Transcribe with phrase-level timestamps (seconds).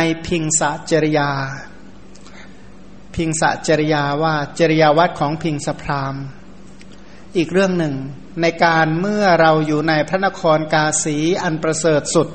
[0.00, 1.30] ในพิงสะจริยา
[3.14, 6.14] พิงสะจริยาว่าจริยาวัดของพิงสพราม
[7.36, 7.94] อีกเรื่องหนึ่ง
[8.40, 12.28] ในการเมื่อเราอยู่ในพระนครกาสีอันประเสริฐสุด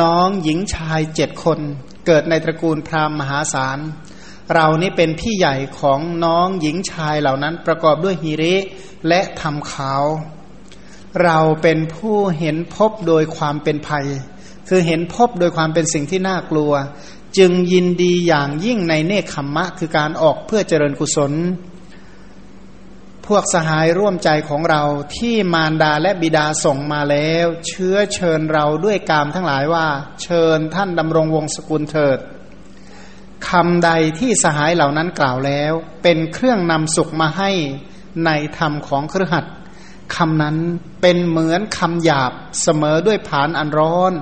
[0.00, 1.58] น้องหญิงชายเจ็ดคน
[2.06, 3.78] เกิดในตระกูลพราหมณ์มหาศาล
[4.54, 8.56] เรานี่เป็นพี่ใหญ่ของน้องหญิงชายเหล่านั้นประกอบด้วยฮิริ
[9.08, 10.02] และทำขาว
[11.24, 14.06] เราเป็นผู้เห็นพบโดยความเป็นภัย
[14.68, 16.72] คือเห็นพบโดยความเป็นสิ่งที่น่ากลัว
[17.38, 21.32] จึงยินดีอย่างยิ่งในเนคขมมะ คือการออกเพื่อเจริญกุศล
[23.26, 24.82] พวกสหายร่วมใจของเรา
[25.16, 29.86] ที่มารดาและบิดาส่งมาแล้ว เชื้อเชิญเราด้วยกามทั้งหลายว่า
[30.22, 32.18] เชิญท่านดำรงวงศกุลเถิด
[33.48, 37.50] คำใดที่สหายเหล่านั้นกล่าวแล้ว เป็นเครื่องนำสุขมาให้
[38.24, 39.44] ในธรรมของเครือขัด
[40.16, 40.56] คำนั้น
[41.00, 44.12] เป็นเหมือนคำหยาบเสมอด้วยผานอันร้อน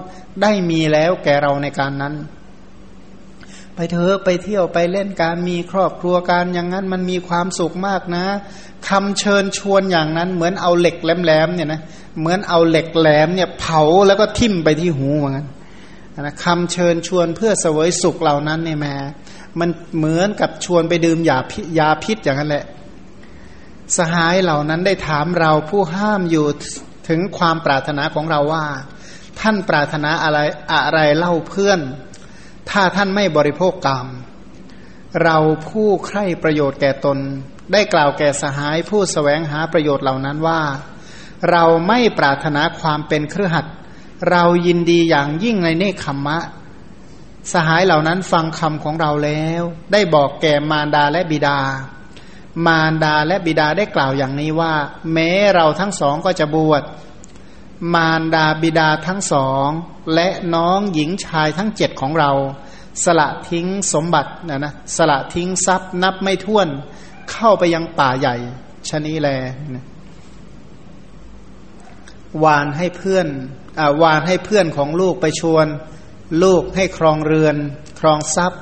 [0.42, 2.14] ได้มีแล้วแก่เราในการนั้น
[3.74, 8.26] ไปเถอะไปเที่ยวไปเล่นการมีครอบครัวการอย่างนั้นมันมีความสุขมากนะ
[8.88, 11.80] คำเชิญชวนอย่างนั้น เหมือนเอาเหล็กแหลมๆเนี่ยนะ
[12.20, 15.46] เหมือนเอาเหล็กแหลมเนี่ยเผาแล้วก็ทิ่มไปที่หูเหมือนกัน
[16.20, 18.94] นะคำเชิญชวนเพื่อเสวยสุขเหล่านั้นเนี่ยแม่
[19.60, 22.64] มันเหมือนกับชวนไปดื่มยาพิยาพิษอย่างนั้นแหละ
[23.96, 26.46] สหายเหล่านั้นได้ถามเราผู้ห้ามอยู่
[27.08, 28.66] ถึงความปรารถนาของเราว่า
[29.40, 30.38] ท่านปรารถนาอะไร
[30.72, 31.80] อะไรเล่าเพื่อน
[32.70, 34.06] ถ้าท่านไม่บริโภคกรรม
[35.22, 35.38] เรา
[35.68, 37.18] ผู้ใคร่ประโยชน์แก่ตน
[37.72, 40.60] ได้กล่าวแก่สหายผู้สแสวงหาประโยชน์เหล่านั้นว่า
[41.50, 43.66] เราไม่ปรารถนาความเป็นเครือขัด
[44.30, 46.38] เรายินดีอย่างยิ่งในเนคขมมะ
[47.52, 51.58] สหายเหล่านั้นฟังคำของเราแล้ว ได้บอกแก่มารดาและบิดา
[52.66, 54.74] มารดาและบิดาได้กล่าวอย่างนี้ว่า
[55.12, 56.82] แม้เราทั้งสองก็จะบวช
[57.94, 59.68] มารดาบิดาทั้งสอง
[60.14, 62.32] และน้องหญิงชายทั้งเจ็ดของเรา
[63.04, 66.68] สละทิ้งสมบัตินะนะสละทิ้งทรัพย์นับไม่ถ้วน
[67.30, 68.36] เข้าไปยังป่าใหญ่
[68.88, 69.28] ชนีแล
[69.74, 69.84] นะ
[72.44, 73.26] วานให้เพื่อน
[73.78, 75.66] อวานให้เพื่อนของลูกไปชวน
[76.42, 77.56] ลูกให้ครองเรือน
[78.00, 78.60] ครองทรัพย์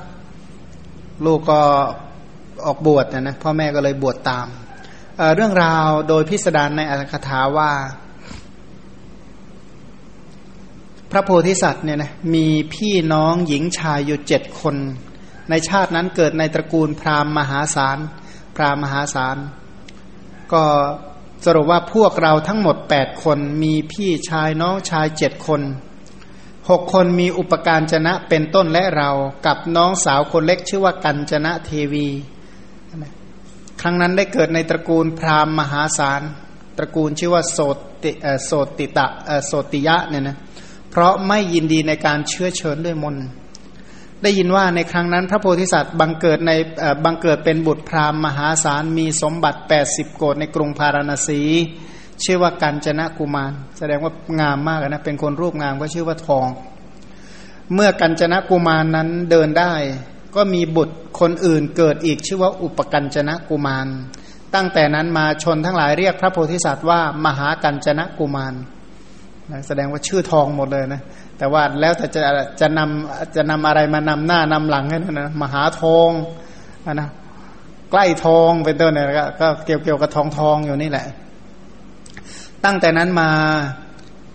[1.25, 1.63] ลูกก็
[2.65, 4.47] ออกบวชนะนะพ่อแม่ก็เลยบวชตาม
[5.17, 7.71] เเรื่องราวโดยพิสดารในอัตถกถาว่า
[11.11, 14.75] พระโพธิสัตว์เนี่ยนะมีพี่น้องหญิงชายอยู่เจ็ดคน
[15.49, 17.97] ในชาตินั้นเกิดในตระกูลพราหมณ์มหาศาล
[18.55, 19.37] พราหมณ์มหาศาล
[20.53, 20.63] ก็
[21.45, 25.61] สรุปว่าพวกเราทั้งหมดแปดคนมีพี่ชายน้องชายเจ็ดคน
[26.69, 29.09] หกคนมีอุปการจนะเป็นต้นและเรา
[29.45, 32.07] กับน้องสาวคนเล็กชื่อว่ากัญจนะเทวี
[33.81, 36.21] ครั้งนั้นได้เกิดในตระกูลพราหมณ์มหาศาล
[36.77, 37.59] ตระกูลชื่อว่าโส
[38.03, 38.11] ติ
[38.45, 39.07] โสติตะ
[39.45, 40.37] โสติยะเนี่ยนะ
[40.91, 43.15] เพราะไม่ยินดีในการเชื้อเชิญด้วยมน
[44.23, 46.51] ได้ยินว่าในครั้งนั้นพระโพธิสัตว์บังเกิดใน
[47.05, 51.41] บังเกิดเป็นบุตรพราหมณ์มหาศาลมีสมบัติ 80 โกดในกรุงพาราณสี
[52.23, 56.47] ชื่อว่ากัญจนะกุมาร แสดงว่างามมากนะเป็นคนรูปงามก็ชื่อว่าทอง
[57.73, 59.73] เมื่อกัญจนะกุมารนั้นเดินได้
[60.35, 63.87] ก็มีบุตรคนอื่นเกิดอีกชื่อว่าอุปกัญจนะกุมาร
[64.55, 68.53] ตั้งแต่นั้นมาชนทั้งหลายเรียกพระโพธิสัตว์ว่ามหากัญจนะกุมาร
[69.51, 71.01] นะแสดงว่าชื่อทองหมดเลยนะ
[71.37, 72.21] แต่ว่าแล้วแต่จะ
[72.61, 76.09] จะนำจะนำอะไรมานำหน้านำหลังให้นะ มหาทอง
[76.93, 77.09] นะ
[77.91, 79.05] ใกล้ทองเป็นต้นเนี่ย
[79.41, 81.07] ก็เกี่ยวเกี่ยวกับทองทองอยู่นี่แหละ
[82.65, 83.29] ตั้งแต่นั้นมา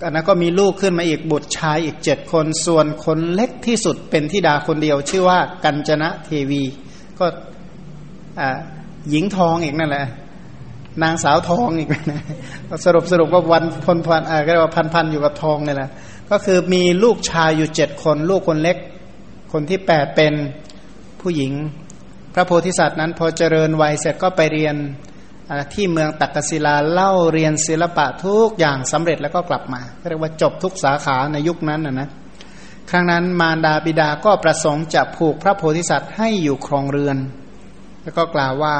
[0.04, 6.62] อันนั้นก็มีลูกขึ้นมาอีกบุตรชายอีกเจ็ดคน ส่วนคนเล็กที่สุดเป็นทิดาคนเดียว ชื่อว่ากัญจนะเทวี
[7.18, 7.26] ก็
[9.10, 10.06] หญิงทองอีกนั่นแหละ
[11.02, 12.22] นางสาวทองอีกนะ
[12.84, 15.90] สรุปสรุปว่าวันพันพันอ่าก็เรียกว่าพันพันอยู่กับทองนี่แหละ
[16.30, 18.76] ก็คือมีลูกชายอยู่เจ็ดคน ลูกคนเล็ก
[19.52, 20.34] คนที่แปดเป็น
[21.20, 21.52] ผู้หญิง
[22.34, 24.76] พระโพธิสัตว์นั้นพอเจริญวัยเสร็จก็ไปเรียน
[25.74, 32.08] ที่เมืองตักกศิลาเล่าเรียนศิลปะทุกอย่างสำเร็จแล้วก็กลับมาเรียกว่าจบทุกสาขาในยุคนั้นนะนะ
[32.90, 37.18] ครั้งนั้นมารดาบิดาก็ประสงค์จะผูกพระโพธิสัตว์ให้อยู่ครองเรือน
[38.02, 38.76] แล้วก็กล่าวว่า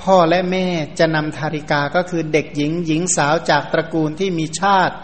[0.00, 0.66] พ่อและแม่
[0.98, 4.94] จะนำธาริกาก็คือเด็กหญิงหญิงสาวจากตระกูลที่มีชาติ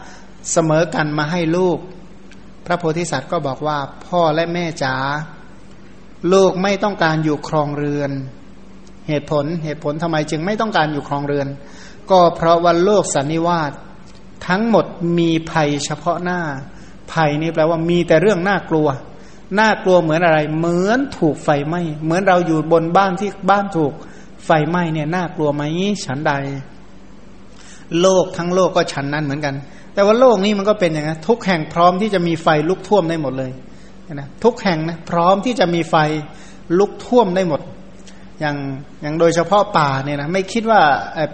[0.52, 1.78] เสมอกันมาให้ลูก
[2.66, 4.96] พระโพธิสัตว์ก็บอกว่าพ่อและแม่จ๋า
[6.32, 8.10] ลูกไม่ต้องการอยู่ครองเรือน
[9.08, 11.48] เหตุผลเหตุผลทำไมจึงไม่ต้องการอยู่ครองเรือน
[12.10, 13.72] ก็เพราะวันโลกสันนิวาส
[14.46, 14.86] ทั้งหมด
[15.18, 16.40] มีภัยเฉพาะหน้า
[17.12, 18.88] ภัยนี่แปลว่ามีแต่เรื่องน่ากลัว
[19.58, 23.92] น่ากลัวเหมือนอะไร เหมือนถูกไฟไหม้เหมือนเราอยู่บนบ้านที่บ้านถูก
[24.46, 25.62] ไฟไหม้เนี่ยน่ากลัวไหม
[26.04, 26.32] ฉันใด
[28.00, 29.54] โลกทั้งโลกก็ฉันนั้นเหมือนกัน
[29.94, 33.52] แต่ว่าโลกนี้มันก็เป็นอย่างนั้นทุกแห่งพร้อมที่จะมีไฟลุกท่วมได้หมดเลย
[34.14, 35.94] นะทุกแห่งนะพร้อมที่จะมีไฟ
[36.78, 37.60] ลุกท่วมได้หมด
[38.40, 38.56] อย่าง
[39.02, 40.82] อย่างโดยเฉพาะป่าเนี่ยนะไม่คิดว่า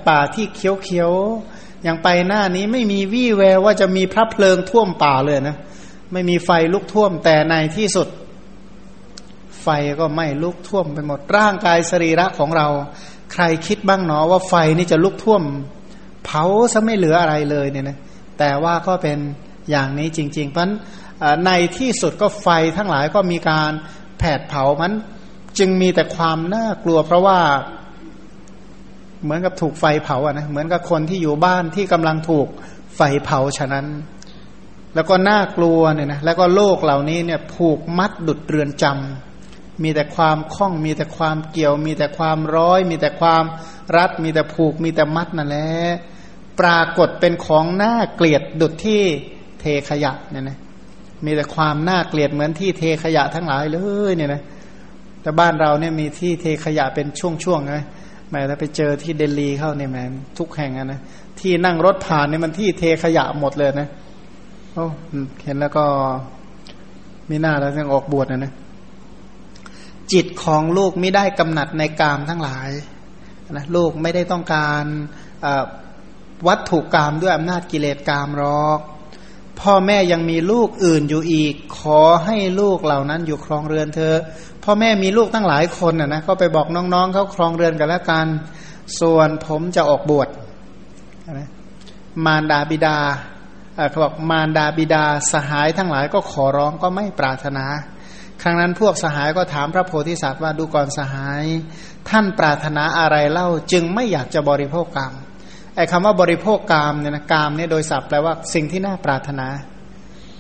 [0.08, 5.56] ป่าที่เขียวๆอย่างไปหน้านี้ไม่มีวี่แววว่าจะมีพระเพลิงท่วมป่าเลยนะ
[6.12, 8.08] ไม่มีไฟลุกท่วมแต่ในที่สุด
[9.62, 9.68] ไฟ
[10.00, 12.68] ก็ไม่ลุกท่วมไปหมดร่างกายสรีระของเรา
[13.32, 15.42] ใครคิดบ้างเนาะว่าไฟนี่จะลุกท่วม
[16.24, 17.98] เผาซะไม่เหลืออะไรเลยเนี่ยนะ
[18.38, 19.18] แต่ว่าก็เป็น
[19.70, 20.68] อย่างนี้จริง ๆ เพราะ
[21.46, 23.70] ในที่สุดก็ไฟทั้งหลายก็มีการ
[24.18, 24.92] แผดเผามัน
[25.58, 27.38] จึงมีแต่ความน่ากลัว เพราะว่า
[29.22, 32.48] เหมือนกับถูกไฟเผาอะนะเหมือนกับคนที่อยู่บ้านที่กำลังถูก
[32.96, 33.86] ไฟเผาฉะนั้น
[34.94, 43.44] แล้วก็น่ากลัวเนี่ยนะแล้วก็โลกเหล่านี้เนี่ยผูกมัดดุดเรือนจำมีแต่ความคล้อง มีแต่ความเกี่ยว มีแต่ความร้อย มีแต่ความ
[43.96, 45.68] รัด มีแต่ผูก มีแต่มัดนั่นแหละ
[46.60, 49.02] ปรากฏเป็นของน่าเกลียดดุดที่
[49.60, 50.58] เทขยะเนี่ยนะ
[51.24, 53.78] มีแต่ความน่าเกลียดเหมือนที่เทขยะทั้งหลายเล
[54.10, 54.42] ยเนี่ยนะ
[55.24, 57.74] แต่บ้านเราเนี่ยมีที่เทขยะเป็นช่วงๆไง
[58.30, 59.96] แม้ถ้าไปเจอที่เดลีเข้าเนี่ยแม
[60.38, 61.00] ทุกแห่งนะ
[61.40, 63.88] ที่นั่งรถผ่านเนี่ยมันที่เทขยะหมดเลยนะ
[64.74, 64.86] โอ้
[65.44, 65.84] เห็นแล้วก็
[67.30, 68.52] มีหน้าแล้วยังออกบวชนะนะ
[70.12, 72.70] จิตของลูกไม่ได้กำหนัดในกามทั้งหลาย
[73.52, 74.84] นะลูกไม่ได้ต้องการ
[76.48, 78.80] วัตถุกรรมด้วยอำนาจกิเลสกรรมหรอก
[79.60, 84.14] พ่อแม่ยังมีลูกอื่นอยู่อีก ขอให้ลูกเหล่านั้นอยู่ครองเรือนเธอ
[84.64, 88.26] พ่อแม่มีลูกตั้งหลายคนนะนะก็ไปบอกน้องๆเขาครองเรือนกันแล้วกัน
[89.00, 90.28] ส่วนผมจะออกบวช
[91.32, 91.48] นะ
[92.24, 92.98] มารดาบิดา
[93.90, 97.66] เขาบอกมารดาบิดาสหายทั้งหลายก็ขอร้องก็ไม่ปรารถนา
[98.42, 101.44] ครั้งนั้นพวกสหายก็ถามพระโพธิสัตว์ว่าดูก่อนสหาย
[102.08, 105.12] ท่านปรารถนาอะไรเล่าจึงไม่อยากจะบริโภคกรรม
[105.76, 109.46] ไอ้คำว่าบริโภคกามเนี่ยนะกามเนี่ยโดยศัพท์แปลว่าสิ่งที่น่าปรารถนา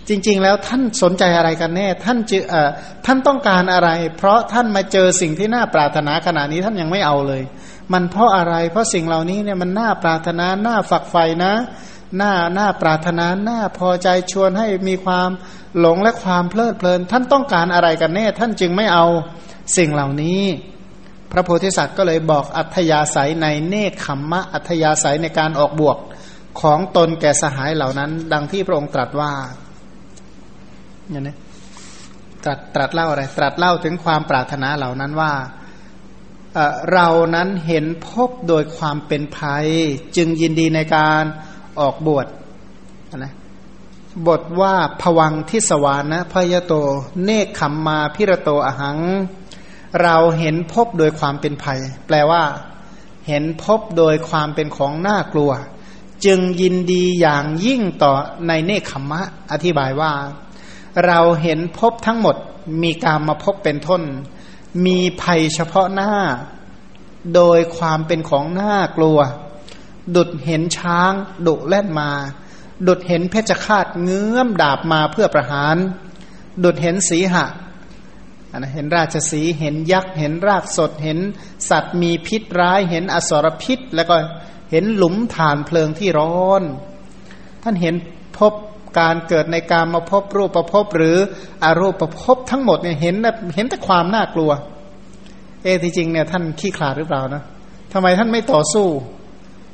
[0.08, 2.70] จริง ๆ แล้วท่านสนใจอะไรกันแน่ ท่านจะเอ่อ
[3.06, 7.42] ท่านต้องการอะไร เพราะท่านมาเจอสิ่งที่น่าปรารถนาขณะนี้ท่านยังไม่เอาเลย
[7.92, 11.54] มันเพราะอะไรเพราะสิ่งเหล่านี้เนี่ยมันน่าปรารถนาน่าฝักใฝ่นะ
[12.20, 15.30] น่าน่าปรารถนาน่าพอใจชวนให้มีความ
[15.78, 19.06] หลงและความเพลิดเพลิน ท่านต้องการอะไรกันแน่ ท่านจึงไม่เอา
[19.76, 20.42] สิ่งเหล่านี้
[21.32, 25.98] พระโพธิสัตว์ก็เลยบอกอัธยาศัยในเนคขมมะอัธยาศัยในการออกบวก
[26.60, 29.32] ของตนแก่สหายเหล่านั้น ดังที่พระองค์ตรัสว่า
[31.10, 31.36] เนี่ยนะ
[32.44, 35.32] ตรัสตรัสเล่าอะไร ตรัสเล่าถึงความปรารถนาเหล่านั้นว่า
[36.92, 39.66] เรานั้นเห็นพบโดยความเป็นภัย
[40.16, 41.22] จึงยินดีในการ
[41.80, 42.26] ออกบวช
[43.18, 43.32] นะ
[44.28, 46.72] บทว่าผวังทิสวานะพยโต
[47.24, 48.98] เนคขมมาพิระโตอหัง
[50.02, 52.42] เราเห็นพบโดยความเป็นภัย แปลว่า
[53.28, 55.52] เห็นพบโดยความเป็นของน่ากลัว
[56.24, 58.12] จึงยินดีอย่างยิ่งต่อ
[58.48, 59.20] ในเนคขมะ
[59.52, 60.12] อธิบายว่า
[61.06, 62.36] เราเห็นพบทั้งหมด
[62.82, 64.02] มีการมาพบเป็นทน
[64.86, 66.12] มีภัยเฉพาะหน้า
[67.34, 69.18] โดยความเป็นของหน่ากลัว
[70.16, 71.12] ดุดเห็นช้าง
[71.46, 72.10] ดุแล่นมา
[72.86, 75.76] ดุดเห็นเพชฌฆาตเงื้อมดาบมาเพื่อประหาร
[76.64, 77.44] ดุดเห็นสีหะ
[78.56, 81.18] นะเห็นราชสีเห็นยักษ์เห็นรากสดเห็น
[81.70, 84.16] สัตว์มีพิษร้ายเห็นอสรพิษ แล้วก็
[84.70, 86.62] เห็นหลุมฐานเพลิงที่ร้อน
[87.62, 87.94] ท่านเห็น
[88.38, 88.52] พบ
[88.98, 91.16] การเกิดในการมาพบรูปประพบหรือ
[91.64, 93.14] อารูปประพบทั้งหมดเนี่ยเห็น
[93.54, 94.50] เห็นแต่ความน่ากลัว
[95.62, 97.42] เอที่จริงเนี่ยท่านขี้ขลาดหรือเปล่านะ
[97.92, 98.86] ทำไมท่านไม่ต่อสู้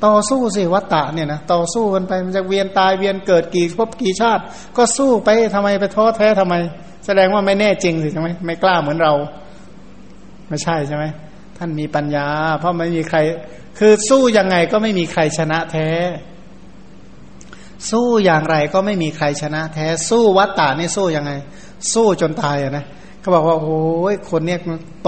[0.06, 4.42] ต่อสู้สิวัตตะเนี่ยนะต่อสู้กันไปมันจะเวียนตายเวียนเกิดกี่พบกี่ชาติ
[4.76, 6.54] ก็สู้ไปทำไมไปท้อแท้ทำไม
[7.06, 9.14] แสดงว่าไม่แน่จริงสิใช่ไหมไม่กล้าเหมือนเรา
[10.48, 11.04] ไม่ใช่ใช่ไหม
[11.58, 12.26] ท่านมีปัญญา
[12.58, 13.18] เพราะไม่มีใคร
[13.78, 15.88] คือสู้ยังไงก็ไม่มีใครชนะแท้
[17.90, 21.32] สู้อย่างไรก็ไม่มีใครชนะ แท้สู้วัตตานี่สู้ยังไง
[21.92, 22.84] สู้จนตายอะนะ
[23.20, 23.80] เขาบอกว่าโอ้
[24.12, 24.58] ยคนเนี้ย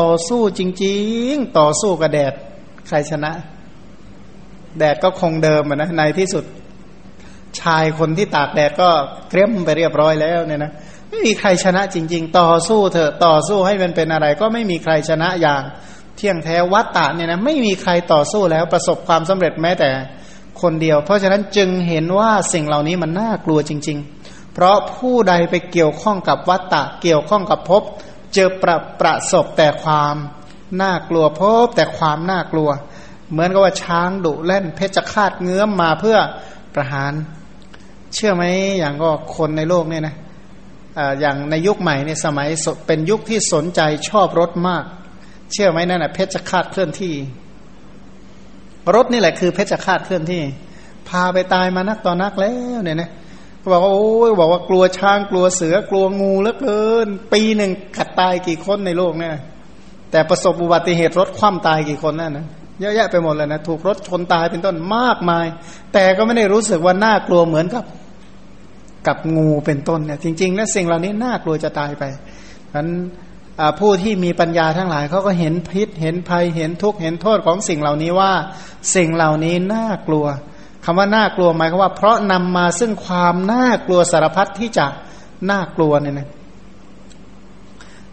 [0.01, 0.97] ต่อสู้จริ
[1.33, 2.33] ง ๆ ต่อสู้กับแดด
[2.89, 3.33] ใครชนะ
[4.79, 6.45] แดดก็คงเดิมอะนะในที่สุด
[7.61, 8.89] ชายคนที่ตากแดดก็
[9.29, 10.73] เกรียมไปเรียบร้อยแล้วเนี่ยนะ
[11.09, 15.63] ไม่มีใครชนะจริง ๆ ต่อสู้เถอะต่อสู้ให้มันเป็นอะไร ก็ไม่มีใครชนะอย่าง
[16.17, 19.91] เที่ยงแท้วัตตะเนี่ยนะไม่มีใครต่อสู้แล้วประสบความสำเร็จแม้แต่
[20.61, 27.83] คนเดียว เพราะฉะนั้นจึงเห็นว่าสิ่งเหล่านี้มันน่ากลัวจริง ๆ เพราะผู้ใดไปเกี่ยวข้องกับวัตตะเกี่ยวข้องกับภพ
[28.35, 30.17] เจอประประสบแต่ความ
[30.83, 32.71] น่ากลัวพบแต่ความน่ากลัว
[33.31, 36.19] เหมือนกับว่าช้างดุเล่นเพชรคาดเงื้อมมาเพื่อ
[36.75, 37.13] ประหาร
[38.15, 38.45] เชื่อไหม
[38.79, 40.17] อย่างก็คนในโลกเนี่ยนะ
[41.21, 42.49] อย่างในยุคใหม่เนี่ยสมัย
[42.87, 44.85] เป็นยุคที่สนใจชอบรถมาก
[45.53, 47.15] เชื่อไหมนั่นแหะเพชรคาดเคลื่อนที่
[48.95, 50.43] รถนี่แหละคือเพชรคาดเคลื่อนที่
[51.09, 53.11] พาไปตายมานักต่อนักแล้วเนี่ยนะ
[53.73, 59.35] บอกว่าโอ้ยบอกว่ากลัวช้างกลัวเสือกลัวงูเหลือเกิน ปีหนึ่งกัดตายกี่คนในโลกเนี่ย
[60.11, 62.47] แต่ประสบอุบัติเหตุรถคว่ำตายกี่คนนั่นนะ
[62.81, 65.47] เยอะแยะไปหมดเลยนะถูกรถชนตายเป็นต้นมากมาย
[65.93, 67.85] แต่ก็ไม่ได้รู้สึกว่าน่ากลัวเหมือนกับ
[69.07, 72.03] กับงูเป็นต้นเนี่ยจริงๆแล้วสิ่งเหล่านี้น่ากลัวจะตายไป
[72.77, 72.89] นั้น
[73.81, 78.33] ผู้ที่มีปัญญาทั้งหลายเขาก็เห็นพิษเห็นภัยเห็นทุกข์เห็นโทษของสิ่งเหล่านี้ว่า
[78.95, 80.27] สิ่งเหล่านี้น่ากลัว
[80.85, 84.87] คำว่าน่ากลัวหมายความว่า เพราะนำมาซึ่งความน่ากลัวสารพัดที่จะ
[85.51, 86.29] น่ากลัวเนี่ยนะ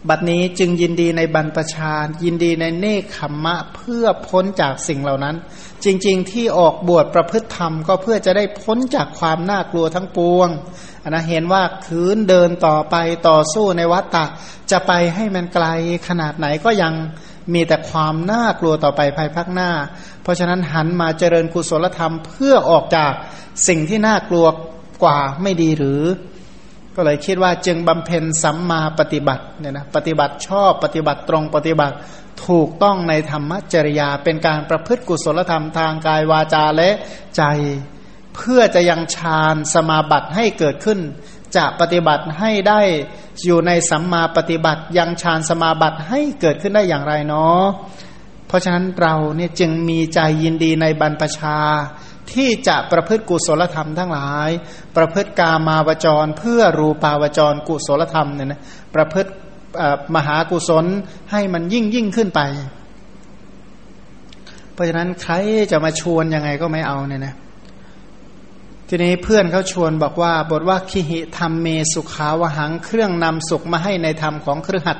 [0.08, 5.36] บัดนี้จึงยินดีในบรรพชายินดีในเนคขมมะเพื่อพ้นจากสิ่งเหล่านั้น
[5.84, 10.48] จริงๆ ที่ออกบวชประพฤติธรรมก็เพื่อจะได้พ้นจากความน่ากลัวทั้งปวง
[11.04, 12.96] นนะเห็นว่าคืนเดินต่อไป
[13.28, 14.24] ต่อสู้ในวัฏฏะ
[14.70, 15.66] จะไปให้มันไกล
[16.08, 16.92] ขนาดไหนก็ยัง
[17.52, 19.70] มีแต่ความน่ากลัวต่อไปภายภาคหน้า
[20.22, 23.12] เพราะฉะนั้นหันมาเจริญกุศลธรรมเพื่อออกจาก
[23.68, 24.46] สิ่งที่น่ากลัว
[25.04, 26.02] กว่าไม่ดีหรือ
[27.02, 31.96] ก็เลยคิดว่าจึงบำเพ็ญสัมมาปฏิบัติเนี่ยนะปฏิบัติชอบปฏิบัติตรงปฏิบัติ
[32.46, 36.90] ถูกต้องในธรรมจริยา เป็นการประพฤติกุศลธรรมทางกายวาจาและ
[37.36, 37.42] ใจ
[38.34, 40.98] เพื่อจะยังฌานสมาบัติให้เกิดขึ้น
[41.56, 42.80] จะปฏิบัติให้ได้
[43.44, 47.62] อยู่ในสัมมาปฏิบัติ ยังฌานสมาบัติให้เกิดขึ้นได้อย่างไรเนาะ
[48.46, 51.56] เพราะฉะนั้นเราเนี่ยจึงมีใจยินดีในบรรพชา
[52.34, 54.50] ที่จะประพฤติกุศลธรรมทั้งหลาย
[54.96, 58.60] ประพฤติกามาวจร เพื่อรูปาวจรกุศลธรรมเนี่ยนะ
[58.94, 59.30] ประพฤติ
[60.14, 60.84] มหากุศล
[61.30, 62.40] ให้มันยิ่งยิ่งขึ้นไป
[64.72, 65.34] เพราะฉะนั้นใคร
[65.70, 67.34] จะมาชวนยังไงก็ไม่เอาเนี่ยนะ
[68.88, 74.98] ทีนี้เพื่อนเขาชวนบอกว่า บทว่าคิหิธรรมเมสุขาวหังเครื่องนำสุขมาให้ในธรรมของเครือขัด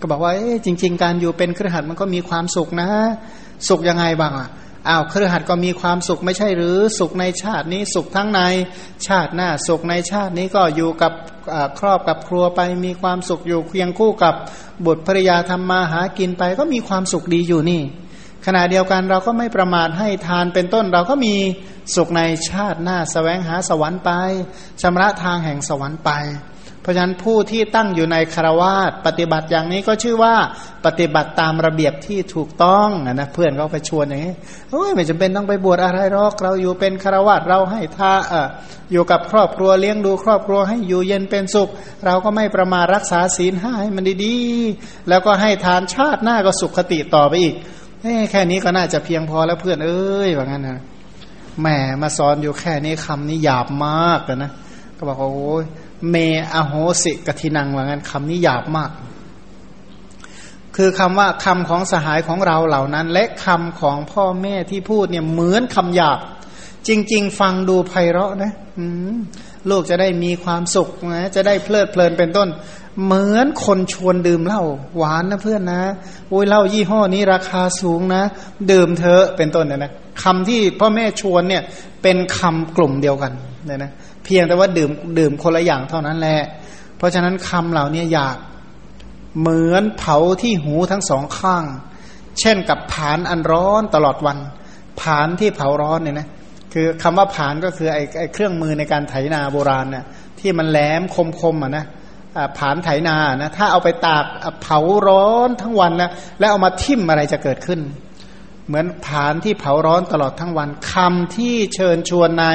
[0.00, 0.32] ก็บอกว่า
[0.64, 2.88] จริง ๆ การอยู่เป็นเครือขัดมันก็มีความสุขนะ
[3.68, 4.48] สุขยังไงบ้างอะ
[4.88, 8.40] อ้าวเครือขัดก็มีความสุขไม่ใช่หรือสุขในชาตินี้สุขทั้งใน
[9.06, 11.12] ชาติหน้าสุขในชาตินี้ก็อยู่กับ
[11.78, 14.34] ครอบกับครัวไปมีความสุขอยู่เคียงคู่กับ
[14.86, 17.82] บุตรภริยาทำมาหากินไป ก็มีความสุขดีอยู่นี่
[18.46, 21.34] ขณะเดียวกันเราก็ไม่ประมาทให้ทานเป็นต้นเราก็มี
[21.94, 24.10] สุขในชาติหน้าสแสวงหาสวรรค์ไป
[24.82, 26.10] ชำระทางแห่งสวรรค์ไป
[26.88, 30.34] ราะฉะนั้นผู้ที่ตั้งอยู่ในคารวาสปฏิบัติอย่างนี้ก็ชื่อว่า
[30.86, 34.34] ปฏิบัติตามระเบียบที่ถูกต้องนะเพื่อนเขาไปชวนอย่างนี้
[34.70, 38.48] โอ้ยไม่จำเป็นต้องไปบวชอะไรหรอกเราอยู่เป็นคารวาสเราให้ท่าเออ
[38.92, 41.68] อยู่กับครอบครัวเลี้ยงดูครอบครัวให้อยู่เย็นเป็นสุข
[42.06, 47.54] เราก็ไม่ประมารักษาศีลห้าให้มันดีๆ แล้วก็ให้ทานชาติหน้าก็สุขคติต่อไปอีก
[48.30, 50.82] แค่นี้ก็น่าจะเพียงพอแล้วเพื่อนเอ้ยว่างั้นนะ
[51.60, 51.66] แหม
[52.02, 54.50] มาสอนอยู่แค่นี้คำนี้หยาบมากเลยนะ
[54.96, 55.64] ก็บอกว่าโอ้ย
[56.10, 56.16] เม
[56.54, 58.90] อโหสิกทินังว่างั้นคำนี้หยาบมาก
[60.76, 66.18] คือคำว่าคำของสหายของเราเหล่านั้น และคำของพ่อแม่ที่พูดเนี่ยเหมือนคำหยาบ
[66.88, 68.52] จริง ๆ ฟังดูไพเราะนะ
[69.70, 72.48] ลูกจะได้มีความสุขนะจะได้เพลิดเพลินเป็นต้น
[73.04, 74.62] เหมือนคนชวนดื่มเหล้า
[74.96, 75.82] หวานนะเพื่อนนะ
[76.28, 78.22] โอ้ยเหล้ายี่ห้อนี้ราคาสูงนะ
[78.70, 81.62] ดื่มเถอะเป็นต้นเนี่ยนะคำที่พ่อแม่ชวนเนี่ย
[82.02, 83.32] เป็นคำกลุ่มเดียวกัน
[83.66, 83.90] เนี่ยนะ
[84.28, 86.40] พียงแต่ว่าดื่มดื่มคนละอย่างเท่านั้นแหละ
[86.96, 88.36] เพราะฉะนั้นคำเหล่านี้อยาก
[89.40, 91.64] เหมือนเผาที่หูทั้งสองข้าง
[92.40, 94.38] เช่นกับผานอันร้อนตลอดวัน
[95.00, 96.28] ผานที่เผาร้อนเนี่ยนะ
[96.72, 100.04] คือคำว่าผานก็คือไอ้ไอ้เครื่องมือในการไถนาโบราณเนี่ย
[100.40, 101.02] ที่มันแหลม
[101.40, 101.84] คมๆอะนะ
[102.58, 104.24] ผานไถนานะถ้าเอาไปตาก
[104.62, 107.80] เผาร้อนทั้งวันนะแล้วเอามาทิ่มอะไรจะเกิดขึ้น
[108.68, 112.46] เหมือนผานที่เผาร้อนตลอดทั้งวันคำที่เชิญชวนใน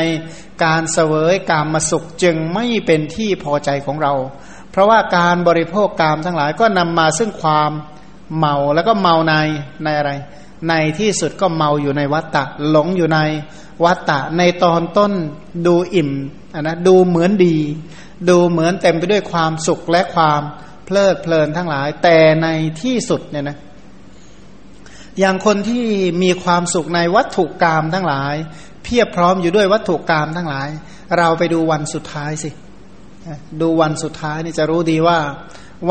[0.64, 4.14] การเสวยกามมาสุขจึงไม่เป็นที่พอใจของเรา
[4.72, 7.72] เพราะว่าการบริโภคกามทั้งหลายก็นำมาซึ่งความ
[8.38, 9.36] เมาแล้วก็เมาใน
[9.84, 10.12] ในอะไร
[10.70, 13.20] ในที่สุดก็เมาอยู่ในวัตตะหลงอยู่ใน
[13.84, 15.14] วัตตะในตอนต้น
[15.66, 16.12] ดูอิ่ม
[16.54, 17.58] นนะดูเหมือนดี
[18.30, 20.42] ดูเหมือนเต็มไปด้วยความสุขและความ
[20.86, 22.48] เพลิดเพลินทั้งหลาย แต่ใน
[22.82, 23.58] ที่สุดเนี่ยนะ
[25.20, 25.84] อย่างคนที่
[26.24, 28.36] มีความสุขในวัตถุกรรมทั้งหลาย
[28.84, 30.70] เพียบพร้อมอยู่ด้วยวัตถุกรรมทั้งหลาย
[31.18, 32.50] เราไปดูวันสุดท้ายสิ
[33.62, 35.20] ดูวันสุดท้ายนี่จะรู้ดีว่า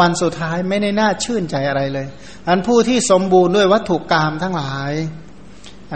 [0.00, 2.06] วันสุดท้ายไม่ได้น่าชื่นใจอะไรเลย
[2.48, 4.92] อันผู้ที่สมบูรณ์ด้วยวัตถุกรรมทั้งหลาย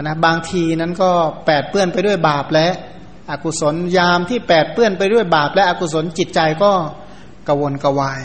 [0.01, 1.11] นะบางทีนั้นก็
[1.45, 2.67] แปดเปื้อนไปด้วยบาปและ
[3.31, 6.71] อกุศลยามที่แปดเปื้อนไปด้วยบาปและอกุศลจิตใจก็
[7.47, 8.21] กวนกวาย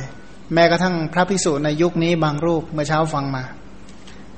[0.54, 3.44] แม้กระทั่งพระภิกษุในยุคนี้บางรูปเมื่อเช้าฟังมา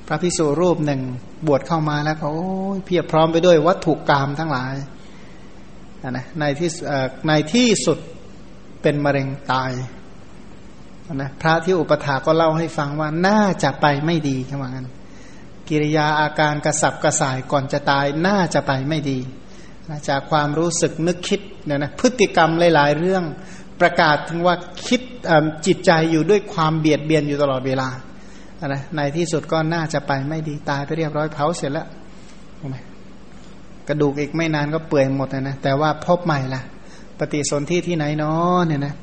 [0.07, 1.01] พระภิกษุรูปหนึ่ง
[1.47, 4.73] บวชเข้ามาแล้วก็โอ้ยเพียบพร้อมไปด้วยวัตถุกรรมทั้งหลาย
[6.09, 6.69] นะในที่
[7.27, 7.99] ในที่สุด
[8.81, 9.71] เป็นมะเร็งตาย
[11.15, 14.87] นะพระที่อุปถาก็เล่าให้ฟังว่าน่าจะไปไม่ดีขนาดนั้น
[15.69, 19.19] กิริยาอาการกระสับกระส่ายก่อนจะตายน่าจะไปไม่ดี
[19.89, 23.23] นะจากความรู้สึกนึกคิดเนี่ยนะพฤติกรรมหลาย ๆ เรื่อง
[23.81, 25.01] ประกาศถึงว่าคิด
[25.65, 27.89] จิตใจอยู่ด้วยความเบียดเบียนอยู่ตลอดเวลา
[28.61, 31.87] นะในที่สุดก็น่าจะไปไม่ดีตายไปเรียบร้อยเผาเสร็จแล้ว
[33.87, 36.61] กระดูกอีกไม่นานก็เปื่อยหมดนะแต่ว่าพบใหม่ละ
[37.19, 38.93] ปฏิสนธิที่ไหนเนาะเนี่ยนะ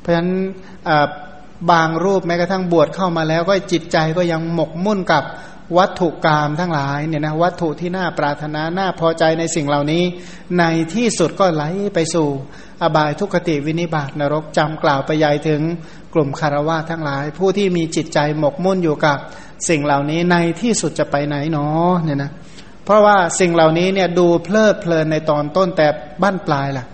[0.00, 0.30] เพราะฉะนั้น
[1.70, 5.24] บางรูปแม้กระทั่งบวชเข้ามาแล้วก็จิตใจก็ยังหมกมุ่นกับ
[5.78, 10.02] วัตถุกรรมทั้งหลายเนี่ยนะวัตถุที่น่าปรารถนาน่าพอใจในสิ่งเหล่านี้
[10.58, 10.64] ใน
[10.94, 11.64] ที่สุดก็ไหล
[11.94, 12.28] ไปสู่
[12.82, 15.60] อบายทุกขติวินิบาตนรกจำกล่าวไปยายถึง
[16.14, 19.18] กลุ่มคารวะทั้งหลาย ผู้ที่มีจิตใจหมกมุ่นอยู่กับ
[19.68, 22.30] สิ่งเหล่านี้ในที่สุดจะไปไหนเนาะเนี่ยนะ
[22.84, 25.86] เพราะว่าสิ่งเหล่านี้เนี่ยดูเพลิดเพลินในตอนต้นแต่
[26.22, 26.86] บ้านปลายล่ะ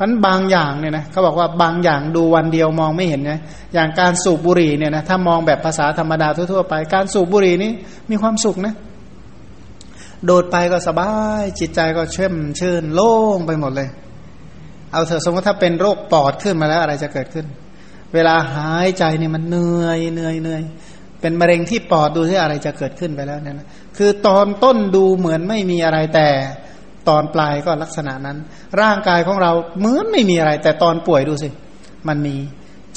[0.00, 3.32] มันบางอย่างเนี่ยนะเขาบอกว่าบางอย่างดูวันเดียวมองไม่เห็นไง
[3.74, 7.70] อย่างการสูบบุหรี่เนี่ยนะถ้ามองแบบภาษาธรรมดาทั่วๆไป การสูบบุหรี่นี้
[8.10, 8.74] มีความสุขนะ
[10.24, 11.10] โดดไปก็สบา
[11.40, 13.88] ย จิตใจก็เชื่อมชื่นโล่งไปหมดเลย
[14.94, 17.46] เอาเถอะสมมติถ้าเป็นโรคปอดขึ้นมาแล้วอะไรจะเกิดขึ้น
[18.14, 20.62] เวลาหายใจเนี่ยมันเหนื่อยเหนื่อยเหนื่อย
[21.20, 26.28] เป็นมะเร็งที่ปอดดูที่อะไรจะเกิดขึ้นไปแล้วเนี่ยนะคือตอนต้นดูเหมือนไม่มีอะไรแต่
[27.08, 28.38] ตอนปลายก็ลักษณะนั้น
[28.80, 31.48] ร่างกายของเราเหมือนไม่มีอะไร แต่ตอนป่วยดูสิ
[32.08, 32.36] มันมี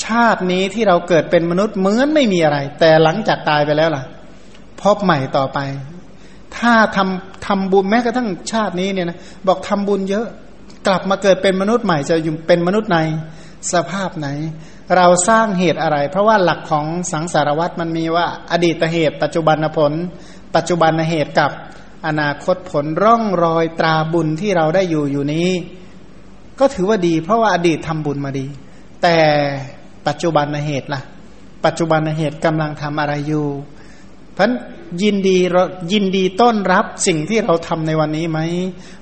[0.05, 4.03] ชาตินี้ที่เราเกิดเป็นมนุษย์เหมือนไม่มีอะไร แต่หลังจากตายไปแล้วล่ะ
[4.81, 5.59] พบใหม่ต่อไป
[6.57, 9.17] ถ้าทำทำบุญแม้กระทั่งชาตินี้เนี่ยนะ
[9.47, 10.27] บอกทำบุญเยอะ
[10.87, 12.97] กลับมาเกิดเป็นมนุษย์ใหม่จะอยู่เป็นมนุษย์ใน
[13.73, 14.27] สภาพไหน
[14.95, 19.93] เราสร้างเหตุอะไร เพราะว่าหลักของสังสารวัตรมันมีว่า อดีตเหตุ ปัจจุบันผล
[20.55, 21.51] ปัจจุบันเหตุกับ
[22.07, 25.49] อนาคตผลร่องรอยตราบุญที่เราได้อยู่อยู่นี้
[26.59, 28.45] ก็ถือว่าดี เพราะว่าอดีตทำบุญมาดี
[29.01, 29.17] แต่
[30.07, 31.01] ปัจจุบันเหตุล่ะ
[31.65, 33.45] ปัจจุบันเหตุกำลังทำอะไรอยู่
[34.37, 34.51] เพราะ
[35.03, 35.37] ยินดี
[35.91, 38.39] ยินดีต้อนรับสิ่งที่เราทำในวันนี้ไหม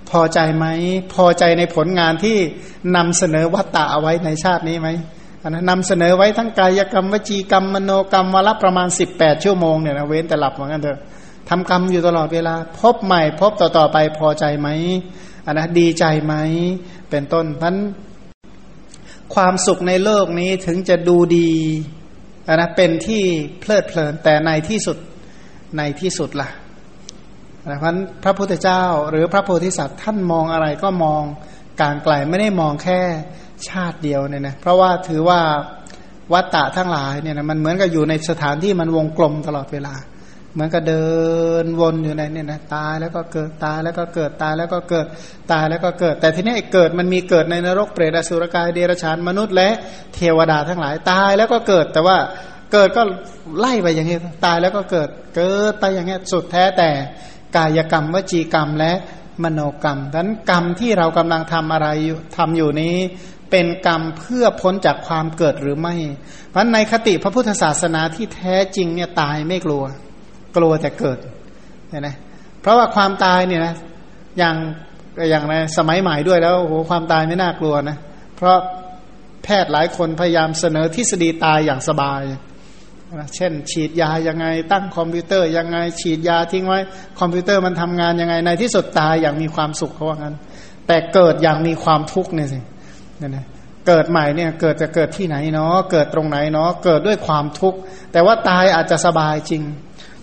[0.10, 0.66] พอใจไหม
[1.14, 2.38] พอใจในผลงานที่
[2.96, 4.90] นำเสนอวัตตะเอาไว้ในชาตินี้ไหม
[5.50, 11.00] นะนำเสนอไว้ทั้งกายกรรมวจีกรรมมโนกรรมวันละประมาณสิบแปดชั่วโมงเนี่ยนะเว้นแต่หลับเหมือนกันเถอะ
[11.50, 14.68] ทำกรรมอยู่ตลอดเวลา พบใหม่ พบต่อต่อไปพอใจไหม
[15.46, 16.34] อันนะดีใจไหม
[17.10, 17.76] เป็นต้นพัน
[19.34, 21.52] ความสุขในโลกนี้ถึงจะดูดี
[22.48, 23.24] อันนะเป็นที่
[23.60, 24.98] เพลิดเพลินแต่ในที่สุด
[25.78, 26.50] ในที่สุดละ่ะ
[27.68, 31.22] นะพันพระพุทธเจ้าหรือพระโพธิสัตว์ท่านมองอะไรก็มอง
[31.82, 33.00] การไกลไม่ได้มองแค่
[33.70, 35.40] ชาติเดียวเนี่ยนะเพราะว่าถือว่า
[36.34, 39.96] วัตตะทั้งหลายเนี่ยนะมันเหมือนกับอยู่ในสถานที่มันวงกลมตลอดเวลา
[40.54, 41.06] เหมือนกับเดิ
[41.64, 45.06] นวนอยู่ในเนี่ยนะตายแล้วก็เกิดตายแล้วก็เกิดตายแล้วก็เกิด
[45.52, 49.70] ตายแล้วก็เกิด แต่ทีนี้เกิดมันมีเกิดในนรกเปรตอสุรกายเดรัจฉานมนุษย์และ
[50.14, 52.18] เทวดาทั้งหลายตายแล้วก็เกิดแต่ว่า
[52.76, 53.04] เกิดก็
[53.60, 56.90] ไล่ไปอย่างนี้ตายแล้วก็เกิดเกิดไปอย่างนี้สุดแท้แต่
[57.56, 58.94] กายกรรมวจีกรรมและ
[59.44, 61.88] มโนกรรมดังนั้นกรรมที่เรากำลังทำอะไร
[62.38, 62.96] ทำอยู่นี้
[63.52, 65.96] เป็นกรรมเพื่อพ้นจากความเกิดหรือไม่
[66.50, 69.84] เพราะในคติพระพุทธศาสนาที่แท้จริงเนี่ยตายไม่กลัว
[70.58, 71.18] กลัวจะเกิด
[71.90, 72.16] เนี่ยนะ
[72.62, 73.74] เพราะว่าความตายเนี่ยนะ
[74.38, 74.56] อย่าง
[75.30, 77.98] อย่างในสมัยใหม่ด้วยแล้วโอ้โหความตายไม่น่ากลัวนะ
[78.38, 78.58] เพราะ
[79.44, 82.22] แพทย์หลายคนพยายามเสนอทฤษฎีตายอย่างสบาย
[83.36, 86.80] เช่น ฉีดยายังไง ตั้งคอมพิวเตอร์ยังไง ฉีดยาทิ้งไว้
[87.20, 90.36] คอมพิวเตอร์มันทำงานยังไงในที่สุดตายอย่างมีความสุขเขาว่างั้น
[90.88, 92.60] แต่เกิดอย่างมีความทุกข์เนี่ยสิ
[93.20, 93.46] เนี่ยนะ
[93.88, 97.80] เกิดใหม่เนี่ยเกิดจะเกิดที่ไหนเนาะเกิดตรงไหนเนาะเกิดด้วยความทุกข์
[98.12, 99.64] แต่ว่าตายอาจจะสบายจริง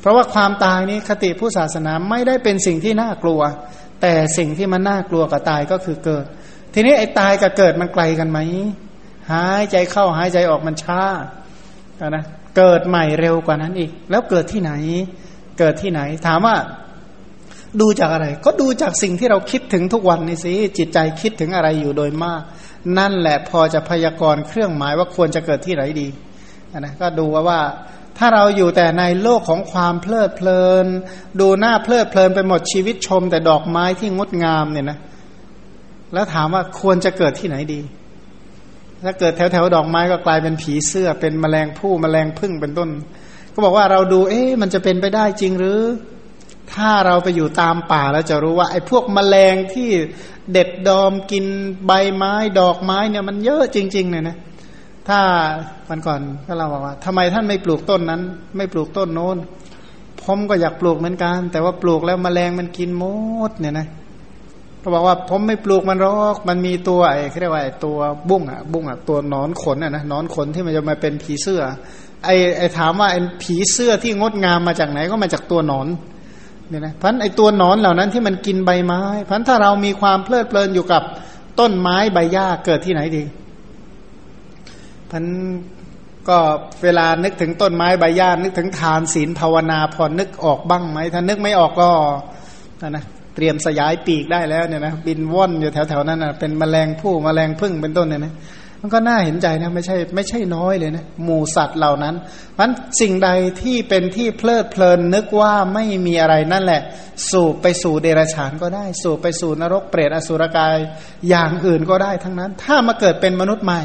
[0.00, 3.40] เพราะว่าความตายนี้คติผู้ศาสนาไม่ได้เป็นสิ่งที่น่ากลัว
[4.02, 6.24] แต่สิ่งที่มันน่ากลัวกับตายก็คือเกิด
[6.74, 8.38] ทีนี้ไอ้ตายกับเกิดมันไกลกันไหม
[9.33, 11.02] หายใจเข้าหายใจออกมันช้า
[12.09, 12.24] นะ
[12.57, 14.73] เกิดใหม่เร็วกว่านั้นอีก แล้วเกิดที่ไหน
[15.59, 16.57] เกิดที่ไหน ถามว่า
[17.81, 22.43] ดูจากอะไร ก็ดูจากสิ่งที่เราคิดถึงทุกวันนี่สิจิตใจคิดถึงอะไรอยู่โดยมาก
[22.99, 26.09] นั่นแหละพอจะพยากรณ์เครื่องหมายว่าควรจะเกิดที่ไหนดี
[26.79, 27.61] นะก็ดูว่าว่า
[28.19, 30.87] ถ้าเราอยู่แต่ในโลกของความเพลิดเพลิน
[31.41, 34.99] ดูหน้าเพลิดเพลินไปหมดชีวิตชม แต่ดอกไม้ที่งดงามเนี่ยนะ
[36.15, 37.81] แล้วถามว่าควรจะเกิดที่ไหนดี
[39.05, 42.91] ถ้าเกิดแถวแถวดอกไม้ก็กลายเป็นผีเสื้อ เป็นแมลงผู้แมลงพึ่งเป็นต้น
[43.55, 45.81] ก็บอกว่าเราดู เอ๊ะมันจะเป็นไปได้จริงหรือ
[46.73, 49.91] ถ้าเราไปอยู่ตามป่าแล้วจะรู้ว่า ไอ้พวกแมลงที่
[50.53, 51.45] เด็ดดอมกิน
[51.87, 54.37] ใบไม้ ดอกไม้เนี่ยมันเยอะจริง ๆเนี่ยนะ
[55.09, 55.21] ถ้า
[55.88, 58.23] วันก่อนก็เราบอกว่าทำไมท่านไม่ปลูกต้นนั้น
[58.57, 59.37] ไม่ปลูกต้นโน้น
[60.23, 63.05] ผมก็อยากปลูกเหมือนกัน แต่ว่าปลูกแล้วมแมลงมันกินหม
[63.51, 63.87] ดเนี่ยนะ
[64.83, 71.62] เขาบอกว่าผมไม่ปลูกมันรอกมันมีตัวไอ้เขาเรียกว่าตัวบุ้งอะบุ้งอะตัวนอนขนอะนะนอนขนที่มันจะมาเป็นผีเสื้อ
[72.25, 75.87] ไอ้ไอ้ถามว่าไอ้ผีเสื้อที่งดงามมาจากไหนก็มาจากตัวนอน
[76.68, 81.03] เนี่ยนะพันไอตัวนอนเหล่านั้นที่มันกินใบไม้ พันถ้าเรามีความเพลิดเพลินอยู่กับ
[81.61, 83.25] ต้นไม้ใบหญ้าเกิดที่ไหนดี
[85.11, 85.25] พัน
[86.29, 86.38] ก็
[86.83, 91.90] เวลานึกถึงต้นไม้ใบหญ้านึกถึงทานศีลภาวนาพอนึกออกบ้างไหมถ้านึกไม่ออกก็
[92.88, 98.35] นะ เตรียมสยายปีกได้แล้วเนี่ยนะบินว่อนอยู่แถวๆนั้นนะเป็นแมลงผู้แมลงพึ่งเป็นต้นเนี่ยนะ
[98.85, 102.14] มันก็น่าเห็นใจนะไม่ใช่ไม่ใช่น้อยเลยนะหมูสัตว์เหล่านั้น
[102.59, 103.31] มันสิ่งใด
[103.62, 106.83] ที่เป็นที่เพลิดเพลินนึกว่าไม่มีอะไรนั่นแหละ
[107.31, 110.77] สู่ไปสู่เดรัจฉานก็ได้ สู่ไปสู่นรกเปรตอสุรกาย
[111.29, 113.83] อย่างอื่นก็ได้ทั้งนั้น ถ้ามาเกิดเป็นมนุษย์ใหม่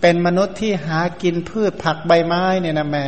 [0.00, 3.04] เป็นมนุษย์ที่หากินพืชผักใบไม้เนี่ยนะแม่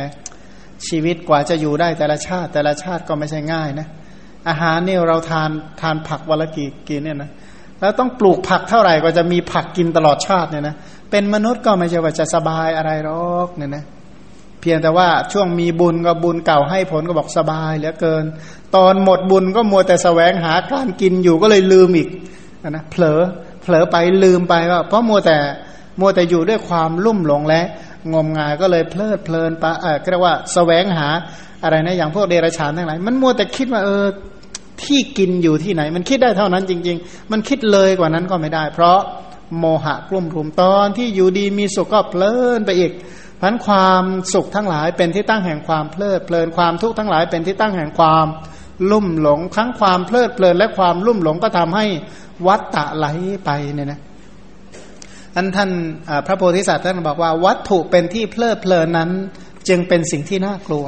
[0.87, 3.87] ชีวิตกว่าจะอยู่ได้แต่ละชาติแต่ละชาติก็ไม่ใช่ง่ายนะ
[4.49, 5.49] อาหารเนี่ยเราทาน
[5.81, 7.31] ทานผักวันละกี่กินเนี่ยนะ
[7.79, 10.75] แล้วต้องปลูกผักเท่าไหร่ก็จะมีผักกินตลอดชาติเนี่ยนะ
[11.11, 13.83] เป็นมนุษย์ก็ไม่ใช่ว่าจะสบายอะไรหรอกเนี่ยนะ
[14.61, 18.25] เพียงแต่ว่าช่วงมีบุญก็บุญเก่าให้ผลก็บอกสบายเหลือเกิน
[18.75, 22.09] ตอนหมดบุญก็มัวแต่แสวงหาการกินอยู่ก็เลยลืมอีก
[22.69, 23.19] นะเผลอ
[23.61, 25.37] เผลอไปลืมไปว่าเพราะมัวแต่
[25.99, 27.61] มัวแต่อยู่ด้วยความลุ่มหลงและ
[28.13, 31.07] งมงายก็เลยเพลิดเพลินไปเออเรียกว่าแสวงหา
[31.63, 34.05] อะไรนะอย่างพวกเดรัจฉานทั้งหลายมันมัวแต่คิดว่าเออ
[34.85, 38.99] ที่กินอยู่ที่ไหน มันคิดได้เท่านั้นจริง ๆ มันคิดเลยกว่านั้นก็ไม่ได้ เพราะ
[39.59, 42.91] โมหะกลุ่มรุมตอนที่อยู่ดีมีสุขก็เพลินไปอีก
[43.41, 48.25] พันความสุขทั้งหลายเป็นที่ตั้งแห่งความเพลิดเพลินความทุกข์ทั้งหลายเป็นที่ตั้งแห่งความ
[48.91, 51.85] ลุ่มหลงทั้งความเพลิดเพลินและความลุ่มหลงก็ทำให้
[52.47, 53.07] วัตตะไหล
[53.45, 53.99] ไปเนี่ยนะ
[55.35, 55.69] อันท่าน
[56.25, 59.09] พระโพธิสัตว์ท่านบอกว่าวัตถุเป็นที่เพลิดเพลินนั้น
[59.67, 60.85] จึงเป็นสิ่งที่น่ากลัว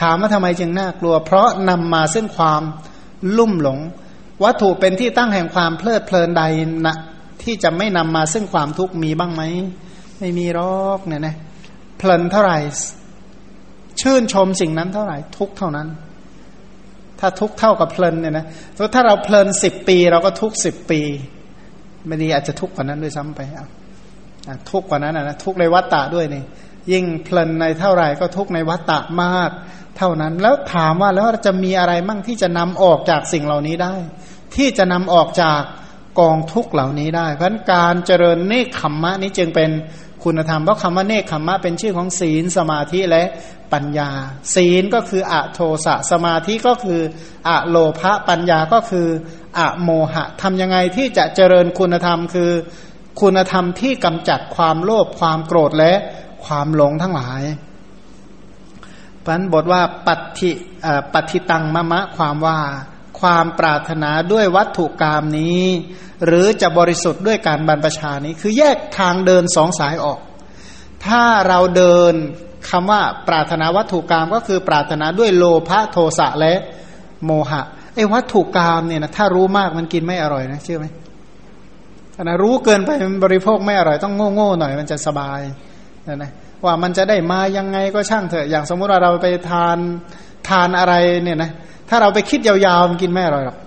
[0.00, 2.62] ถามว่าทำไมจึงน่ากลัว เพราะนำมาซึ่งความ
[3.38, 3.78] ลุ่มหลง
[4.44, 6.42] วัตถุเป็นที่ตั้งแห่งความเพลิดเพลินใด
[6.86, 6.96] นะ
[7.42, 9.42] ที่จะไม่นำมาซึ่งความทุกข์มีบ้างไหม
[10.18, 11.36] ไม่มีรอกเนี่ยนะ
[11.98, 12.58] เพลินเท่าไหร่
[14.00, 15.88] ชื่นชมสิ่งนั้นเท่าไหร่ ทุกเท่านั้น
[17.20, 18.46] ถ้าทุกเท่ากับเพลินเนี่ยนะ
[18.94, 21.00] ถ้าเราเพลินสิบปี เราก็ทุกสิบปี
[22.06, 23.66] ไม่ดีอาจจะทุกกว่านั้นด้วยซ้ำไปอะ
[24.70, 26.42] ทุกกว่านั้นนะทุกในวัตตะด้วยนี่
[26.92, 29.50] ยิ่งเพลินในเท่าไหร่ก็ทุกในวัตตะมาก
[29.96, 33.94] เท่านั้น แล้วถามว่าแล้วจะมีอะไรมั่งที่จะนำออกจากสิ่งเหล่านี้ได้
[34.56, 35.60] ที่จะนำออกจาก
[36.20, 39.70] กองทุกเหล่านี้ได้ เพราะการเจริญเนคขมมะนี้จึงเป็น
[40.24, 43.24] คุณธรรมเพราะคำว่าเนคขมมะเป็นชื่อของศีลสมาธิและ
[43.72, 44.10] ปัญญา
[44.54, 47.00] ศีลก็คืออะโทสะสมาธิก็คือ
[47.48, 49.08] อะโลภะปัญญาก็คือ
[49.58, 52.50] อะโมหะทำยังไงที่จะเจริญคุณธรรมคือ
[53.20, 55.92] คุณธรรมที่กำจัดความโลภความโกรธและ
[56.48, 57.42] ความหลงทั้งหลาย
[59.24, 60.50] พันบทว่าปัติ
[61.12, 62.58] ปัติตังมะมะความว่า
[63.20, 65.62] ความปรารถนาด้วยวัตถุกรรมนี้
[66.26, 70.18] หรือจะบริสุทธิ์ด้วยการบรรพชานี้ คือแยกทางเดินสองสายออก
[71.06, 72.14] ถ้าเราเดิน
[72.70, 76.54] คำว่าปรารถนาวัตถุกรรมก็คือปรารถนาด้วยโลภะโทสะและ
[77.24, 77.62] โมหะ
[77.94, 80.86] ไอ้วัตถุกรรมเนี่ยนะถ้ารู้มากมันกินไม่อร่อยนะเชื่อไหม
[82.22, 85.40] นะรู้เกินไปมันบริโภคไม่อร่อยต้องโง่โง่หน่อยมันจะสบาย
[86.08, 86.30] นะนะ
[86.64, 89.78] ว่ามันจะได้มายังไงก็ช่างเถอะอย่างสมมุติว่าเราไปทาน
[90.48, 91.50] ทานอะไรเนี่ยนะ
[91.88, 93.58] ถ้าเราไปคิดยาวๆมันกินไม่อร่อยหรอก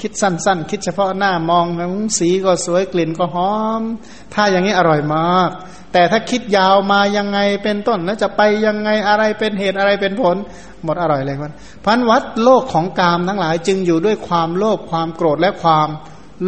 [0.00, 1.66] คิดสั้นๆ คิดเฉพาะหน้ามอง
[2.18, 3.82] สีก็สวยกลิ่นก็หอม
[4.34, 5.50] ถ้าอย่างนี้อร่อยมาก
[5.92, 10.36] แต่ถ้าคิดยาวมายังไงเป็นต้นแล้วจะไปยังไงอะไรเป็นเหตุอะไรเป็นผล
[10.84, 11.52] หมดอร่อยเลยมัน
[11.84, 15.88] พันวัดโลกของกามทั้งหลายจึงอยู่ด้วยความโลภความโกรธและความ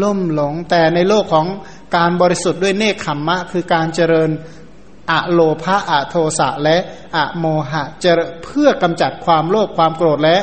[0.03, 1.47] ล่มหลง แต่ในโลกของ
[1.97, 4.31] การบริสุทธิ์ด้วยเนคขมมะ คือการเจริญ
[5.11, 6.77] อะโลภะอะโทสะและ
[7.17, 8.13] อะโมหะจะ
[8.45, 10.39] เพื่อกำจัดความโลภความโกรธและ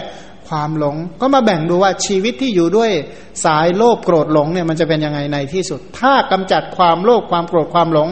[0.50, 2.92] ความหลง ก็มาแบ่งดูว่าชีวิตที่อยู่ด้วย
[3.46, 8.10] สายโลภโกรธหลงเนี่ยมันจะเป็นยังไงในที่สุด ถ้ากำจัดความโลภความโกรธความหลง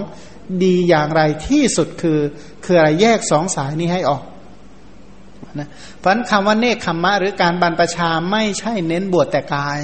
[0.63, 2.19] ดีอย่างไรที่สุดคือ
[2.65, 4.23] คืออะไรแยกสองสายนี้ให้ออก
[5.59, 9.79] นะเพราะนั้นคำว่าเนคขมมะ หรือการบรรพชาไม่ใช่เน้นบวชแต่กาย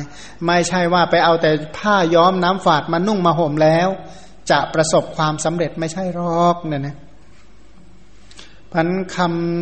[0.45, 3.89] ไม่ใช่ว่าไปเอาแต่ผ้าย้อมน้ำฝาดมานุ่งมาห่มแล้ว
[4.51, 6.95] จะประสบความสำเร็จไม่ใช่รอกเนี่ยนะ
[8.71, 9.17] พันค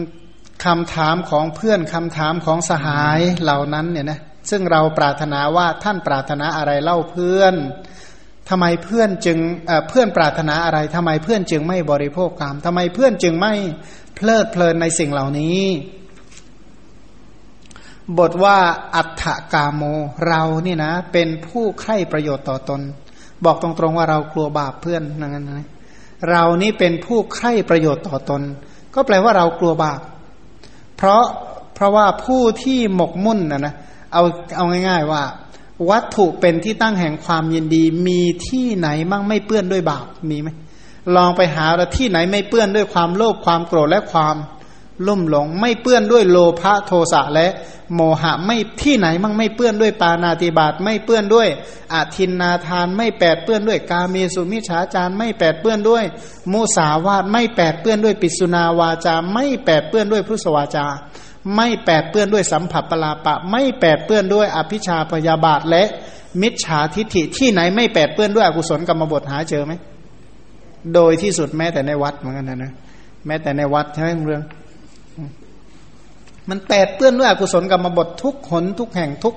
[0.10, 4.20] ำคำถามของเพื่อนคำถามของสหายเหล่านั้นเนี่ยนะ
[4.50, 7.56] ซึ่งเราปรารถนาว่าท่านปรารถนาอะไรเล่าเพื่อน
[8.50, 13.54] ทำไมเพื่อนจึงเเพื่อนปรารถนาอะไรทำไมเพื่อนจึงไม่บริโภคกรรมทำไมเพื่อนจึงไม่
[14.16, 15.62] เพลิดเพลินในสิ่งเหล่านี้
[18.18, 18.58] บทว่า
[18.96, 19.24] อัฏฐ
[19.54, 19.82] กาโม
[20.28, 22.82] เรานี่นะ เป็นผู้ใคร่ประโยชน์ต่อตน
[23.46, 25.68] บอกตรงๆว่าเรากลัวบาปเพื่อนนั่นนะ
[26.30, 28.42] เรานี่เป็นผู้ใคร่ประโยชน์ต่อตน
[28.94, 30.00] ก็แปลว่าเรากลัวบาป
[30.98, 31.24] เพราะ
[31.76, 33.74] เพราะว่าผู้ที่หมกมุ่นนะนะ
[34.14, 34.24] เอา
[34.56, 35.24] เอาง่าย ๆว่า
[35.90, 40.50] วัตถุเป็นที่ตั้งแห่งความยินดี มีที่ไหนมั่งไม่เปื้อนด้วยบาปมีไหม
[41.16, 44.36] ลองไปหาแล้วที่ไหนไม่เปื้อนด้วยความโลภความโกรธและความ
[45.06, 47.48] ลุ่มหลง ไม่เปื้อนด้วยโลภะโทสะและ
[47.96, 51.48] โมหะไม่ที่ไหนมั่งไม่เปื้อนด้วยปานาติบาตไม่เปื้อนด้วย
[51.94, 56.04] อาทินนาทานไม่แปดเปื้อนด้วยกาเมสุมิฉาจารไม่แปดเปื้อนด้วย
[56.52, 60.86] มุสาวาทไม่แปดเปื้อนด้วยปิสุนาวาจา ไม่แปดเปื้อนด้วยพุทธวาจา
[61.56, 65.84] ไม่แปดเปื้อนด้วยสัมผัสปลาปะ ไม่แปดเปื้อนด้วยอภิชาพยาบาทและ
[66.42, 69.74] มิจฉาทิฐิที่ไหนไม่แปดเปื้อนด้วยอกุศลกรรมบทหาเจอไหม
[70.94, 72.74] โดยที่สุดแม้แต่ในวัดเหมือนกันนะนะ
[73.26, 74.44] แม้แต่ในวัดใช่ไหมเรื่อง
[76.50, 79.36] มันแปดเปื้อนด้วยอกุศลกรรมบททุกหนทุกแห่งทุก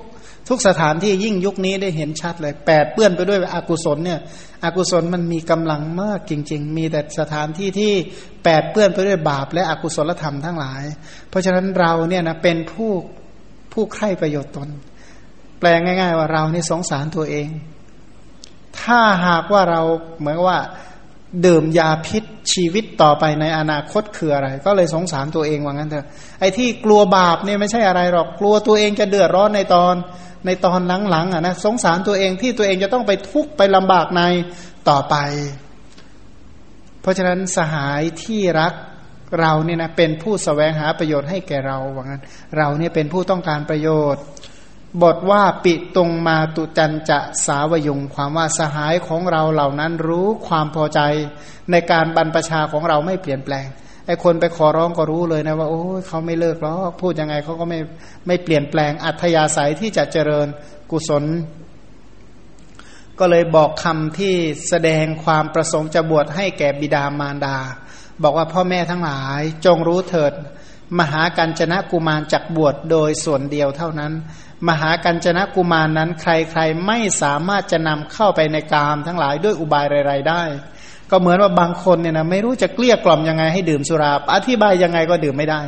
[0.49, 4.19] ทุกสถานที่ยิ่งยุคนี้ได้เห็นชัดเลยแปดเปื้อนไปด้วยอกุศลเนี่ย
[4.63, 7.93] อกุศลมันมีกำลังมากจริง ๆ มีแต่สถานที่ที่
[8.43, 10.83] แปดเปื้อนไปด้วยบาปและอกุศลธรรมทั้งหลาย
[11.29, 12.91] เพราะฉะนั้นเราเนี่ยนะเป็นผู้
[13.73, 14.69] ผู้ใคร่ประโยชน์ตน
[15.59, 17.47] แปลง่าย ๆ ว่าเรานี่สงสารตัวเอง
[18.81, 19.81] ถ้าหากว่าเรา
[20.19, 20.59] เหมือนว่า
[21.45, 26.05] ดื่มยาพิษชีวิตต่อไปในอนาคตคืออะไร ก็เลยสงสารตัวเองว่างั้นเถอะ
[26.39, 29.95] ไอ้ที่กลัวบาปเนี่ยไม่ใช่อะไรหรอกกลัวตัวเองจะเดือดร้อนในตอน
[30.45, 34.21] ในตอนหลังๆอะนะสงสารตัวเองที่ตัวเองจะต้องไปทุกข์ไปลำบากใน
[34.89, 35.15] ต่อไป
[37.01, 38.73] เพราะฉะนั้นสหายที่รัก
[39.41, 42.21] เราเนี่ยนะเป็นผู้สแสวงหาประโยชน์ให้แก่เราว่างั้น
[42.57, 44.23] เราเนี่ยเป็นผู้ต้องการประโยชน์
[45.01, 50.99] บทว่าปิตรงมาตุจันจะสาวยงความว่าสหายของเราเหล่านั้นรู้ความพอใจ
[51.71, 53.67] ในการบรรพชาของเราไม่เปลี่ยนแปลง
[54.05, 57.79] ไอ้คนไปขอร้องก็รู้เลยนะว่าโอ้เขาไม่เลิกหรอกพูดยังไงเขาก็ไม่
[58.27, 60.47] ไม่เปลี่ยนแปลงอัธยาศัยที่จะเจริญ
[60.91, 61.23] กุศล
[63.19, 64.35] ก็เลยบอกคำที่
[64.69, 67.57] แสดงความประสงค์จะบวชให้แก่บิดามารดา
[68.23, 70.33] บอกว่าพ่อแม่ทั้งหลายจงรู้เถิด
[70.99, 74.13] มหากัญจนะกุมารจักบวชโดยส่วนเดียวเท่านั้น
[74.67, 80.43] มหากัญจนะกุมารนนั้นใครๆไม่สามารถจะนำเข้าไปในกามทั้งหลายด้วยอุบายไรๆได้
[81.11, 85.61] ก็เหมือนว่าบางคนเนี่ยนะไม่รู้จะเกลี้ยกล่อมยังไงให้ดื่มสุรา อธิบายยังไงก็ดื่มไม่ได้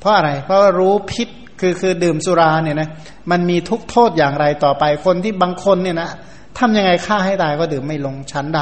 [0.00, 1.28] เพราะอะไร เพราะรู้พิษ
[1.60, 2.88] คือคือดื่มสุราเนี่ยนะ
[3.30, 6.10] มันมีทุกโทษอย่างไรต่อไปคนที่บางคนเนี่ยนะ
[6.58, 8.60] ทำยังไงฆ่าให้ตายก็ดื่มไม่ลงชั้นใด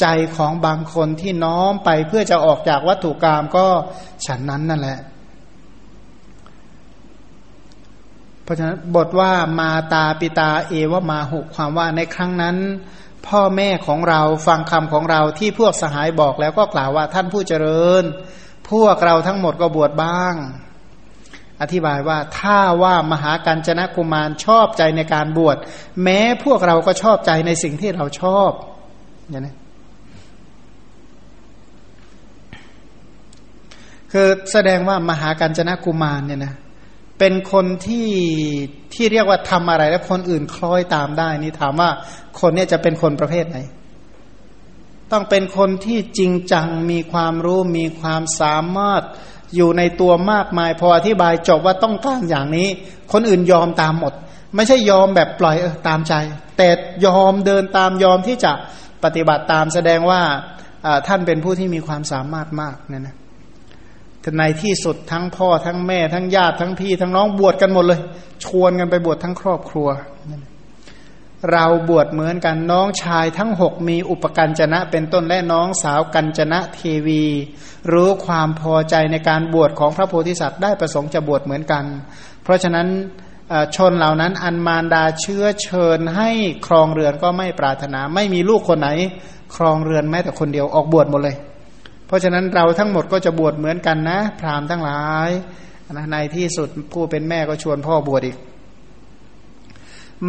[0.00, 3.66] ใจของบางคนที่น้อมไปเพื่อจะออกจากวัตถุกรรมก็
[4.26, 4.98] ฉันนั้นนั่นแหละ
[8.44, 12.56] เพราะฉะนั้นบทว่ามาตาปิตาเอวมาหุความว่าในครั้งนั้น
[13.26, 18.04] พ่อแม่ของเราฟังคำของเราที่พวกสหายบอกแล้วก็กล่าวว่าท่านผู้เจริญ
[18.70, 20.34] พวกเราทั้งหมดก็บวชบ้าง
[21.60, 25.56] อธิบายว่าถ้าว่ามหากัญจนะกุมารชอบใจในการบวช
[26.02, 28.50] แม้พวกเราก็ชอบใจในสิ่งที่เราชอบ
[29.30, 29.54] อย่างนี้
[34.12, 36.54] คือแสดงว่ามหากัญจนะกุมารเนี่ยนะ
[37.24, 38.08] เป็นคนที่
[38.94, 41.90] ที่เรียกว่าทำอะไร แล้วคนอื่นคล้อยตามได้ นี่ถามว่า
[42.40, 43.58] คนนี้จะเป็นคนประเภทไหน
[45.12, 49.02] ต้องเป็นคนที่จริงจังมีความรู้มีความสามารถ
[49.56, 52.68] อยู่ในตัวมากมาย พออธิบายจบว่าต้องการอย่างนี้
[53.12, 54.12] คนอื่นยอมตามหมด
[54.54, 56.14] ไม่ใช่ยอมแบบปล่อยเออตามใจ
[56.56, 56.68] แต่
[57.06, 58.52] ยอมเดินตามยอมที่จะ
[59.04, 60.20] ปฏิบัติตามแสดงว่า
[61.06, 63.16] ท่านเป็นผู้ที่มีความสามารถมากเนี่ยนะ
[64.38, 68.00] ในที่สุดทั้งพ่อทั้งแม่ทั้งญาติทั้งพี่ทั้งน้องบวชกันหมดเลย
[68.44, 69.88] ชวนกันไปบวชทั้งครอบครัว
[71.52, 77.24] เราบวชเหมือนกันน้องชายทั้งหกมีอุปกัญจนะ เป็นต้นและน้องสาวกัญจนะเทวี
[77.92, 81.84] รู้ความพอใจในการบวชของพระโพธิสัตว์ได้ประสงค์จะบวชเหมือนกัน
[82.42, 82.88] เพราะฉะนั้น
[83.76, 86.30] ชนเหล่านั้นอันมารดาเชื้อเชิญให้
[86.66, 88.88] ครองเรือนก็ไม่ปรารถนา ไม่มีลูกคนไหน
[89.56, 91.36] ครองเรือนแม้แต่คนเดียวออกบวชหมดเลย
[92.12, 95.30] ราะฉะนั้นเราทั้งหมดก็จะบวชเหมือนกันนะ พราหมณ์ทั้งหลาย
[95.92, 98.36] นะในที่สุดผู้เป็นแม่ก็ชวนพ่อบวชอีก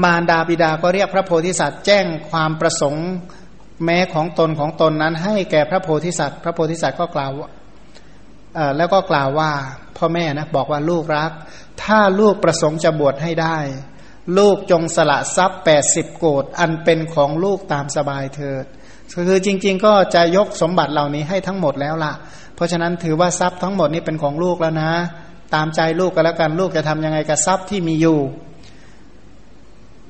[0.04, 3.08] มารดาบิดาก็เรียกพระโพธิสัตว์แจ้งความประสงค์
[3.86, 7.32] แม้ของตนของตนนั้นให้แก่พระโพธิสัตว์ พระโพธิสัตว์ก็กล่าว
[8.78, 9.52] แล้วก็กล่าวว่า
[9.98, 11.32] พ่อแม่นะบอกว่าลูกรัก
[11.84, 13.58] ถ้าลูกประสงค์จะบวชให้ได้
[14.38, 18.66] ลูกจงสละทรัพย์แปดสิบโกดอันเป็นของลูกตามสบายเถิด
[19.14, 22.14] คือจริง ๆ ก็จะยกสมบัติเหล่านี้ให้ทั้งหมดแล้วล่ะ
[22.56, 24.92] เพราะฉะนั้นถือว่าทรัพย์ทั้งหมดนี้เป็นของลูกแล้วนะ
[25.56, 28.20] ตามใจลูกก็แล้วกันลูกจะทำยังไงกับทรัพย์ที่มีอยู่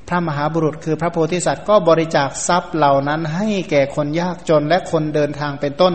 [0.08, 5.94] พระมหาบุรุษคือพระโพธิสัตว์ก็บริจาคทรัพย์เหล่านั้นให้แก่คนยากจนและคนเดินทางเป็นต้น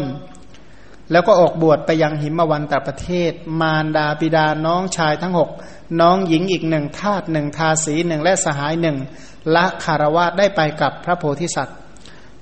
[1.11, 5.49] แล้วก็ออกบวชไปยังหิมวันตประเทศ มารดาบิดาน้องชายทั้งหก
[6.01, 8.97] น้องหญิงอีกหนึ่งทาตหนึ่งทาสีหนึ่งและสหายหนึ่ง
[9.55, 11.77] ละคารวะได้ไปกับพระโพธิสัตว์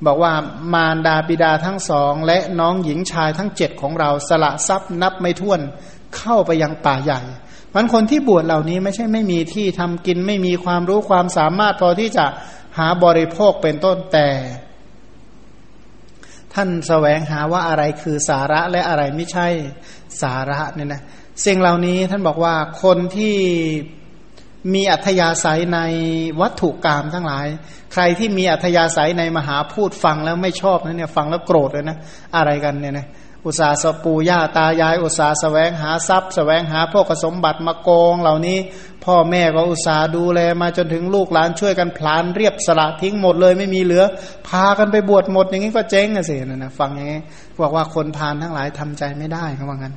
[0.06, 0.34] บอกว่า
[0.74, 5.62] มารดาบิดาทั้งสอง และน้องหญิงชายทั้งเจ็ดของเราสละทรัพย์นับไม่ถ้วน
[6.18, 7.22] เข้าไปยังป่าใหญ่
[7.74, 12.26] มันคนที่บวชเหล่านี้ไม่ใช่ไม่มีที่ทำกินไม่มีความรู้ความสามารถพอที่จะ
[12.78, 14.28] หาบริโภคเป็นต้นแต่
[16.54, 19.48] ท่านสแสวงหาว่าอะไรคือสาระและอะไรไม่ใช่
[20.22, 21.02] สาระเนี่ยนะ
[21.46, 23.36] สิ่งเหล่านี้ท่านบอกว่าคนที่
[24.74, 25.80] มีอัธยาศัยใน
[26.42, 27.48] วัตถุกรรมทั้งหลาย
[27.94, 31.98] ใครที่มีอัธยาศัยในมหาพูดฟังแล้วไม่ชอบนะเนี่ยฟังแล้วโกรธเลยนะ
[32.36, 33.08] อะไรกันเนี่ยนะ
[33.46, 38.58] อุตสาสปูย่าตายาย อุตสาสแสวงหาทรัพย์สแสวงหาพวกสมบัติมาโกงเหล่านี้
[39.06, 44.04] พ่อแม่ก็อุตสาดูแลมาจนถึงลูกหลานช่วยกันพลานเรียบสละทิ้งหมดเลยไม่มีเหลือ
[44.48, 47.22] พากันไปบวชหมดอย่างนี้ก็เจ๊งอะสินะนะฟังอย่างนี้
[47.62, 49.96] บอกว่าคนพานทั้งหลายทำใจไม่ได้เขาว่างั้น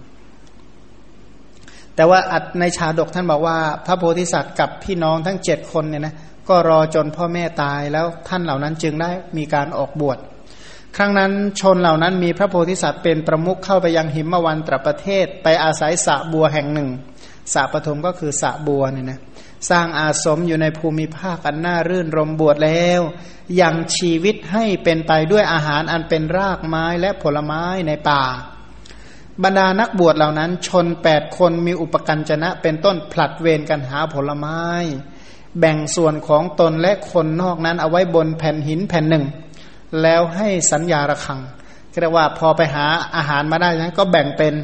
[2.01, 6.15] แต่ว่าอัดในชาดกท่านบอกว่า พระโพธิสัตว์กับพี่น้องทั้งเจ็ดคนเนี่ยนะ
[6.49, 10.19] ก็รอจนพ่อแม่ตายแล้วท่านเหล่านั้นจึงได้มีการออกบวช
[10.97, 16.89] ครั้งนั้นชนเหล่านั้นมีพระโพธิสัตว์เป็นประมุขเข้าไปยังหิมวันตรประเทศ ไปอาศัยสะบัวแห่งหนึ่ง
[17.53, 19.21] สะปฐมก็คือสะบัวเนี่ยนะ
[19.71, 23.01] สร้างอาสมอยู่ในภูมิภาคอันน่ารื่นรมบวชแล้ว
[23.61, 28.25] ยังชีวิตให้เป็นไปด้วยอาหารอันเป็นรากไม้และผลไม้ในป่า
[29.45, 34.61] บรรดานักบวชเหล่านั้น ชนแปดคนมีอุปกัญจนะ เป็นต้นผลัดเวรกันหาผลไม้
[35.59, 39.25] แบ่งส่วนของตนและคนนอกนั้นเอาไว้บนแผ่นหินแผ่นหนึ่ง
[40.03, 41.41] แล้วให้สัญญาระคัง
[42.01, 44.55] เรียกว่าพอไปหาอาหารมาได้นั้นก็แบ่งเป็น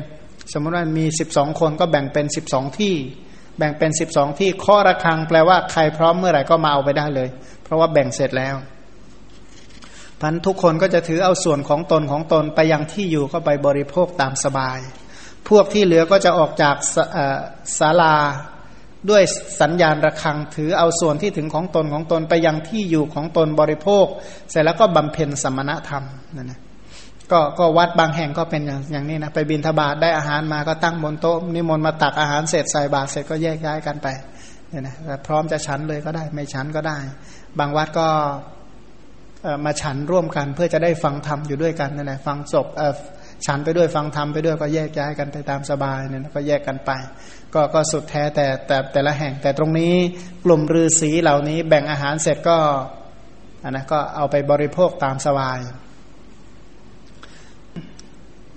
[0.52, 2.94] สมมติว่ามีสิบสองคนก็แบ่งเป็นสิบสองที่
[3.58, 7.28] แบ่งเป็นสิบสองที่ข้อระคังแปลว่าใครพร้อมเมื่อไหร่ก็มาเอาไปได้เลย
[7.62, 8.56] เพราะว่าแบ่งเสร็จแล้ว
[10.20, 14.78] พันทุกคนก็จะถือเอาส่วนของตนของตนไปยังที่อยู่เข้าไปบริโภคตามสบาย
[15.48, 16.76] พวกที่เหลือก็จะออกจาก
[17.78, 18.16] ศาลา
[19.10, 19.22] ด้วย
[19.60, 24.06] สัญญาณระฆังถือเอาส่วนที่ถึงของตนของตนไปยังที่อยู่ของตนบริโภค
[24.50, 26.04] เสร็จแล้วก็บำเพ็ญสมณธรรม
[26.36, 26.60] นั่นนะ
[27.32, 34.06] ก็ก็วัดบางแห่งก็เป็นอย่างอย่างนี้นะไปบินทบาทได้อาหารมาก็ตั้งบนโต๊ะนิมนต์มาตักอาหารเสร็จใส่บาตรเสร็จก็แยกย้ายกันไป
[34.68, 34.94] เนี่ยนะ
[35.26, 36.98] พร้อมจะฉันเลยก็ได้ ไม่ฉันก็ได้
[37.58, 38.08] บางวัดก็
[39.64, 42.66] มาฉันร่วมกัน เพื่อจะได้ฟังธรรมอยู่ด้วยกันนั่นแหละฟังศพ
[43.46, 46.90] ฉันไปด้วยฟังธรรมไปด้วยก็แยกย้ายกันไปตามสบายเนี่ยก็แยกกันไป
[47.54, 49.94] ก็ก็สุดแท้แต่แต่แต่ละแห่งแต่ตรงนี้
[50.44, 52.58] กลุ่มฤาษีเหล่านี้แบ่งอาหารเสร็จก็
[53.62, 55.58] อันนะก็เอาไปบริโภคตามสบาย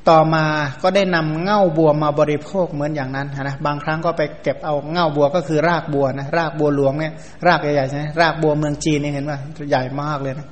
[0.09, 0.45] ต่อมา
[0.83, 7.13] ก็ได้นำเง่าบัวมาบริโภคเหมือนอย่างนั้นนะบางครั้งก็ไปเก็บเอาเง่าบัวก็คือรากบัวนะรากบัวหลวงเนี่ย
[7.47, 9.37] รากใหญ่ๆใช่ไหมรากบัวเมืองจีนนี่เห็นว่า
[9.69, 10.47] ใหญ่มากเลยนะ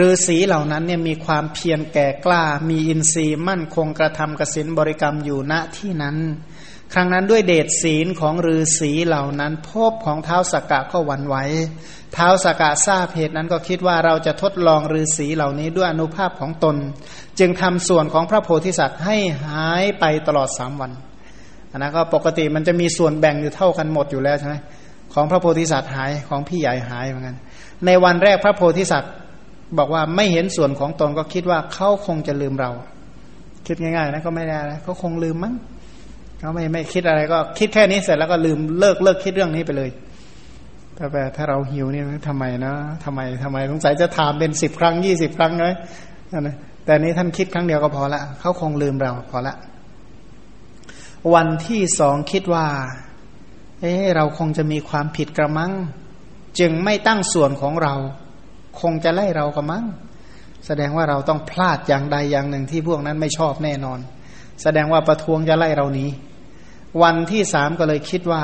[0.00, 6.16] ฤาษีเหล่านั้นเนี่ยมีความเพียรแก่กล้า มีอินทรีย์มั่นคงกระทำกสินบริกรรมอยู่ณที่นั้น
[6.92, 11.36] ครั้งนั้นด้วยเดชศีลของฤาษีเหล่านั้นพบของเท้าสกกะก็หวั่นไหว
[12.14, 16.76] เท้าสกกะทราบเหตุนั้นก็คิดว่าเราจะทดลองฤาษีเหล่านี้ด้วยอนุภาพของตน
[17.38, 20.92] จึงทำส่วนของพระโพธิสัตว์ให้หายไปตลอดสามวัน
[21.70, 24.54] อันนั้นก็ปกติมันจะมีส่วนแบ่งอยู่เท่ากันหมดอยู่แล้วใช่ไหม
[25.14, 27.36] ของพระโพธิสัตว์หายของพี่ใหญ่หายเหมือนกัน
[27.86, 29.12] ในวันแรกพระโพธิสัตว์
[29.78, 32.70] บอกว่าไม่เห็นส่วนของตนก็คิดว่าเขาคงจะลืมเรา
[33.66, 35.54] คิดง่ายๆนะก็ไม่ได้นะเขาคงลืมมั้ง
[36.38, 39.90] เขาไม่ไม่คิดอะไรก็คิดแค่นี้เสร็จแล้วก็ลืมเลิกเลิกคิดเรื่องนี้ไปเลย
[40.94, 45.74] แต่แบบถ้าเราหิวนี่ทำไมนะทำไมทำไมสงสัยจะถามเป็นสิบครั้งยี่สิบครั้งเลย
[46.46, 49.54] นะแต่นี้ท่านคิดครั้งเดียวก็พอละเขาคงลืมเราพอละ
[51.34, 52.66] วันที่สองคิดว่า
[53.80, 55.72] เอ๊เราคงจะมีความผิดกระมัง
[56.58, 57.94] จึงไม่ตั้งส่วนของเรา
[58.80, 59.84] คงจะไล่เรากระมัง
[60.66, 63.98] แสดงว่าเราต้องพลาดอย่างใดอย่างหนึ่งที่พวกนั้นไม่ชอบแน่นอน
[64.62, 66.10] แสดงว่าประท้วงจะไล่เรานี้
[67.02, 68.42] วันที่สามก็เลยคิดว่า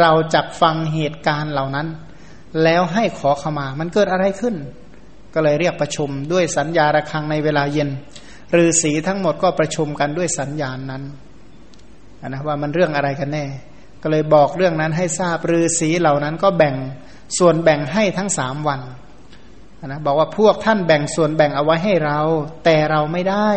[0.00, 1.88] เราจับฟังเหตุการณ์เหล่านั้น
[2.62, 4.54] แล้วให้ขอขมา มันเกิดอะไรขึ้น
[5.34, 7.90] ก็เลยเรียกประชุมด้วยสัญญาระคังในเวลาเย็น
[8.62, 11.02] ฤาษีทั้งหมดก็ประชุมกันด้วยสัญญาณนั้น
[12.28, 13.44] นะว่ามันเรื่องอะไรกันแน่
[14.02, 16.74] ก็เลยบอกเรื่องนั้นให้ทราบฤาษีเหล่านั้นก็แบ่ง
[17.38, 18.80] ส่วนแบ่งให้ทั้งสามวัน
[19.92, 22.18] นะบอกว่าพวกท่านแบ่งส่วนแบ่งเอาไว้ให้เรา
[22.64, 23.50] แต่เราไม่ได้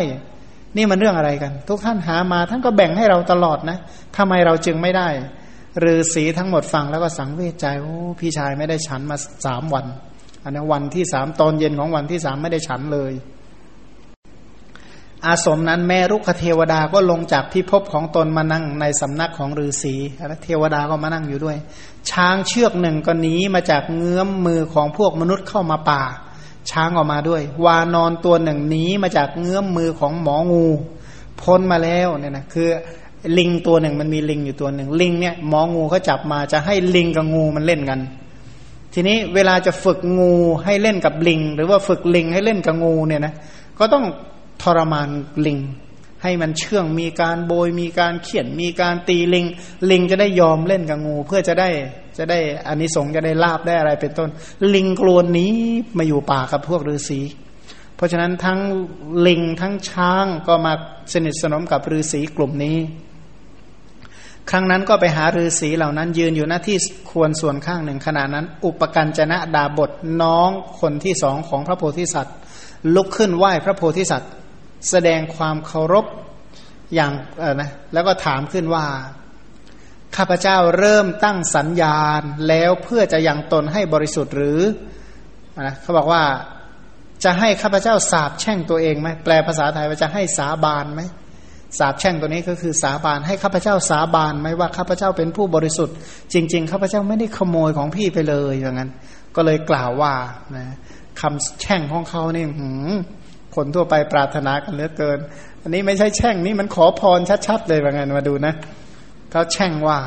[0.76, 3.78] นี่มันเรื่องอะไรกัน ทุกท่านหามาท่านก็แบ่งให้เราตลอดนะ
[4.16, 5.08] ทำไมเราจึงไม่ได้
[5.84, 9.16] ฤาษีทั้งหมดฟังแล้วก็สังเวชใจโอ้พี่ชายไม่ได้ฉันมา
[9.46, 9.86] สามวัน
[10.42, 13.12] อันนี้วันที่สามตอนเย็นของวันที่สามไม่ได้ฉันเลย
[15.26, 19.94] อาสมนั้นแม่รุกขเทวดาก็ลงจากพิภพของตนมานั่งในสำนักของฤาษี
[20.44, 21.56] เทวดาก็มานั่งอยู่ด้วย
[22.10, 26.02] ช้างเชือกหนึ่งก็หนีมาจากเงื้อมมือของพวกมนุษย์เข้ามาป่า
[26.70, 30.66] ช้างออกมาด้วย วานอนตัวหนึ่งหนีมาจากเงื้อมมือของหมองู
[31.40, 32.68] พ้นมาแล้วเนี่ยนะคือ
[33.38, 38.00] ลิงตัวหนึ่งมันมีลิงอยู่ตัวหนึ่งลิงเนี่ยหมองูเขาจับมาจะให้ลิงกับงูมันเล่นกัน
[38.94, 40.32] ทีนี้เวลาจะฝึกงู
[40.64, 43.34] ให้เล่นกับลิง หรือว่าฝึกลิงให้เล่นกับงูเนี่ยนะ
[43.78, 44.04] ก็ต้อง
[44.76, 45.08] รมาน
[45.46, 45.58] ลิง
[46.22, 49.46] ให้มันเชื่องมีการโบยมีการเขียนมีการตีลิง
[49.90, 51.68] ลิงจะได้ยอมเล่นกับงู เพื่อจะได้
[52.18, 54.28] จะได้อานิสงส์จะได้ลาบได้อะไรเป็นต้น
[54.74, 55.52] ลิงกลวนนี้
[55.98, 57.20] มาอยู่ป่ากับพวกฤาษี
[57.96, 58.60] เพราะฉะนั้นทั้ง
[59.26, 60.72] ลิงทั้งช้างก็มา
[61.12, 62.78] สนิทสนมกับฤาษีกลุ่มนี้
[64.50, 66.76] ครั้งนั้นก็ไปหาฤาษีเหล่านั้น ยืนอยู่หน้าที่
[67.10, 69.90] ควรส่วนข้างหนึ่งขณะนั้น อุปกันจนะดาบท
[70.22, 70.50] น้อง
[70.80, 72.36] คนที่สองของพระโพธิสัตว์
[72.94, 74.30] ลุกขึ้นไหว้พระโพธิสัตว์
[74.90, 76.06] แสดงความเคารพ
[76.94, 77.12] อย่าง
[77.60, 78.86] นะแล้วก็ถามขึ้นว่า
[80.16, 84.60] ข้าพเจ้าเริ่มตั้งสัญญาณแล้วเพื่อจะยังตนให้บริสุทธิ์หรือ
[85.66, 86.22] นะเขาบอกว่า
[87.24, 91.02] จะให้ข้าพเจ้าสาบแช่งตัวเองไหมแปลภาษาไทยว่าจะให้สาบานไหม
[91.78, 95.96] สาบแช่งตัวนี้ก็คือสาบานให้ข้าพเจ้าสาบานไหมว่าข้าพเจ้าเป็นผู้บริสุทธิ์
[96.32, 98.90] จริง ๆ ข้าพเจ้าไม่ได้ขโมยของพี่ไปเลยอย่างนั้น
[99.36, 100.14] ก็เลยกล่าวว่า
[100.56, 100.66] นะ
[101.20, 102.70] คำแช่งของเขานี่หื
[103.58, 105.18] คนทั่วไปปรารถนากันเหลือเกิน
[105.62, 108.54] อันนี้ไม่ใช่แช่งนี่มันขอพรชัดๆเลยว่างั้นมาดูนะ
[109.30, 109.98] เขาแช่งว่า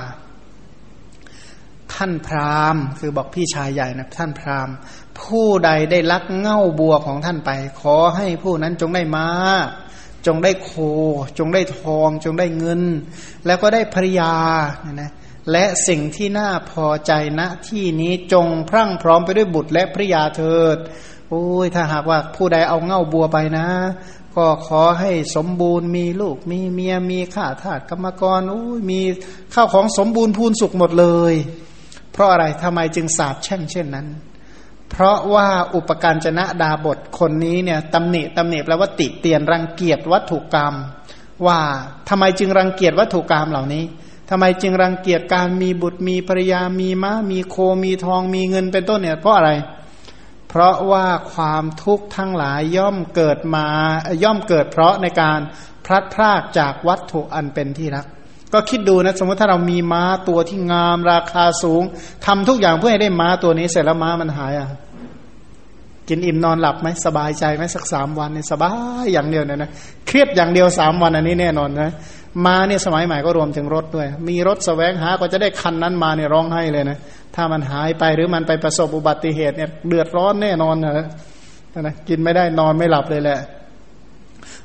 [1.93, 4.75] ท่านพราหมณ์ คือบอกพี่ชายใหญ่นะท่านพราหมณ์
[5.21, 9.27] ผู้ใดได้ลักเง่าบัวของท่านไป ขอให้ผู้นั้นจงได้มา
[10.27, 10.71] จงได้โค
[11.37, 12.81] จงได้ทอง จงได้เงิน
[13.45, 14.33] แล้วก็ได้ภริยา
[14.85, 15.11] นะนะ
[15.51, 20.77] และสิ่งที่น่าพอใจณที่นี้จงพรั่งพร้อมไปด้วยบุตรและภริยาเถิด
[21.33, 23.67] โอ้ยถ้าหากว่าผู้ใดเอาเง่าบัวไปนะ
[24.35, 28.99] ก็ขอให้สมบูรณ์มีลูกมีเมียมีข้าทาสกรรมกรโอ้ยมี
[29.53, 31.33] ข้าวของสมบูรณ์พูนสุขหมดเลย
[32.11, 34.07] เพราะอะไรทำไมจึงสาบแช่งเช่นนั้น
[34.89, 40.73] เพราะว่าอุปการจนะดาบทคนนี้เนี่ยตำหนิตำหนิแปลว่าติเตียนรังเกียจวัตถุกรรม
[41.45, 41.59] ว่า
[42.09, 43.83] ทำไมจึงรังเกียจวัตถุกรรมเหล่านี้
[44.29, 53.67] ทำไมจึงรังเกียจการมีบุตรมีภรรยามีม้ามีโคมีทองมีเงินเป็นต้นเนี่ยเพราะอะไรเพราะว่าความทุกข์ทั้งหลายย่อมเกิดมา
[54.23, 55.39] ย่อมเกิดเพราะในการ
[55.85, 58.05] พลัดพรากจากวัตถุอันเป็นที่รัก
[58.53, 61.83] ก็คิดดูนะสมมติถ้าเรามีม้าตัวที่งามราคาสูง
[62.25, 64.69] ทำทุกอย่างเพื่อให้ได้ม้าตัวนี้เสร็จแล้วม้ามันหายอะ
[66.09, 68.71] กินอิ่มนอนหลับไหมสบายใจไหมสักสามวันเนี่ยสบา
[69.03, 69.71] ยอย่างเดียวเนี่ยนะ
[70.07, 71.91] เครียดอย่างเดียวสามวันอันนี้แน่นอนนะ
[72.45, 76.97] มาเนี่ยสมัยใหม่ก็รวมถึงรถด้วย มีรถสแสวงหาก็จะได้คันนั้นมาเนี่ยร้องไห้เลยนะ
[77.35, 80.93] ถ้ามันหายไปหรือมันไปประสบอุบัติเหตุเนี่ยเดือดร้อนแน่นอนนะ
[81.81, 83.39] นะกินไม่ได้นอนไม่หลับเลยแหละ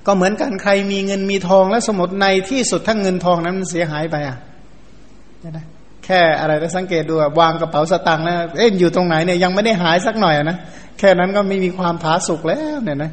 [0.07, 4.37] ก็เหมือนกันใครมีเงินมีทองแล้วสมมติในที่สุดถ้าเงินทองนั้นมันเสียหายไปอะ
[5.51, 5.65] นะ
[6.05, 10.57] แค่อะไรได้สังเกตดูวางกระเป๋าสตางค์นะเอ๊ะอยู่ตรงไหนเนี่ยยังไม่ได้หายสักหน่อยนะ
[10.99, 13.11] แค่นั้นก็ไม่มีความผาสุกแล้วเนี่ยนะ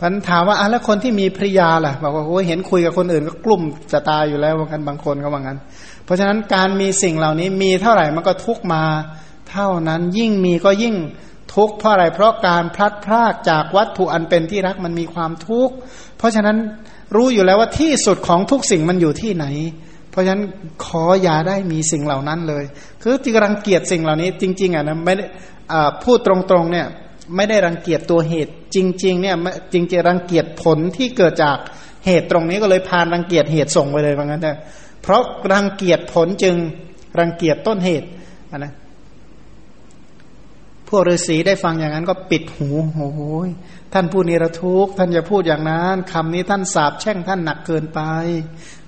[0.00, 5.58] พันถามว่าอะแล้วคนที่มีภริยาล่ะบอกว่าโอ้เห็นคุยกับคนอื่นก็กลุ่มจะตายอยู่แล้วว่ากันบางคนก็ว่างั้น
[6.04, 8.84] เพราะฉะนั้นการมีสิ่งเหล่านี้มีเท่าไหร่มันก็ทุกมา
[9.50, 10.96] เท่านั้นยิ่งมีก็ยิ่ง
[11.54, 15.74] ทุกข์เพราะอะไรเพราะการพลัดพรากจากวัตถุอันเป็นที่รักมันมีความทุกข์
[16.18, 16.56] เพราะฉะนั้น
[17.16, 19.46] รู้อยู่แล้วว่าที่สุดของทุกสิ่งมันอยู่ที่ไหน
[20.10, 20.42] เพราะฉะนั้น
[20.84, 22.64] ขออย่าได้มีสิ่งเหล่านั้นเลย
[23.02, 25.14] คือที่รังเกียจสิ่งเหล่านี้จริง ๆอะนะไม่
[26.04, 26.86] พูดตรงๆเนี่ย
[27.36, 29.36] ไม่ได้รังเกียจตัวเหตุ จริง ๆ เนี่ย
[29.72, 31.58] จริงๆรังเกียจผลที่เกิดจาก
[32.06, 34.58] เหตุตรงนี้ก็เลยพานรังเกียจเหตุส่งไปเลยว่างั้นเถอะ
[35.02, 35.22] เพราะ
[35.52, 36.54] รังเกียจผลจึง
[37.18, 38.08] รังเกียจต้นเหตุ
[38.58, 38.72] นะ
[40.88, 43.20] พวกฤาษีได้ฟังอย่างนั้นก็ปิดหูโอ้โห
[43.92, 48.00] ท่านผู้นิรทุกท่านอย่าพูดอย่างนั้นคำนี้ท่านสาบแช่งท่านหนักเกินไป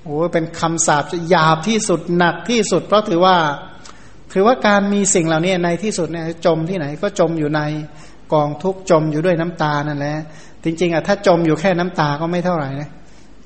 [0.03, 3.37] โอ้เป็นคำสาบหยาบที่สุดหนักที่สุด เพราะถือว่า
[4.33, 7.61] คือว่าการมีสิ่งเหล่านี้ในที่สุดเนี่ยจมที่ไหนก็จมอยู่ใน
[8.33, 10.17] กองทุกจมอยู่ด้วยน้ำตานั่นแหละ
[10.65, 12.91] จริงๆอะถ้าจมอยู่แค่น้ำตาก็ไม่เท่าไหร่นะ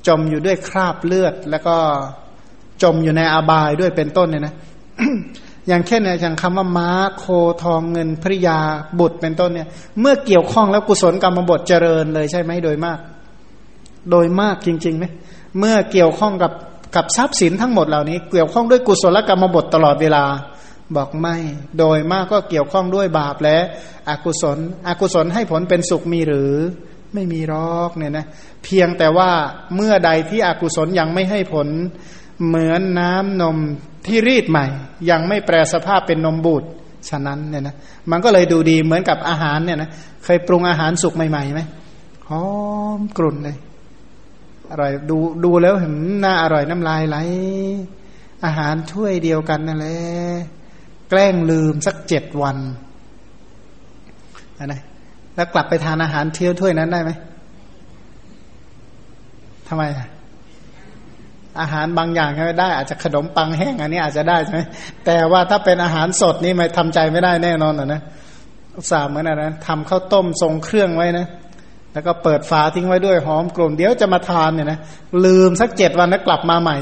[0.06, 1.76] จมอยู่ด้วยคราบเลือด แล้วก็
[2.82, 4.54] จมอยู่ในอาบายด้วยเป็นต้นเนี่ยนะ
[5.68, 7.24] อย่างเช่นอย่างคำว่าม้าโค
[7.62, 8.58] ทองเงินภริยา
[9.00, 9.68] บุตรเป็นต้นเนี่ย
[10.00, 12.98] เมื่อเกี่ยวข้องแล้วกุศลกรรมบทเจริญเลยใช่ไหมโดยมาก
[14.10, 15.04] โดยมากจริงๆไหม
[15.58, 16.52] เมื่อเกี่ยวข้องกับ
[16.96, 20.24] กับทรัพย์สินทั้งหมดเหล่านี้ เกี่ยวข้องด้วยกุศลกรรมบทตลอดเวลา
[20.96, 21.36] บอกไม่
[21.78, 23.58] โดยมากก็เกี่ยวข้องด้วยบาปและ
[24.08, 24.58] อกุศล
[24.88, 26.52] อกุศลให้ผลเป็นสุขมีหรือ
[27.14, 28.26] ไม่มีรอกเนี่ยนะ
[28.64, 29.30] เพียงแต่ว่า
[29.74, 31.68] เมื่อใดที่อกุศลยังไม่ให้ผล
[32.46, 33.56] เหมือนน้ำนม
[34.06, 34.66] ที่รีดใหม่
[35.10, 36.62] ยังไม่แปลสภาพเป็นนมบูด
[37.08, 37.76] ฉะนั้นเนี่ยนะ
[38.10, 39.90] มันก็เลยดูดีเหมือนกับอาหารเนี่ยนะ
[40.24, 41.60] เคยปรุงอาหารสุกใหม่ๆไหม
[42.28, 42.44] หอ
[42.98, 43.56] มกรุ่นเลย
[44.70, 47.16] อร่อยดูดูแล้วเห็นน่าอร่อยน้ำลายไหล
[48.44, 49.98] อาหารถ้วยเดียวกันนั่นแหละ
[51.10, 52.56] แกล้งลืมสักเจ็ดวัน
[54.66, 54.80] นะ
[55.36, 57.10] แล้วกลับไปทานอาหารเที่ยวถ้วยนั้นได้ไหม
[59.68, 59.82] ทำไม
[61.60, 64.60] อาหารบางอย่างก็ได้ อาจจะขนมปังแห้งอันนี้อาจจะได้ใช่ไหม
[65.06, 68.02] แต่ว่าถ้าเป็นอาหารสดนี่ไม่ทำใจไม่ได้แน่นอนนะ
[68.90, 71.26] สาเหมือนอะไรนะทำข้าวต้มทรงเครื่องไว้นะ
[71.92, 74.78] แล้วก็เปิดฝาทิ้งไว้ด้วยหอมกลุ่มเดี๋ยวจะมาทานเนี่ยนะ
[75.24, 76.76] ลืมสักเจ็ดวันแล้วกลับมาใหม่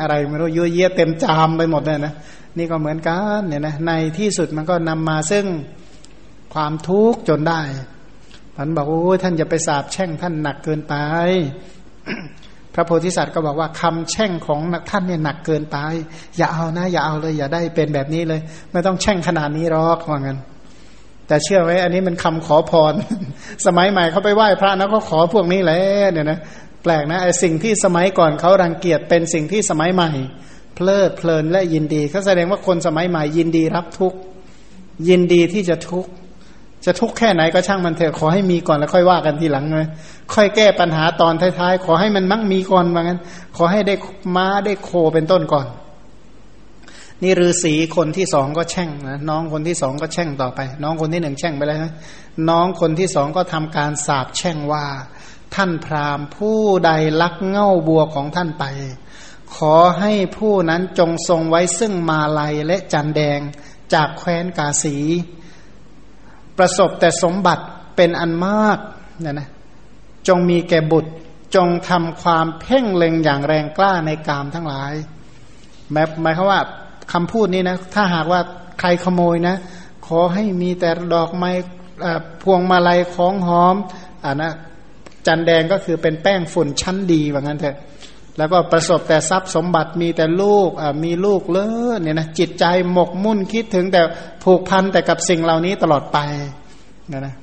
[0.00, 2.14] อะไรไม่รู้ยั่วเยี่ยเต็มจามไปหมดเลยนะ
[2.58, 5.44] นี่ก็เหมือนกันเนี่ยนะในที่สุดมันก็นำมาซึ่ง
[6.54, 7.60] ความทุกข์จนได้
[8.56, 10.94] ท่านบอกโอ้ท่านอย่าไปสาบแช่งท่านหนักเกินไป
[12.74, 14.60] พระโพธิสัตว์ก็บอกว่าคำแช่งของ
[14.90, 15.76] ท่านเนี่ยหนักเกินไป
[16.36, 18.40] อย่าเอานะ อย่าเอาเลย อย่าได้เป็นแบบนี้เลย
[18.72, 20.38] ไม่ต้องแช่งขนาดนี้หรอกว่างั้น
[21.26, 22.94] แต่เชื่อไว้ อันนี้มันคำขอพร
[23.66, 25.80] สมัยใหม่เขาไปไหว้พระนะก็ขอพวกนี้แหละ
[26.12, 26.38] เนี่ยนะ
[26.82, 30.10] แปลกนะไอ้สิ่งที่สมัยก่อนเขารังเกียจเป็นสิ่งที่สมัยใหม่
[30.74, 34.14] เพลิดเพลินและยินดีเขาแสดงว่าคนสมัยใหม่ยินดีรับทุก
[35.08, 36.06] ยินดีที่จะทุก
[36.84, 39.88] จะทุกแค่ไหนก็ช่างมันเถอะขอให้มีก่อนแล้วค่อยว่ากันทีหลังเลย
[40.34, 43.20] ค่อยแก้ปัญหาตอนท้ายๆ ขอให้มันมั่งมีก่อนว่างั้น
[43.56, 43.94] ขอให้ได้
[44.36, 45.66] ม้าได้โคเป็นต้นก่อน
[47.22, 51.92] นี่ฤาษีคนที่สองก็แช่งนะน้องคนที่สองก็แช่งต่อไป น้องคนที่หนึ่งแช่งไปแล้วนะ
[52.50, 54.84] น้องคนที่สองก็ทำการสาบแช่งว่า
[55.54, 56.90] ท่านพราหมณ์ ผู้ใด
[57.20, 58.64] ลักเง่าบัวของท่านไป
[59.56, 63.40] ขอให้ผู้นั้นจงทรงไว้ซึ่งมาลัยและจันแดง
[63.94, 64.96] จากแคว้นกาสี
[66.58, 67.64] ประสบแต่สมบัติ
[67.96, 68.78] เป็นอันมาก
[69.20, 69.48] เนี่ยนะ
[70.28, 71.10] จงมีแก่บุตร
[71.54, 74.94] จงทำความเพ่งเล็งอย่างแรงกล้าในกามทั้งหลาย
[75.92, 76.60] แม้หมายความว่า
[77.12, 78.40] คำพูดนี้นะ ถ้าหากว่า
[78.80, 79.56] ใครขโมยนะ
[80.06, 81.50] ขอให้มีแต่ดอกไม้
[82.42, 83.76] พวงมาลัยของหอม
[84.24, 84.52] อ่านะ
[85.28, 87.76] จันแดงก็คือเป็นแป้งฝุ่นชั้นดีว่างั้นเถอะ
[88.38, 90.70] แล้วก็ประสบแต่ทรัพย์สมบัติมีแต่ลูก
[91.04, 91.68] มีลูกเลอ
[92.02, 94.00] เนี่ยนะจิตใจหมกมุ่นคิดถึงแต่
[94.44, 96.18] ผูกพันแต่กับสิ่งเหล่านี้ตลอดไป
[97.12, 97.34] นะนะ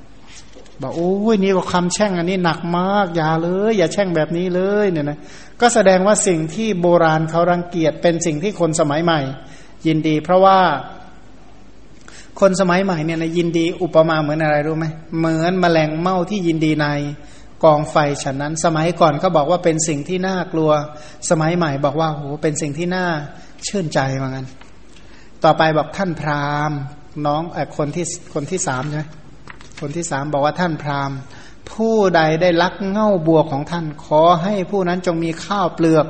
[0.82, 5.18] บอกโอ้ยนี่ก็คำแช่งอันนี้หนักมาก อย่าเลย อย่าแช่งแบบนี้เลยเนี่ยนะ
[5.60, 9.20] ก็แสดงว่าสิ่งที่โบราณเขารังเกียจเป็นสิ่งที่คนสมัยใหม่
[9.86, 10.58] ยินดี เพราะว่า
[12.40, 14.86] คนสมัยใหม่เนี่ยนะยินดีอุปมาเหมือนอะไรรู้ไหม
[15.18, 16.86] เหมือนแมลงเม่าที่ยินดีใน
[17.66, 20.70] กองไฟฉะนั้น สมัยก่อนก็บอกว่าเป็นสิ่งที่น่ากลัว
[21.30, 23.06] สมัยใหม่บอกว่าโหเป็นสิ่งที่น่า
[23.66, 24.46] ชื่นใจเหมือนกัน
[25.44, 26.78] ต่อไปบอกท่านพราหมณ์
[27.26, 29.04] น้องไอ้คนที่คนที่สามใช่ไหม
[29.80, 31.18] คนที่สามบอกว่าท่านพราหมณ์
[31.72, 36.06] ผู้ใดได้ลักเง่าบัวของท่าน ขอให้ผู้นั้นจงมีข้าวเปลือก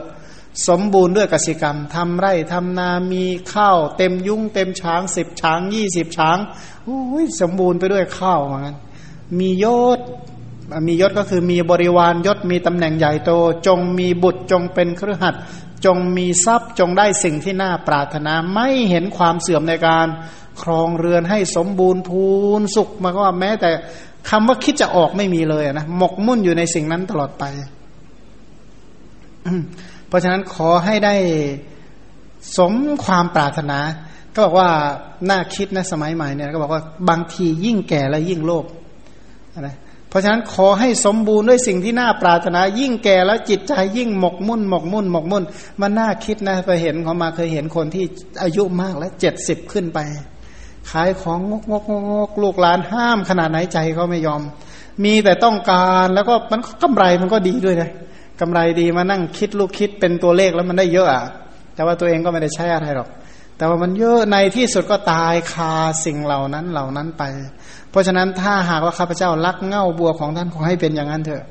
[0.69, 6.39] สมบูรณ์ด้วยกสิกรรมทำไร่ทำนามีข้าวเต็มยุ่งเต็มช้างสิบช้างยี่สิบช้าง
[6.89, 8.77] อุ้ยสมบูรณ์ไปด้วยข้าวเหมือนกัน
[9.39, 9.67] มีย
[9.99, 10.01] ศ
[10.87, 13.31] มียศก็คือมีบริวารยศมีตำแหน่งใหญ่โต
[13.67, 15.35] จงมีบุตรจงเป็นเครือขัด
[15.85, 20.07] จงมีทรัพย์จงได้สิ่งที่น่าปรารถนาไม่เห็นความเสื่อมในการ
[20.63, 22.25] ครองเรือนให้สมบูรณ์พู
[22.61, 23.71] นสุขมาก็ว่าแม้แต่
[24.29, 27.45] คำว่าคิดจะออกไม่มีเลยนะหมกมุ่นอยู่ในสิ่งนั้นตลอดไป
[30.09, 31.15] เพราะฉะนั้นขอให้ได้
[32.57, 32.73] สม
[33.05, 33.79] ความปรารถนา
[34.35, 34.71] ก็บอกว่า
[35.31, 38.65] น่าคิดนะสมัยใหม่เนี่ยก็บอกว่าบางทียิ่งแก่แล้วยิ่งโลภ
[39.61, 39.77] นะ
[40.09, 45.45] เพราะฉะนั้นขอให้สมบูรณ์ด้วยสิ่งที่น่าปรารถนา ยิ่งแก่แล้วจิตใจยิ่งหมกมุ่นหมกมุ่นหมกมุ่น
[45.81, 48.05] มันน่าคิดนะไปเห็นเขามาเคยเห็นคนที่
[48.43, 49.99] อายุมากแล้วเจ็ดสิบขึ้นไป
[50.91, 54.43] ขายของงกงกงกลูกหลานห้ามขนาดไหนใจเขาไม่ยอม
[55.05, 57.91] มีแต่ต้องการแล้วก็มันกำไรมันก็ดีด้วยนะ
[58.41, 61.25] กำไรดีมานั่งคิดลูกคิดเป็นตัวเลขแล้วมันได้เยอะอะ
[61.75, 63.09] แต่ว่าตัวเองก็ไม่ได้ใช้อะไรหรอก
[63.57, 67.23] แต่ว่ามันเยอะในที่สุดก็ตายคาสิ่งเหล่านั้นเหล่านั้นไป
[67.97, 71.45] ราะฉะนั้นถ้าหากว่าข้าพเจ้ารักเง่าบัวของท่านขอให้เป็นอย่างนั้นเถอะ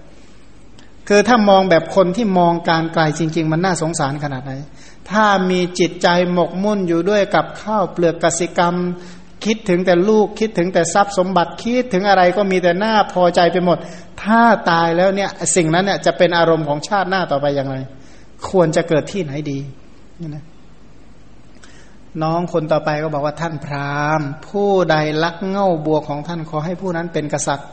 [1.08, 4.52] คือถ้ามองแบบคนที่มองการไกลจริง ๆ มันน่าสงสารขนาดไหน
[5.12, 8.76] ถ้ามีจิตใจหมกมุ่นอยู่ด้วยกับข้าวเปลือกกสิกรรม
[9.46, 13.78] คิดถึงแต่ลูกคิดถึงแต่ทรัพย์สมบัติคิดถึงอะไรก็มีแต่หน้าพอใจไปหมด
[14.24, 17.76] ถ้าตายแล้วเนี่ยสิ่งนั้นเนี่ยจะเป็นอารมณ์ของชาติหน้าต่อไปอย่างไร
[18.50, 19.60] ควรจะเกิดที่ไหนดี
[20.20, 20.44] นี่นะ
[22.24, 27.70] น้องคนต่อไปก็บอกว่าท่านพราหมณ์ ผู้ใดลักเง่าบัวของท่านขอให้ผู้นั้นเป็นกษัตริย์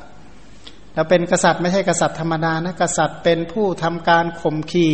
[0.94, 4.88] แล้วเป็นกษัตริย์ไม่ใช่กษัตริย์ธรรมดานะกษัตริย์เป็นผู้ทำการข่มขี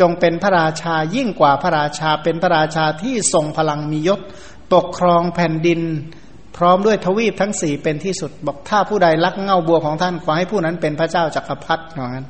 [0.00, 4.20] จงเป็นพระราชายิ่งกว่าพระราชาเป็นพระราชาที่ทรงพลังมียศ
[4.72, 5.80] ปกครองแผ่นดิน
[6.56, 12.26] พร้อมด้วยทวีปทั้งสี่เป็นที่สุด บอกถ้าผู้ใดรักเงาบัวของท่านขอให้ผู้นั้นเป็นพระเจ้าจักรพรรดิอย่างนั้น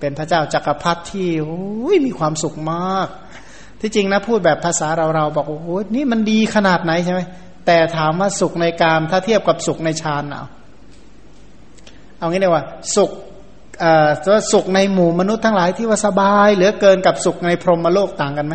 [0.00, 3.08] เป็นพระเจ้าจักรพรรดิที่โอ้ยมีความสุขมาก
[3.82, 7.20] ที่จริงนะพูดแบบภาษาเราเราบอกโอ้โหนี่มันดีขนาดไหนใช่ไหม
[7.66, 10.44] แต่ถามว่าสุขในกามถ้าเทียบกับสุขในฌานเอา
[12.18, 12.64] เอางี้เลยว่า
[12.96, 13.10] สุข
[13.80, 14.08] เอ่อ
[14.52, 18.54] สุขในหมู่มนุษย์ทั้งหลายที่ว่าสบายเหลือเกินกับสุขในพรหมโลกต่างกันไหม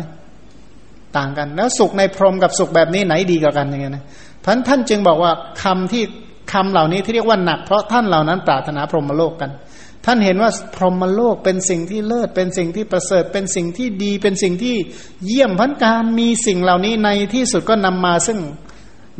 [1.16, 4.04] ต่างกัน แล้วสุขในพรหมกับสุขแบบนี้ไหนดีกว่ากันอย่างเงี้ยนะ
[4.44, 6.02] พันท่านจึงบอกว่าคำที่
[6.52, 9.50] คำเหล่านี้ที่เรียกว่าหนักเพราะท่านเหล่านั้นปรารถนาพรหมโลกกัน
[10.06, 14.76] ท่านเห็นว่าพรหมโลกเป็นสิ่งที่เลิศเป็นสิ่งที่ประเสริฐเป็นสิ่งที่ดีเป็นสิ่งที่
[15.26, 18.38] เยี่ยมพันการมีสิ่งเหล่านี้ในที่สุดก็นำมาซึ่ง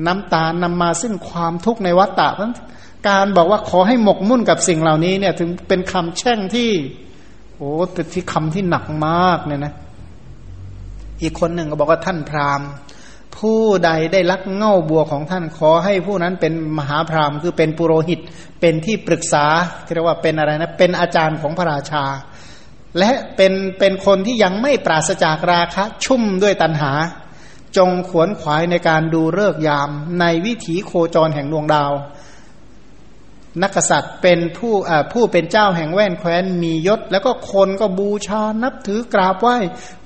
[0.06, 2.52] น้ำตานำมาซึ่งความทุกข์ในวัฏฏะเพราะ
[3.08, 6.70] การบอกว่าขอให้หมกมุ่นกับสิ่งเหล่านี้เนี่ยถึงเป็นคำแช่งที่
[7.56, 9.72] โอ้แต่ที่คำที่หนักมากเนี่ยนะ
[11.22, 12.68] อีกคนหนึ่งก็บอกว่าท่านพราหมณ์
[13.38, 18.20] ผู้ใดได้ลักเง่าบัวของท่านขอให้ผู้นั้นเป็นมหาพราหมณ์คือเป็นปุโรหิต
[18.60, 19.46] เป็นที่ปรึกษา
[19.94, 22.04] เรียกว่าเป็นอะไรนะเป็นอาจารย์ของพระราชา
[22.98, 26.92] และเป็นเป็นคนที่ยังไม่ปราศจากราคะ ชุ่มด้วยตัณหา
[27.76, 31.92] จงขวนขวายในการดูเลิกยามในวิถีโคจรแห่งดวงดาว
[33.62, 34.74] นักษัตริย์เป็นผู้
[35.12, 39.56] ผู้เป็นเจ้าแห่งแว่นแคว้นมียศ แล้วก็คนก็บูชานับถือกราบไหว้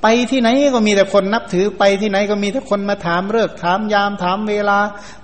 [0.03, 4.78] ไปที่ไหนก็มีแต่คนนับถือไปที่ไหนก็มีแต่คนมาถามเลิกถามยามถามเวลา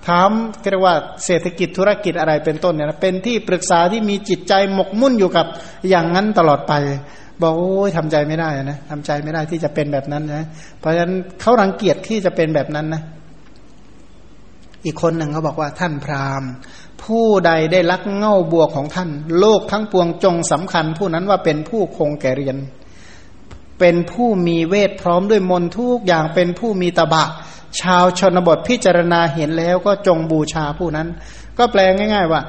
[0.09, 0.31] ถาม
[0.71, 5.47] เรียกว่าเศรษฐกิจธุรกิจอะไรเป็นต้นเนี่ยเป็นที่ปรึกษาที่มีจิตใจหมกมุ่นอยู่กับ
[5.91, 6.75] อย่างนั้นตลอดไป
[7.43, 10.47] บอกโอ้ยทำใจไม่ได้นะทำใจไม่ได้ที่จะเป็นแบบนั้นนะ
[10.81, 13.03] เพราะฉะนั้นเขารังเกียจที่จะเป็นแบบนั้นนะ
[14.85, 16.51] อีกคนหนึ่งเขาบอกว่าท่านพราหมณ์
[17.05, 22.57] ผู้ใดได้ลักเง่าบัวของท่าน โลกทั้งปวงจงสำคัญ ผู้นั้นว่าเป็นผู้คงแก่เรียน
[23.81, 27.25] เป็นผู้มีเวทพร้อมด้วยมนทุกอย่างเป็นผู้มีตบะ
[27.81, 31.09] ชาวชนบทพิจารณาเห็นแล้วก็จงบูชาผู้นั้น
[31.59, 32.41] ก็แปลง่าย ๆ ว่า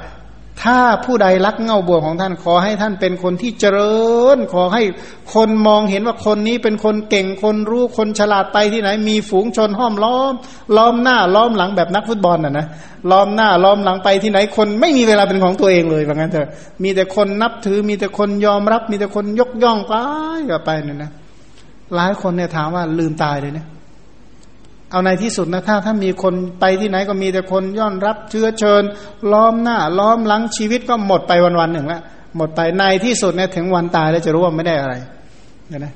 [0.62, 4.00] ถ้าผู้ใดรักเงาบัวของท่านขอให้ท่านเป็นคนที่เจริ
[4.36, 4.82] ญ ขอให้
[5.34, 10.32] คนมองเห็นว่าคนนี้เป็นคนเก่งคนรู้คนฉลาดไปที่ไหน มีฝูงชนห้อมล้อม
[10.76, 12.66] ล้อมหน้าล้อมหลังแบบนักฟุตบอลน่ะนะ
[13.10, 16.48] ล้อมหน้าล้อมหลังไปที่ไหนคนไม่มีเวลาเป็นของตัวเองเลยว่างั้นเถอะ
[16.82, 19.94] มีแต่คนนับถือมีแต่คนยอมรับ มีแต่คนยกย่องไป
[20.50, 21.10] ก็ไปเนี่ยนะ
[21.96, 23.66] หลายคนเนี่ยถามว่าลืมตายเลยเนี่ย
[24.90, 28.82] เอาในที่สุดนะถ้าถ้ามีคนไปที่ไหนก็มีแต่คนย่อนรับเชื้อเชิญ
[29.32, 32.00] ล้อมหน้า ล้อมหลังชีวิตก็หมดไปวันวันหนึ่งละ
[32.36, 34.94] หมดไปในที่สุดเนี่ยถึงวันตายแล้วจะรู้ว่าไม่ได้อะไร
[35.68, 35.86] เห็นไหม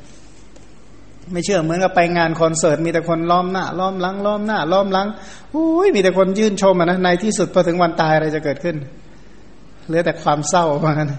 [1.32, 5.06] ไม่เชื่อเหมือนกับไปงานคอนเสิร์ตมีแต่คนล้อมหน้า ล้อมหลัง ล้อมหน้า ล้อมหลัง
[5.54, 8.76] อุ้ยมีแต่คนยื่นชมอะนะในที่สุดพอถึงวันตายอะไรจะเกิดขึ้น
[9.86, 11.10] เหลือแต่ความเศร้าเพราะงั้น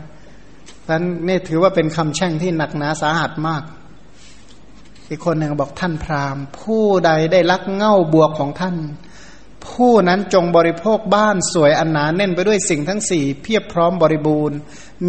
[0.89, 3.63] นั้นนี่ถือว่าเป็นคำแช่งที่หนักหนาสาหัสมาก
[5.09, 8.75] อีกคนหนึ่งบอกท่านพราหมณ์ ผู้ใดได้ลักเง่าบวกของท่าน
[9.67, 14.57] ผู้นั้นจงบริโภคบ้านสวยอันหนาแน่นไปด้วยสิ่งทั้งสี่เพียบพร้อมบริบูรณ์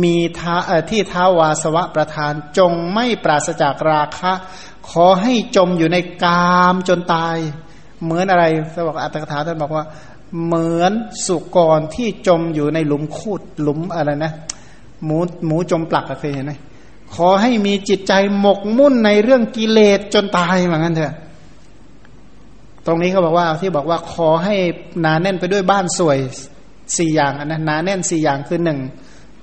[0.02, 0.56] มีท้า
[0.90, 4.32] ที่ท้าวาสวะประทานจงไม่ปราศจากราคะ
[4.90, 7.36] ขอให้จมอยู่ในกามจนตาย
[8.02, 8.44] เหมือนอะไร
[8.74, 9.84] ท่าบอกอัตถกถาท่านบอกว่า
[10.44, 10.92] เหมือน
[11.26, 14.32] สุกรที่จมอยู่ในหลุมคูดหลุมอะไรนะ
[15.04, 16.52] หมูหมูจมปลักเคยเห็นไหม
[17.14, 21.14] ขอให้มีจิตใจหมกมุ่นในเรื่องกิเลสจนตายเหมือนกันเถอะ
[22.86, 24.56] ตรงนี้เขาบอกว่าที่บอกว่าขอให้
[25.04, 26.18] นาแน่นไปด้วยบ้านสวย
[26.96, 28.80] สี่อย่างนะนาแน่นสี่อย่างคือหนึ่ง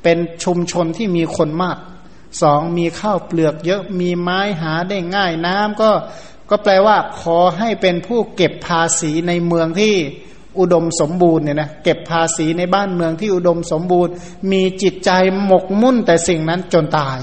[0.03, 1.77] เป็นชุมชนที่มีคนมาก
[2.41, 5.91] สองมีข้าวเปลือกเยอะมีไม้หาได้ง่ายน้ำก็
[6.49, 9.93] ก็แปลว่า ขอให้เป็นผู้เก็บภาษีในเมืองที่
[10.59, 14.13] อุดมสมบูรณ์เนี่ยนะเก็บภาษีในบ้านเมืองที่อุดมสมบูรณ์
[14.51, 15.11] มีจิตใจ
[15.45, 17.19] หมกมุ่นแต่สิ่งนั้นจนตาย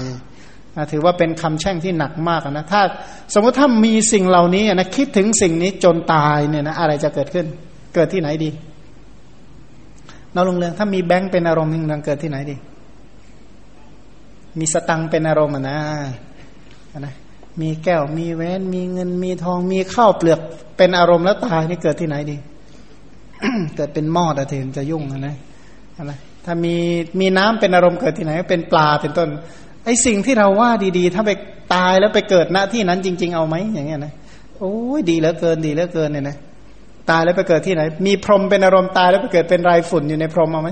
[0.91, 2.81] ถือว่าเป็นคำแช่งที่หนักมากนะถ้า
[3.33, 7.45] สมมติถ้ามีสิ่งเหล่านี้นะคิดถึงสิ่งนี้จนตายเนี่ยนะอะไรจะเกิดขึ้น
[7.95, 8.49] เกิดที่ไหนดี
[10.33, 12.55] เราลงเรื่องถ้ามีแบงค์เป็นอารมณ์หนึ่งเกิดที่ไหนดี
[14.59, 15.63] มีสตังเป็นอารมณ์นะ
[16.99, 17.13] นะ
[17.61, 20.39] มีแก้วมีแหวนมีเงินมีทองมีข้าวเปลือก
[20.77, 22.37] เป็นอารมณ์แล้วตายนี่เกิดที่ไหนดี
[23.75, 25.35] เกิดเป็นหม้อแต่เห็นจะยุ่งนะนะ
[26.45, 26.75] ถ้ามี
[27.19, 29.29] มีน้ำเป็นอารมณ์เกิดที่ไหน เป็นปลาเป็นต้น
[29.85, 31.31] ไอสิ่งที่เราว่าดีๆ ถ้าไป
[31.73, 34.13] ตายแล้วไปเกิดณที่นั้นจริง ๆ เอาไหมอย่างเงี้ยนะ
[34.59, 36.37] โอ้ยดีเหลือเกินดีเหลือเกินเนี่ยนะ
[37.09, 40.69] ตายแล้วไปเกิดที่ไหน มีพรหมเป็นอารมณ์ตายแล้วไปเกิดเป็นไรฝุ่นอยู่ในพรหมเอาไหม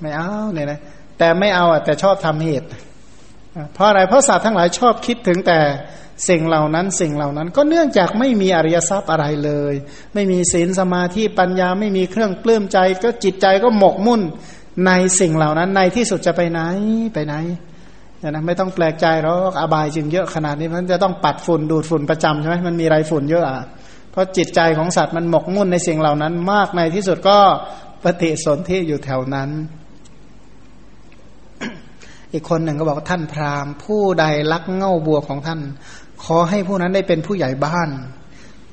[0.00, 0.80] ไม่เอาเนี่ยนะ
[1.18, 2.66] แต่ไม่เอาอะแต่ชอบทำเหตุ
[3.74, 5.60] เพราะอะไรเพราะสัตว์ทั้งหลายชอบคิดถึงแต่
[6.28, 9.74] สิ่งเหล่านั้นสิ่งเหล่านั้น ก็เนื่องจากไม่มีอริยทรัพย์อะไรเลย
[10.14, 14.22] ไม่มีศีลสมาธิปัญญาไม่มีเครื่องปลื้มใจ ก็จิตใจก็หมกมุ่น
[14.86, 14.90] ใน
[15.20, 16.60] สิ่งเหล่านั้นในที่สุดจะไปไหน
[17.14, 17.34] ไปไหน
[18.28, 23.64] นะไม่ต้องแปลกใจหรอกอบายจึงเยอะขนาดนี้มันจะต้องปัดฝุ่นดูดฝุ่นประจำใช่ไหมมันมีไรฝุ่นเยอะอะ
[24.10, 27.38] เพราะจิตใจของสัตว์มันหมกมุ่นในสิ่งเหล่านั้น มากในที่สุดก็
[28.04, 29.50] ปฏิสนธิอยู่แถวนั้น
[32.32, 35.60] อีกคนหนึ่งก็บอกท่านพราหมณ์ ผู้ใดลักเง่าบัวของท่าน
[36.24, 37.88] ขอให้ผู้นั้นได้เป็นผู้ใหญ่บ้าน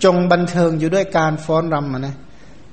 [0.04, 2.16] จงบันเทิงอยู่ด้วยการฟ้อนรำนะ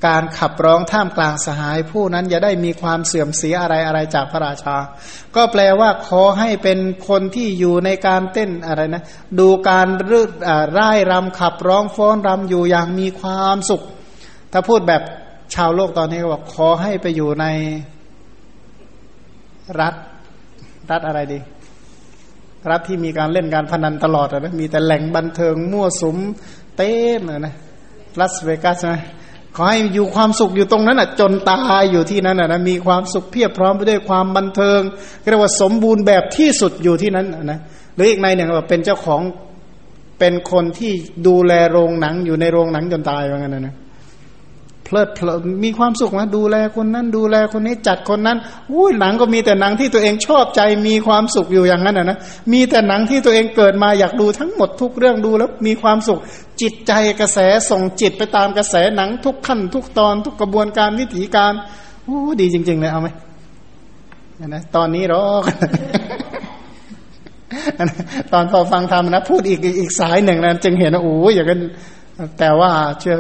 [0.07, 4.77] การขับร้องท่ามกลางสหายผู้นั้นอย่าได้มีความเสื่อมเสียอะไรอะไรจากพระราชา
[5.37, 6.79] ก็แปลว่าขอให้เป็น
[7.09, 9.03] คนที่อยู่ในการเต้นอะไรนะ
[9.39, 10.31] ดูการรืด
[10.79, 13.83] ร่ายรำขับร้องฟ้อนรำอยู่อย่างมีความสุข
[14.53, 15.03] ถ้าพูดแบบ
[15.55, 17.47] ชาวโลกตอนนี้ก็บอกขอให้ไปอยู่ใน
[19.81, 19.95] รัฐ
[20.91, 21.39] รัฐอะไรดี
[22.71, 26.17] รัฐที่มีการเล่นการพนันตลอดนะมีแต่แหล่งบันเทิงมั่วสุม
[26.77, 27.55] เต้นนะ
[28.21, 29.03] ลาสเวกัสนะ
[29.57, 34.81] ขอให้อยู่ความสุขอยู่ตรงนั้นอะจนตายอยู่ที่นั้นอะนะมีความสุขเพียบพร้อมไปด้วยความบันเทิง
[35.29, 37.59] เรียกว่าสมบูรณ์แบบที่สุดอยู่ที่นั้นนะ
[37.95, 39.21] หรืออีกในหนึ่งว่าเป็นเจ้าของ
[40.19, 40.93] เป็นคนที่
[41.27, 43.75] ดูแลโรงหนังอยู่ในโรงหนังจนตายว่างั้นนะ
[44.85, 48.39] เพลิดเพลินมีความสุขนะดูแลคนนั้น ดูแลคนนี้จัดคนนั้น
[48.73, 52.19] อุ้ยหนังก็มีแต่หนังที่ตัวเองชอบใจมีความสุขอยู่อย่างนั้นนะ
[52.53, 56.21] มีแต่หนังที่ตัวเองเกิดมาอยากดูทั้งหมดทุกเรื่องดูแล้วมีความสุข
[56.61, 57.39] จิตใจกระแส
[57.71, 61.53] ส่งจิตไปตามกระแสหนังทุกขั้น ทุกตอนทุกกระบวนการวิถีการ
[62.05, 63.09] โอ้ดีจริง ๆ เลยเอาไหม
[64.49, 65.43] นะตอนนี้รอก
[68.33, 71.61] ตอนพอฟังธรรมนะ พูดอีกอีกสายหนึ่งนะจึงเห็นว่าโอ้ยอย่างนั้น
[72.39, 72.71] แต่ว่า
[73.01, 73.17] เชื่อ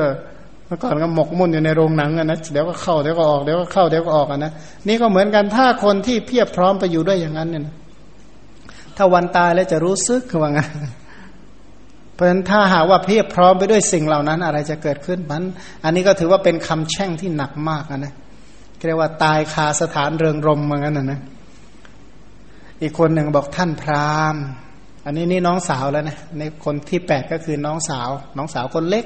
[0.74, 4.52] มื่อก่อนก็หมกมุ่นอยู่ในโรงหนังนะเดี๋ยวก็เข้าเดี๋ยวก็ออกเดี๋ยวก็เข้าเดี๋ยวก็ออกนะ
[4.88, 7.62] นี่ก็เหมือนกันถ้าคนที่เพียบพร้อมไปอยู่ด้วยอย่างนั้นเนี่ย
[8.96, 10.60] ถ้าวันตายแล้วจะรู้สึกคือว่าไง
[12.14, 15.44] เพราะฉะนั้นถ้าหาว่าเพียบพร้อมไปด้วยสิ่งเหล่านั้น อะไรจะเกิดขึ้นมัน
[15.84, 18.14] อันนี้ก็ถือว่าเป็นคำแช่งที่หนักมากนะ
[18.86, 21.20] เรียกว่าตายคาสถานเริงรมเหมือนกันนะนะ
[22.82, 24.42] อีกคนหนึ่งบอกท่านพราหมณ์
[25.04, 29.04] อันนี้นี่น้องสาวแล้วนะในคนที่แปดก็คือน้องสาว น้องสาวคนเล็ก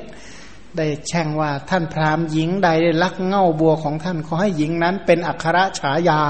[0.77, 6.23] ได้แช่งว่าท่านพราหมณ์หญิงใดได้ลักเง่าบัวของท่านขอให้หญิงนั้นเป็นอัครฉายา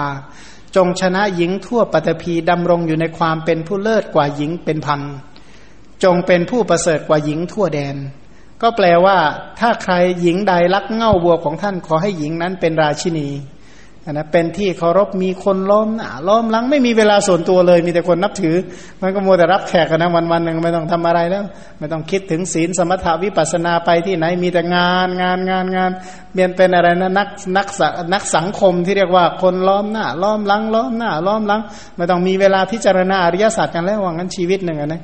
[0.76, 5.00] จงชนะหญิงทั่วปตพีดำรงอยู่ในความเป็นผู้เลิศกว่าหญิงเป็นพัน
[6.04, 7.96] จงเป็นผู้ประเสริฐกว่าหญิงทั่วแดน
[8.62, 9.18] ก็แปลว่า
[9.60, 13.28] ถ้าใครหญิงใดลักเง่าบัวของท่านขอให้หญิงนั้นเป็นราชินี
[14.12, 18.56] นะเป็นที่เคารพมีคนล้อมหน้าล้อมหลังไม่มีเวลาส่วนตัวเลย มีแต่คนนับถือ
[19.02, 21.44] มันก็มัวแต่รับแขกกันนะวันวันหนึ่งไม่ต้องทำอะไรแล้ว
[21.78, 25.90] ไม่ต้องคิดถึงศีลสมถาวิปัสนาไปที่ไหนมีแต่งานงานงานงาน
[26.34, 27.66] เมียนเป็นอะไรนะนักนัก
[28.12, 31.60] นักสังคมที่เรียกว่าคนล้อมหน้า ล้อมหลัง ล้อมหน้า ล้อมหลัง
[31.96, 35.02] ไม่ต้องมีเวลาพิจารณาอริยศาสตร์กันแล้วว่างั้นชีวิตหนึ่งนะ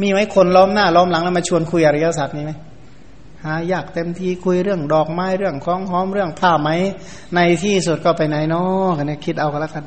[0.00, 2.52] มีไหมคนล้อมหน้าล้อมหลังแล้วมาชวนคุยอริยศาสตร์นี้ไหม
[3.44, 6.70] หายากเต็มทีคุยเรื่องดอกไม้เรื่องคล้องหอมเรื่องผ้าไหม
[7.34, 9.84] ในที่สุดก็ไปไหนเนาะกันเนี่ยคิดเอากันแล้วกัน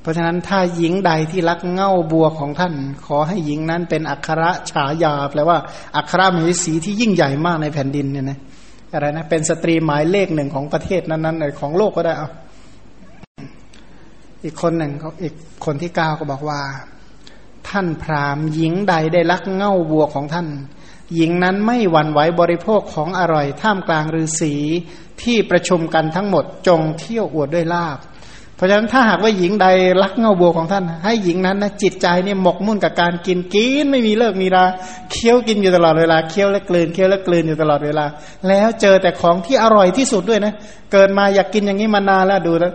[0.00, 2.74] เพราะฉะนั้นถ้าหญิงใดที่รักเง่าบัวของท่าน
[3.06, 5.58] ขอให้หญิงนั้นเป็นอัครฉายาแปลว่า
[5.96, 8.38] อัครมเหสีที่ยิ่งใหญ่มากในแผ่นดินเนี่ยนะ
[8.92, 12.28] อะไรนะเป็นสตรีหมายเลขหนึ่งของประเทศนั้นๆของโลกก็ได้เอา
[14.44, 16.60] อีกคนหนึ่งเขาอีกคนที่เก้าก็บอกว่า
[17.68, 20.46] ท่านพราหมณ์หญิงใดได้รักเง่าบัวของท่าน
[21.14, 24.54] หญิงนั้นไม่หวั่นไหวบริโภคของอร่อย ท่ามกลางฤาษี
[25.22, 27.98] ที่ประชุมกันทั้งหมดจงเที่ยวอวดด้วยลาบ
[28.56, 29.66] เพราะฉะนั้นถ้าหากว่าหญิงใด
[30.02, 34.64] รักเงาบัวของท่าน ให้หญิงนั้นนะจิตใจเนี่ยหมกมุ่นกับการกินกินไม่มีเลิกมีรา
[35.10, 38.04] เคี้ยวกินอยู่ตลอดเวลาเคี้ยวและกลืนเคี้ยวและกลืนอยู่ตลอดเวลา
[38.48, 40.54] แล้วเจอแต่ของที่อร่อยที่สุดด้วยนะ
[40.92, 42.72] เกิดมาอยากกินอย่างนี้มานานแล้วดูแล้ว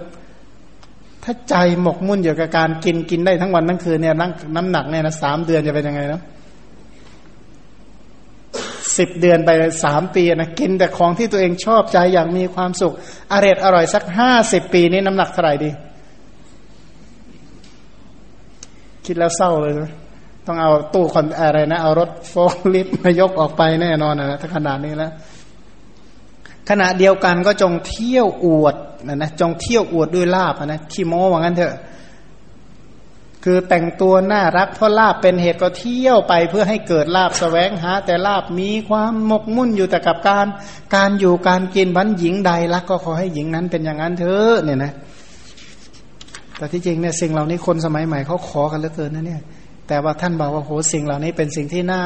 [1.24, 4.16] ถ้าใจหมกมุ่นอยู่กับการกินกินได้ทั้งวันทั้งคืนเนี่ย
[4.56, 6.22] น้ำหนักเนี่ยนะสามเดือนจะเป็นยังไงเนาะ
[8.98, 9.50] สิบเดือนไป
[9.84, 12.94] สามปีนะกินแต่ของที่ตัวเองชอบใจอย่างมีความสุข
[13.34, 15.72] อร่อยอร่อยสักห้าสิบปีนี้น้ำหนักเท่าไหร่ดี
[19.06, 19.92] คิดแล้วเศร้าเลยนะ
[20.48, 25.12] ต้องเอาตู้คอนอะไรนะ เอารถโฟล์ลิฟต์มายกออกไปแน่นอนนะถ้าขนาดนี้แล้ว
[26.70, 28.76] ขณะเดียวกันก็จงเที่ยวอวด
[29.08, 31.76] นะนะจงเที่ยวอวดด้วยลาบนะขี้โม้ว่างั้นเถอะ
[33.48, 40.48] คือแต่งตัวน่ารักเพราะลาบเป็นเหตุก็เที่ยวไปเพื่อให้เกิดลาบสแสวงหา แต่ลาบมีความหมกมุ่นอยู่แต่กับการ
[40.96, 44.92] การอยู่การกินบันหญิงใดรักก็ขอให้หญิงนั้นเป็นอย่างนั้นเถอะเนี่ยนะ
[46.58, 49.42] แต่ที่จริงเนี่ยสิ่งเหล่านี้คนสมัยใหม่เขาขอกันเหลือเกินนะเนี่ย
[49.88, 52.04] แต่ว่าท่านบอกว่าโหสิ่งเหล่านี้เป็นสิ่งที่น่า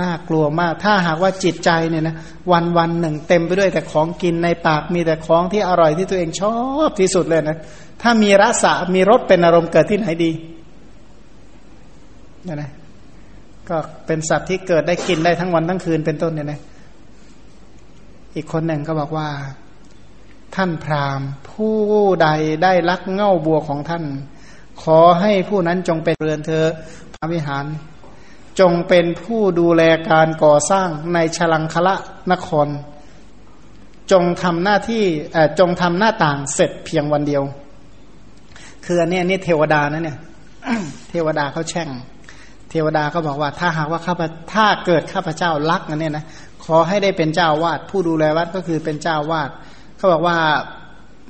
[0.00, 2.14] น่ากลัวมาก ถ้าหากว่าจิตใจเนี่ยนะ
[2.52, 6.56] วันวันหนึ่งเต็มไปด้วยแต่ของกินในปากมีแต่ของที่อร่อยที่ตัวเองชอ
[6.88, 7.58] บที่สุดเลยนะ
[8.02, 10.30] ถ้ามีรสมีรสเป็นอารมณ์เกิดที่ไหนดี
[12.44, 12.70] เนี่ยนะ
[13.68, 13.76] ก็
[14.06, 16.60] เป็นสัตว์ที่เกิดได้กินได้ทั้งวันทั้งคืนเป็นต้นเนี่ยนะ
[18.34, 19.28] อีกคนหนึ่งก็บอกว่า
[20.54, 21.76] ท่านพราหมณ์ ผู้
[22.22, 22.28] ใด
[22.62, 24.04] ได้ลักเง่าบัวของท่าน
[24.82, 26.64] ขอให้ผู้นั้นจงเป็นเรือนเธอ
[27.14, 27.64] พระวิหาร
[28.60, 31.94] จงเป็นผู้ดูแลการก่อสร้างในฉลังคละ
[32.32, 32.68] นคร
[34.12, 35.04] จงทำหน้าที่
[35.58, 37.42] จงทำหน้าต่างเสร็จเพียงวันเดียว
[38.84, 40.18] คืออันนี้นนี้เทวดานะเนี่ย
[41.10, 41.88] เทวดาเขาแช่ง
[42.74, 44.22] ทวดาก็บอกว่าถ้าหากว่าข้าพ
[44.52, 46.24] ถ้าเกิดข้าพเจ้ารักนันเนี่ยนะ
[46.64, 49.50] ขอให้ได้เป็นเจ้าวาดผู้ดูแลวัดก็คือเป็นเจ้าวาด
[49.96, 50.36] เขาบอกว่า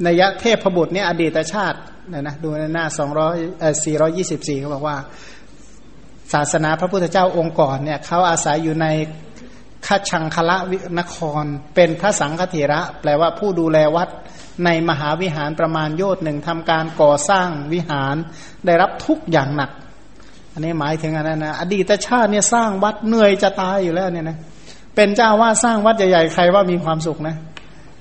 [0.03, 1.79] ในยะเทพบุตรเนี่ยอดีตชาติ
[2.13, 4.97] นะนะดูในหน้าสองร้อยเออสี่ร้อยี่สิบสี่เขาบอกว่า
[6.33, 8.87] ศาสนาพระพุทธเจ้าองค์ก่อนเนี่ยเขาอาศัยอยู่ใน
[9.87, 10.57] คัชังคละ
[10.99, 14.09] นคร เป็นพระสังฆเถระ แปลว่าผู้ดูแลวัด
[14.65, 18.17] ในมหาวิหารประมาณโยชน์หนึ่งทำการก่อสร้างวิหาร
[18.67, 19.71] ได้รับทุกอย่างหนัก
[20.55, 24.37] อันนี้หมายถึงอันนั้นะอดีตชาติเนี่ยสร้างวัดเหนื่อยจะตายอยู่แล้วเนี่ยนะ
[24.95, 27.37] เป็นเจ้าว่าสร้างวัดใหญ่ๆใครว่ามีความสุขนะ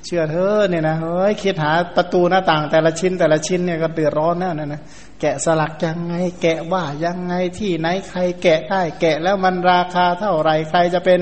[0.05, 4.81] เชื่อเธอเนี่ยนะเฮ้ยคิดหาประตูหน้าต่างแต่ละชิ้นแต่ละชิ้นเนี่ยก็เดือดร้อนแน่นะนะ
[5.21, 11.19] แกะสลักยังไง แกะว่ายังไงที่ไหนใครแกะได้ แกะแล้วมันราคาเท่าไรใครจะเป็น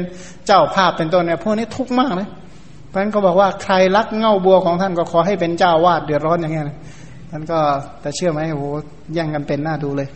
[0.48, 2.30] เจ้าภาพเป็นต้นเนี่ยพวกนี้ทุกข์มากนะ
[2.88, 6.78] เพราะฉะนั้นเขาบอกว่าใครรักเง่าบัวของท่านก็ขอให้เป็นเจ้าวาดเดือดร้อนอย่างเงี้ยนะ
[7.32, 7.60] ท่านก็
[8.02, 8.66] แต่เชื่อไหมโอ้โห
[9.18, 10.10] ยังกันเป็นหน้าดูเลย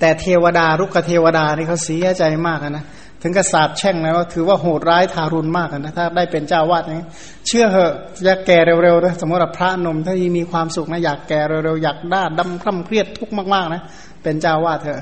[0.00, 2.84] แต่เทวดารุกเทวดานี่เขาเสียใจมากนะ
[3.22, 7.06] ถึงกระสาบแช่งนะว่าถือว่าโหดร้ายทารุณมากนะถ้าได้เป็นเจ้าวาดนี้
[7.46, 7.92] เชื่อเหอะ
[8.24, 13.82] อยากแก่เร็วๆนะสมมติว่าพระนมถ้ามีความสุขนะอยากแก่เร็วๆอยากด้าดำคล่ำเครียดทุกข์มากๆนะ
[14.22, 15.00] เป็นเจ้าวาดเถอะ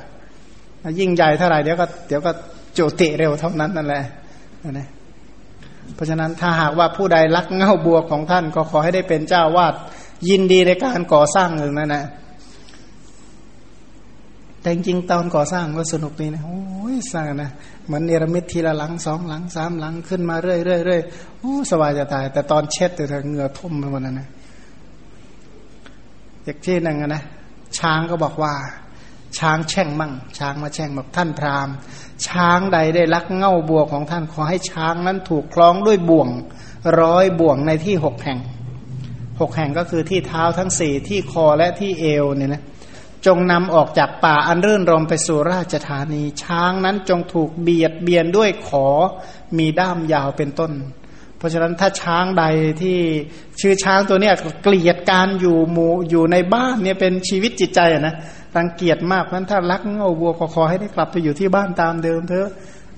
[0.98, 2.30] ยิ่งใหญ่เท่าไหร่เดี๋ยวก็เดี๋ยวก็
[2.74, 4.02] โจติเร็วเท่านั้นนั่นแหละ
[4.70, 4.88] นะ
[5.94, 9.74] เพราะฉะนั้นถ้าหากว่าผู้ใดรักเง่าบัวของท่านก็ขอให้ได้เป็นเจ้าวาด
[10.28, 12.04] ยินดีในการก่อสร้างหนึ่งนั่นแหละ
[14.66, 17.50] แต่จริงตอนก่อสร้างก็สนุกดีนะโอ้ยสร้างนะ
[17.86, 21.02] เหมือนเนรมิตทีละหลังสองหลังสามหลังขึ้นมาเรื่อยเรื่อยเรื่อย
[21.40, 24.28] โอ้สบายจะตาย แต่ตอนเช็ดแต่เหงื่อทุ่มไปหมดนะนะ
[26.44, 27.22] อีกที่หนึ่งนะ
[27.78, 28.54] ช้างก็บอกว่า
[29.38, 31.74] ช้างแช่งมั่ง ช้างมาแช่งแบอกท่านพราหมณ์
[32.28, 36.28] ช้างใดได้ลักเง่าบัวของท่านขอให้ช้างนั้นถูกคล้องด้วยบ่วง
[37.00, 38.38] ร้อยบ่วงในที่หกแห่ง
[39.40, 42.62] หกแห่งก็คือที่เท้าทั้งสี่ที่คอและที่เอวเนี่ยนะ
[43.26, 48.86] จงนำออกจากป่าอันรื่นรมไปสู่ราชธานี ช้างนั้นจงถูกเบียดเบียนด้วยขอ
[49.58, 50.72] มีด้ามยาวเป็นต้น
[51.38, 52.44] เพราะฉะนั้นถ้าช้างใด
[52.82, 52.98] ที่
[53.60, 58.14] ชื่อช้างตัวเนี้ยเกลียดการอยู่หมู่อยู่ในบ้านเนี่ยเป็นชีวิตจิตใจนะ
[58.56, 62.48] รังเกียจมากเพราะนั้นถ้ารักเงาวัวก็ขอให้ได้กลับไปอยู่ที่บ้านตามเดิมเถอะ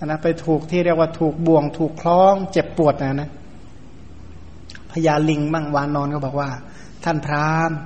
[0.04, 3.30] นะไปถูกที่เรียกว่าถูกบ่วงถูกคล้อง เจ็บปวดนะนะ
[4.90, 6.50] พญาลิงบ้างวานนอนก็บอกว่า
[7.04, 7.76] ท่านพราหมณ์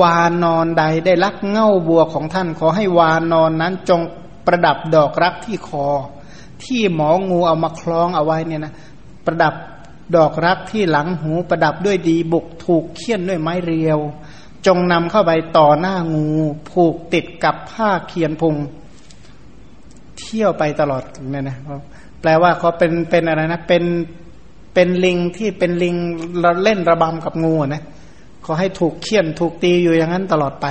[0.00, 4.00] วานอนใดได้ลักเง่าบัวของท่าน ขอให้วานอนนั้นจง
[4.46, 5.86] ประดับดอกรักที่คอ
[6.64, 8.72] ที่หมองูเอามาคล้องเอาไว้เนี่ยนะ
[9.26, 9.54] ประดับ
[10.16, 13.98] ดอกรักที่หลังหูประดับด้วยดีบุกถูกเคี่ยนด้วยไม้เรียว
[14.66, 16.28] จงนำเข้าไปต่อหน้างู
[16.70, 18.56] ผูกติดกับผ้าเคียนพุง
[20.18, 21.56] เที่ยวไปตลอดเนี่ยนะ
[22.20, 23.84] แปลว่าเขาเป็นเป็นอะไรนะเป็น
[24.74, 25.96] เป็นลิงที่เป็นลิง
[26.62, 27.82] เล่นระบำกับงูนะ
[28.44, 30.66] ขอให้ถูกเคี่ยนถูกตีอยู่อย่างนั้นตลอดไป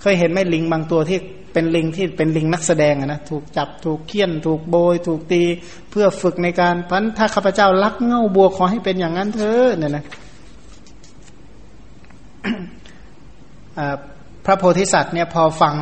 [0.00, 1.18] เคยเห็นไหมลิงบางตัวที่
[1.52, 5.42] เป็นลิงที่เป็นลิงนักแสดงนะถูกจับถูกเคี่ยน ถูกโบย ถูกตี
[5.90, 10.04] เพื่อฝึกในการพันถ้าข้าพเจ้ารักเง่าบัวขอให้เป็นอย่างนั้นเถอะเนี่ยนะ
[14.44, 15.76] พระโพธิสัตว์เนี่ยพอฟัง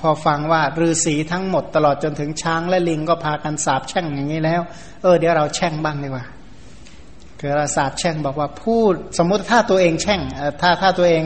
[0.00, 4.60] พอฟังว่าฤาษีทั้งหมดตลอดจนถึงช้างและลิงก็พากันสาบแช่งอย่างนี้แล้ว
[5.02, 6.24] เออเดี๋ยวเราแช่งบ้างดีกว่า
[7.40, 10.20] คือราศาสตร์แช่งบอกว่าพูดสมมุติถ้าตัวเองแช่ง
[10.60, 11.24] ถ้าถ้าตัวเอง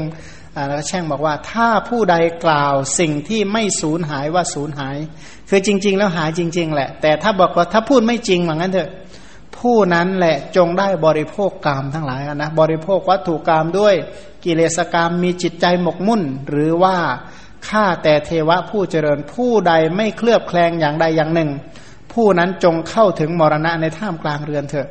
[0.69, 4.97] แล้วแช่งบอกว่าถ้าผู้ใดกล่าวสิ่งที่ไม่สูญหายว่าสูญหาย
[5.49, 8.91] คือจริง ๆ แล้วหายจริง ๆ แหละ แต่ถ้าบอกว่าถ้าพูดไม่จริงเหมือนกันเถอะ
[9.59, 13.95] ผู้นั้นแหละจงได้บริโภคกรรมทั้งหลายนะบริโภควัตถุกรรมด้วย
[14.45, 16.97] กิเลสกรรมมีจิตใจหมกมุ่น หรือว่า
[17.69, 21.51] ข้าแต่เทวะผู้เจริญผู้ใดไม่เคลือบแคลงอย่างใดอย่างหนึ่ง
[22.13, 24.89] ผู้นั้นจงเข้าถึงมรณะในท่ามกลางเรือนเถอะ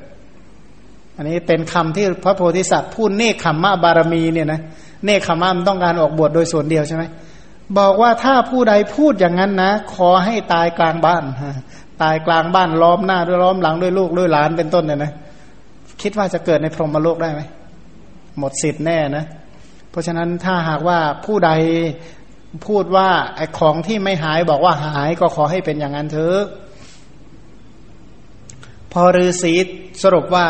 [1.21, 4.61] อันนี้เป็นคำที่พระโพธิสัตว์พูดเนคขมมะบารมีเนี่ยนะ
[5.05, 7.03] เนคขมมะมันต้องการออกบวชโดยส่วนเดียวใช่ไหม
[7.77, 11.23] บอกว่าถ้าผู้ใดพูดอย่างนั้นนะ ขอให้ตายกลางบ้าน
[12.01, 15.11] ตายกลางบ้านล้อมหน้าด้วยล้อมหลังด้วยลูกด้วยหลานเป็นต้นเนี่ยนะ
[16.01, 17.41] คิดว่าจะเกิดในพรหมโลกได้ไหม
[18.39, 19.25] หมดสิทธิ์แน่นะ
[19.89, 21.51] เพราะฉะนั้นถ้าหากว่าผู้ใด
[22.67, 26.41] พูดว่าไอ้ของที่ไม่หายบอกว่าหายก็ขอให้เป็นอย่างนั้นเถอะ
[28.91, 29.53] พอฤาษี
[30.03, 30.45] สรุปว่า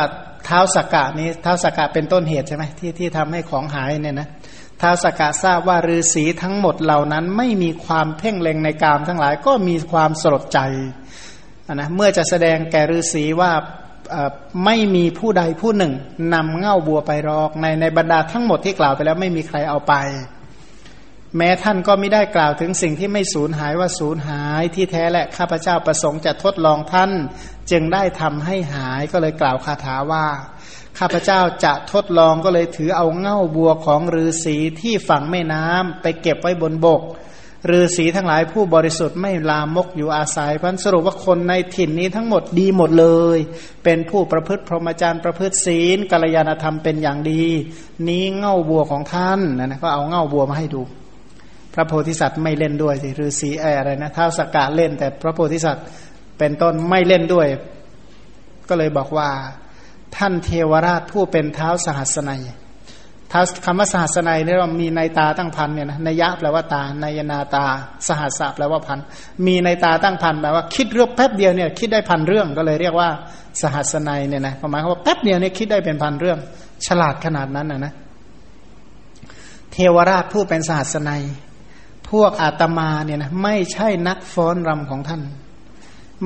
[0.46, 4.28] เท้าสกกะนี้เท้าสกกะเป็นต้นเหตุใช่ไหมที่ที่ทำให้ของหายเนี่ยนะ
[4.80, 10.60] เท้าสกกะทราบว่าฤาษีทั้งหมดเหล่านั้นไม่มีความเพ่งเล็งในกามทั้งหลายก็มีความสลดใจ
[11.74, 13.52] นะเมื่อจะแสดงแก่ฤาษีว่า
[14.66, 15.94] ไม่มีผู้ใดผู้หนึ่ง
[16.34, 19.94] นำเง่าบัวไปรอกในในบรรดาทั้งหมดที่กล่าวไปแล้วไม่มีใครเอาไป
[21.38, 27.12] แม้ท่านก็ไม่ได้กล่าวถึงสิ่งที่ไม่สูญหายว่าสูญหายที่แท้และข้าพเจ้าประสงค์จะทดลองท่าน
[27.72, 30.26] จึงได้ทำให้หายก็เลยกล่าวคาถาว่า
[31.00, 37.02] ข้าพเจ้าจะทดลองก็เลยถือเอาเง่าบัวของฤาษีที่ฝั่งแม่น้ำไปเก็บไว้บนบก
[37.72, 43.38] ฤาษีทั้งหลายผู้บริสุทธิ์ไม่ลามกอยู่อาศัยพันสรุปว่าคนในถิ่นนี้ทั้งหมดดีหมดเลย
[43.84, 47.44] เป็นผู้ประพฤติพรหมจรรย์ประพฤติศีลกัลยาณธรรมเป็นอย่างดี
[48.08, 50.82] นี้เง่าบัวของท่านนะนะก็เอาเง่าบัวมาให้ดู
[51.74, 55.84] พระโพธิสัตว์ไม่เล่นด้วยสิฤาษีอะไรนะท้าวสกกะเล่นแต่พระโพธิสัตว์
[56.42, 57.48] เป็นต้นไม่เล่นด้วย
[58.70, 59.30] ก็เลยบอกว่า
[60.18, 62.42] ท่านเทวราชผู้เป็นเท้าสหัสนัย
[63.32, 67.66] ถ้าคำว่าสหัสนัยเนี่ยเรามีในตาตั้งพันเนี่ยนะนยะแปลว่าตา นายนาตา
[68.08, 69.00] สหัสแปลว่าพัน
[69.46, 73.10] มีในตาตั้งพันแปลว่าคิดเรื่องแป๊บเดียวเนี่ยคิดได้พันเรื่องก็เลยเรียกว่า
[73.62, 76.40] สหัสนัยเนี่ยนะหมายความว่าแป๊บเดียวเนี่ยคิดได้เป็นพันเรื่อง
[76.88, 77.94] ฉลาดขนาดนั้นนะนะ
[79.72, 81.24] เทวราชผู้เป็นสหัสนัย
[82.10, 85.22] พวกอาตมาเนี่ยนะไม่ใช่นักฟ้อนรำของท่าน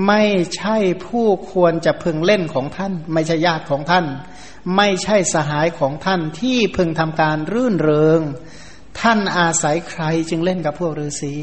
[0.08, 0.24] ไม่
[0.58, 4.06] ใช่ผู้ควรจะพึงเล่นของท่าน ไม่ใช่ญาติของท่าน
[4.78, 8.22] ไม่ใช่สหายของท่านที่พึงทำการรื่นเริง
[9.00, 11.34] ท่านอาศัยใครจึงเล่นกับพวกฤาษี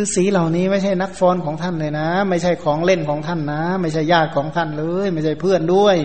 [0.00, 5.96] ฤาษีเหล่านี้ไม่ใช่นักฟ้อนของท่านเลยนะ ไม่ใช่ของเล่นของท่านนะ ไม่ใช่ญาติของท่านเลย ไม่ใช่เพื่อนด้วย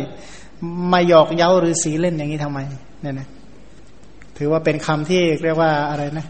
[0.92, 2.60] มาหยอกเย้าฤาษีเล่นอย่างนี้ทำไม
[3.02, 3.28] เนี่ยนะ
[4.38, 6.28] ถือว่าเป็นคำที่เรียกว่าอะไรนะ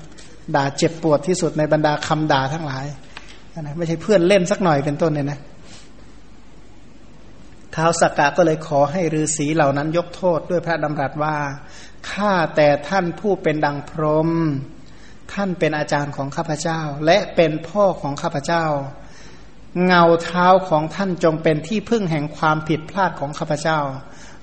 [0.55, 2.86] ด่าเจ็บปวดที่สุดในบรรดาคำด่าทั้งหลาย
[3.59, 5.39] นะไม่ใช่เพื่อนเล่นสักหน่อยเป็นต้นเนี่ยนะ
[7.75, 11.35] ท้าวสักกะก็เลยขอให้ฤาษีเหล่านั้นยกโทษด้วยพระดำรัสว่า
[12.11, 14.29] ข้าแต่ท่านผู้เป็นดังพรหม
[15.33, 18.65] ท่านเป็นอาจารย์ของข้าพเจ้า และเป็นพ่อของข้าพเจ้า
[19.85, 23.79] เงาเท้าของท่านจงเป็นที่พึ่งแห่งความผิดพลาดของข้าพเจ้า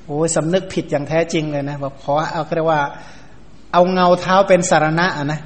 [0.06, 2.80] โอ้ยสำนึกผิดอย่างแท้จริงเลยนะบอกขอเอาเรียกว่า
[3.72, 5.40] เอาเงาเท้าเป็นสารณะนะ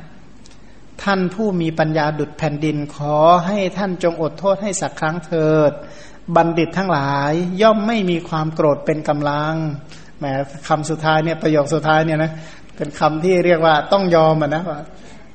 [1.02, 3.16] ท่านผู้มีปัญญาดุดแผ่นดินขอ
[3.46, 5.72] ให้ท่านจงอดโทษให้สักครั้งเถิด
[6.36, 7.32] บัณฑิตทั้งหลาย
[7.62, 9.54] ย่อมไม่มีความโกรธเป็นกำลัง
[10.18, 10.24] แหม
[10.68, 12.32] คำสุดท้ายเนี่ยประโยคสุดท้ายเนี่ยนะ
[12.76, 14.78] เป็นคำที่เรียกว่าต้องยอมอะนะว่า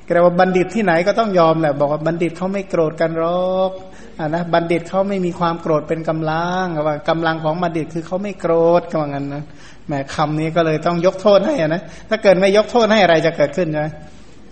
[0.05, 3.71] แปลว่าบัณฑิตที่ไหนก็ต้องยอมแหละบอกว่าบัณฑิตเขาไม่โกรธกันหรอก
[4.19, 9.43] อ่านะบัณฑิตเขาไม่มีความโกรธเป็นกำลังว่ากำลังของบัณฑิตคือเขาไม่โกรธก็ว่างั้นนะ
[9.87, 13.87] แหมคำนี้ก็เลยต้องยกโทษให้อะนะถ้าเกิดไม่ยกโทษให้อะไรจะเกิดขึ้นใช่ไหม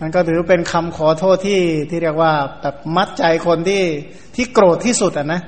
[0.01, 3.83] มันก็ถือเป็นคำขอโทษที่ที่เรียกว่าแบบมัดใจคนที่
[4.35, 5.41] ที่โกรธที่สุดอะนะ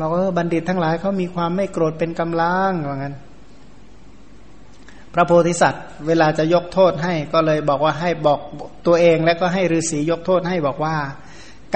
[0.00, 3.16] บอกว่าบัณฑิตทั้งหลายเขามีความไม่โกรธเป็นกำลังว่างั้น
[5.14, 8.40] พระโพธิสัตว์ เวลาจะยกโทษให้ก็เลยบอกว่าให้บอก
[8.86, 10.96] ตัวเองแล้วก็ให้ฤาษียกโทษให้บอกว่า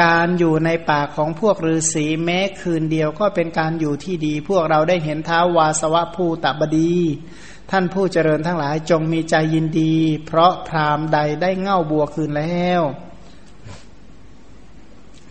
[0.03, 6.95] การอยู่ในป่าของพวกฤาษีแม้คืนเดียวก็เป็นการอยู่ที่ดี พวกเราได้เห็นเท้าวาสวะภูตบดี
[7.71, 9.95] ท่านผู้เจริญทั้งหลายจงมีใจยินดี
[10.27, 12.83] เพราะพรามใดได้เง่าบัวคืนแล้ว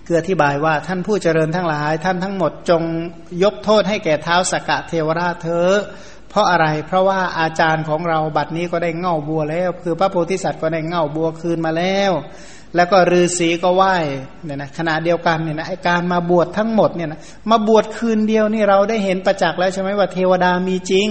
[0.05, 2.81] คืออธิบายว่าท่านผู้เจริญทั้งหลาย ท่านทั้งหมดจง
[3.43, 5.79] ยกโทษให้แก่เท้าสกกะเทวราชเถอะ
[6.29, 12.11] เพราะอะไรเพราะว่าอาจารย์ของเราบัดนี้ก็ได้เง่าบัวแล้ว คือพระโพธิสัตว์ก็ได้เง่าบัวคืนมาแล้ว
[12.75, 13.95] แล้วก็ฤาษีก็ไหว้
[14.45, 17.19] เนี่ยนะขณะเดียวกันเนี่ยนะไอการมาบวชทั้งหมดเนี่ยนะ
[17.49, 21.07] มาบวชคืนเดียวนี่เราได้เห็นประจักษ์แล้วใช่ไหมว่าเทวดามีจริง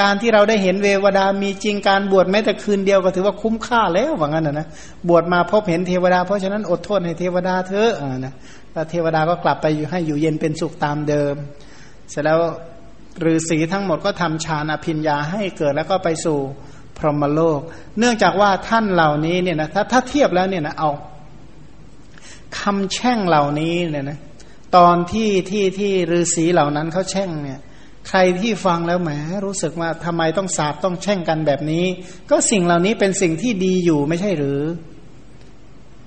[0.00, 4.66] การที่เราได้เห็นเววดามีจริง การบวชแม้แต่คืนเดียวก็ถือว่าคุ้มค่าแล้วว่างั้นนะนะ
[5.08, 8.34] บวชมาพบเห็นเทวดาเพราะฉะนั้นอดทนให้เทวดาเถอะนะ
[8.72, 11.34] แล้วเทวดาก็กลับไปอยู่ให้อยู่เย็นเป็นสุขตามเดิม
[12.10, 12.40] เสร็จแล้ว
[13.24, 16.38] ฤาษีทั้งหมดก็ทำฌานอภิญญาให้เกิดแล้วก็ไปสู่
[16.98, 17.60] พรหมโลก
[17.98, 20.90] เนื่องจากว่าท่านเหล่านี้เนี่ยนะถ้าถ้าเทียบแล้วเนี่ยนะเอา
[22.58, 24.18] คำแช่งเหล่านี้เนี่ยนะ
[24.76, 27.60] ตอนที่ที่ที่ฤาษีเหล่านั้นเขาแช่งเนี่ย
[28.08, 29.10] ใครที่ฟังแล้วแหม
[29.44, 31.84] รู้สึกว่าทำไมต้องสาบต้องแช่งกันแบบนี้
[32.30, 34.60] ก็สิ่งเหล่านี้เป็นสิ่งที่ดีอยู่ไม่ใช่หรือ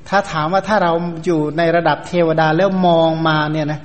[0.10, 0.94] ถ้าถามว่าถ้าเรา
[1.26, 3.82] อยู่ในระดับเทวดาแล้วมองมาเนี่ยนะ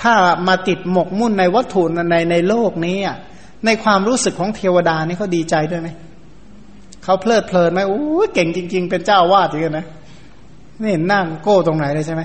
[0.00, 0.14] ถ้า
[0.48, 2.96] มาติดหมกมุ่นในวัตถุในในโลกนี้
[3.66, 5.88] ในความรู้สึกของเทวดานี่เขาดีใจด้วยไหม
[7.04, 8.00] เขาเพลิดเพลินไหมโอ้
[8.34, 9.86] เก่งจริง ๆ เป็นเจ้าวาดจริงนะ
[10.84, 12.22] นี่นั่งโก้ตรงไหนเลยใช่ไหม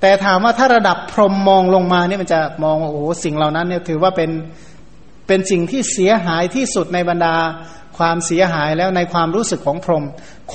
[0.00, 4.30] แต่ถามว่าถ้าระดับพรมมองลงมาเนี่ยมันจะมองว่าโอ้สิ่งเหล่านั้นเนี่ยถือว่าเป็น
[5.26, 7.34] เป็นสิ่งที่เสียหายที่สุดในบรรดา
[7.98, 10.04] ความเสียหายแล้วในความรู้สึกของพรหม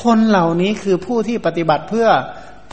[0.01, 2.07] คนเหล่านี้คือผู้ที่ปฏิบัติเพื่อ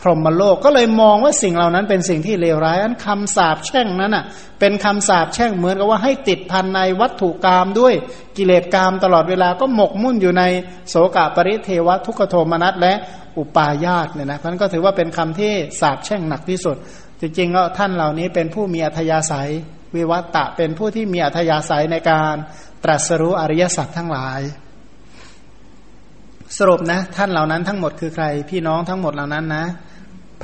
[0.05, 4.25] พรหมโลกก็เลยมองว่าสิ่งเหล่านั้นเป็นสิ่งที่เลวร้ายอันคำสาปแช่งนั้นอะ
[4.61, 7.95] เป็นคำสาปแช่งเหมือนกับว่าให้ติดพันในวัตถุกรรมด้วย
[8.37, 10.43] กิเลสกรรมตลอดเวลาก็หมกมุ่นอยู่ใน
[10.89, 12.95] โสกปริเทวทุกขโทมนัสและ
[13.39, 16.77] อุปาญาตเนี่ยนะนั้นก็ถือว่าเป็นคำที่สาบแช่งหนักที่สุด
[17.21, 19.51] จริงๆก็ท่านเหล่านี้เป็นผู้มีอัธยาศัย
[19.97, 22.35] วิวัตตะเป็นผู้ที่มีอัธยาศัยในการ
[22.85, 24.41] ตรัสรู้อริยสัจทั้งหลาย
[26.59, 29.65] สรุปนะ ท่านเหล่านั้นทั้งหมดคือใคร พี่น้องทั้งหมดเหล่านั้นนะ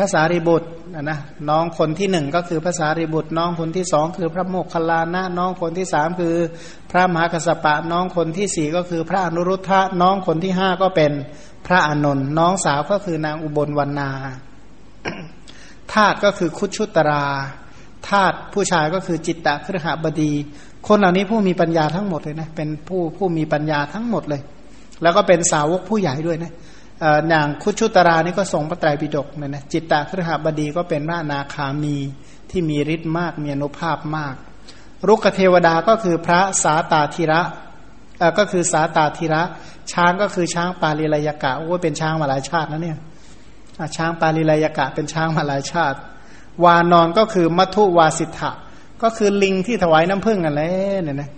[0.01, 0.69] ภาษาริบุตร
[1.03, 1.19] นะ
[1.51, 6.35] น้องคนที่หนึ่งก็คือภาษาริบุตร น้องคนที่สองคือพระโมคคัลลานะน้องคนที่สามคือ
[6.91, 11.13] พระมหากัสปะ น้องคนที่สี่ก็คือพระอนุรุทธะน้องคนที่ห้าก็เป็น
[11.67, 14.11] พระอนนท์น้องสาวก็คือนางอุบลวรรณา
[15.93, 17.25] ทาตุก็คือคุชุตรา
[18.09, 20.33] ทาตุผู้ชายก็คือจิตตะครหบดี
[20.87, 24.43] คนเหล่านี้ผู้มีปัญญาทั้งหมดเลยนะเป็นผู้ผู้มีปัญญาทั้งหมดเลย
[25.03, 26.53] แล้วก็เป็นสาวกผู้ใหญ่ด้วยนะ
[27.29, 31.97] อย่างคุชุตรานี่ก็ทรงพระไตรปิฎกนะนะจิตตะครหบดีก็เป็นพระนาคามี
[32.51, 34.35] ที่มีฤทธิ์มากมีอนุภาพมาก
[35.09, 37.41] รุกเทวดาก็คือพระสาตาธิระ
[38.39, 39.43] ก็คือสาตาธิระ
[39.93, 42.99] ช้างก็คือช้างปาลิลยกะโอ้เป็นช้างมาหลายชาตินะเนี่ย
[43.97, 45.99] ช้างปาลิลยกะเป็นช้างมาหลายชาติ
[46.65, 48.51] วานอนก็คือมัทุวาสิทธะ
[49.03, 51.31] ก็คือลิงที่ถวายน้ำผึ้งกันแล้วเนี่ยนะ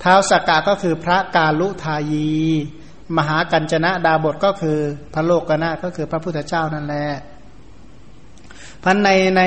[0.00, 2.30] เท้าสกกะก็คือพระกาลุทายี
[3.16, 4.78] มหากัญจนะดาบทก็คือ
[5.14, 7.06] พระโลกนาก็คือพระพุทธเจ้านั่นแหละ
[8.84, 9.42] พันในใน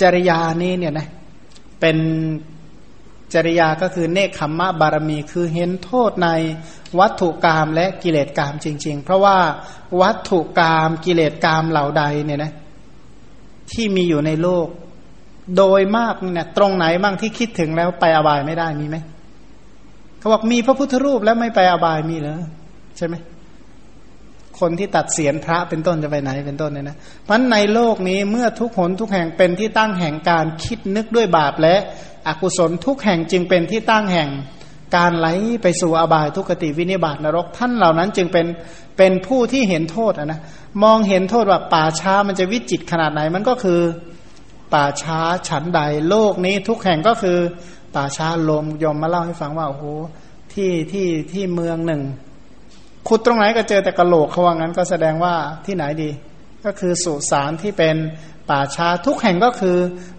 [0.00, 1.08] จริยานี้เนี่ยนะ
[1.80, 1.96] เป็น
[3.34, 6.28] จริยาก็คือเนคขมมะบารมี คือเห็นโทษใน
[6.98, 9.36] วัตถุกรรมและกิเลสกรรมจริง ๆ เพราะว่า
[10.00, 12.52] วัตถุกรรมกิเลสกรรมเหล่าใดเนี่ยนะ
[13.72, 14.66] ที่มีอยู่ในโลก
[15.56, 18.96] โดยมากเนี่ยตรงไหนบ้างที่คิดถึงแล้วไปอบายไม่ได้มีไหม
[20.18, 22.40] เขาบอกมีพระพุทธรูปแล้วไม่ไปอบายมีเหรอ
[23.00, 23.16] ใช่ไหม
[24.60, 31.76] คนที่ตัดเสียนพระเป็นต้นจะไปไหนเป็นต้นเนี่ยนะเพราะในโลกนี้เมื่อทุกหนทุกแห่งเป็นที่ตั้งแห่งการคิดนึกด้วยบาปและ
[32.26, 34.28] อกุศลทุกแห่งจึงเป็นที่ตั้งแห่ง
[34.96, 35.28] การไหล
[35.62, 38.46] ไปสู่อบายทุกติวินิบาตนรก ท่านเหล่านั้นจึงเป็น
[38.98, 40.40] เป็นผู้ที่เห็นโทษนะ
[40.82, 43.80] มองเห็นโทษว่าป่าช้ามันจะวิจิตขนาดไหนมันก็คือ
[44.74, 47.38] ป่าช้าฉันใด โลกนี้ทุกแห่งก็คือ
[47.94, 49.84] ป่าช้าลมยมมาเล่าให้ฟังว่าโอ้โห
[50.52, 52.02] ที่ที่ที่เมืองหนึ่ง
[53.08, 55.34] ขุดตรงไหนก็เจอแต่กระโหลกเขาว่างั้นก็แสดงว่า
[55.66, 56.10] ที่ไหนดี
[56.64, 57.96] ก็คือสุสานที่เป็น
[58.50, 59.78] ป่าช้าทุกแห่งก็คือ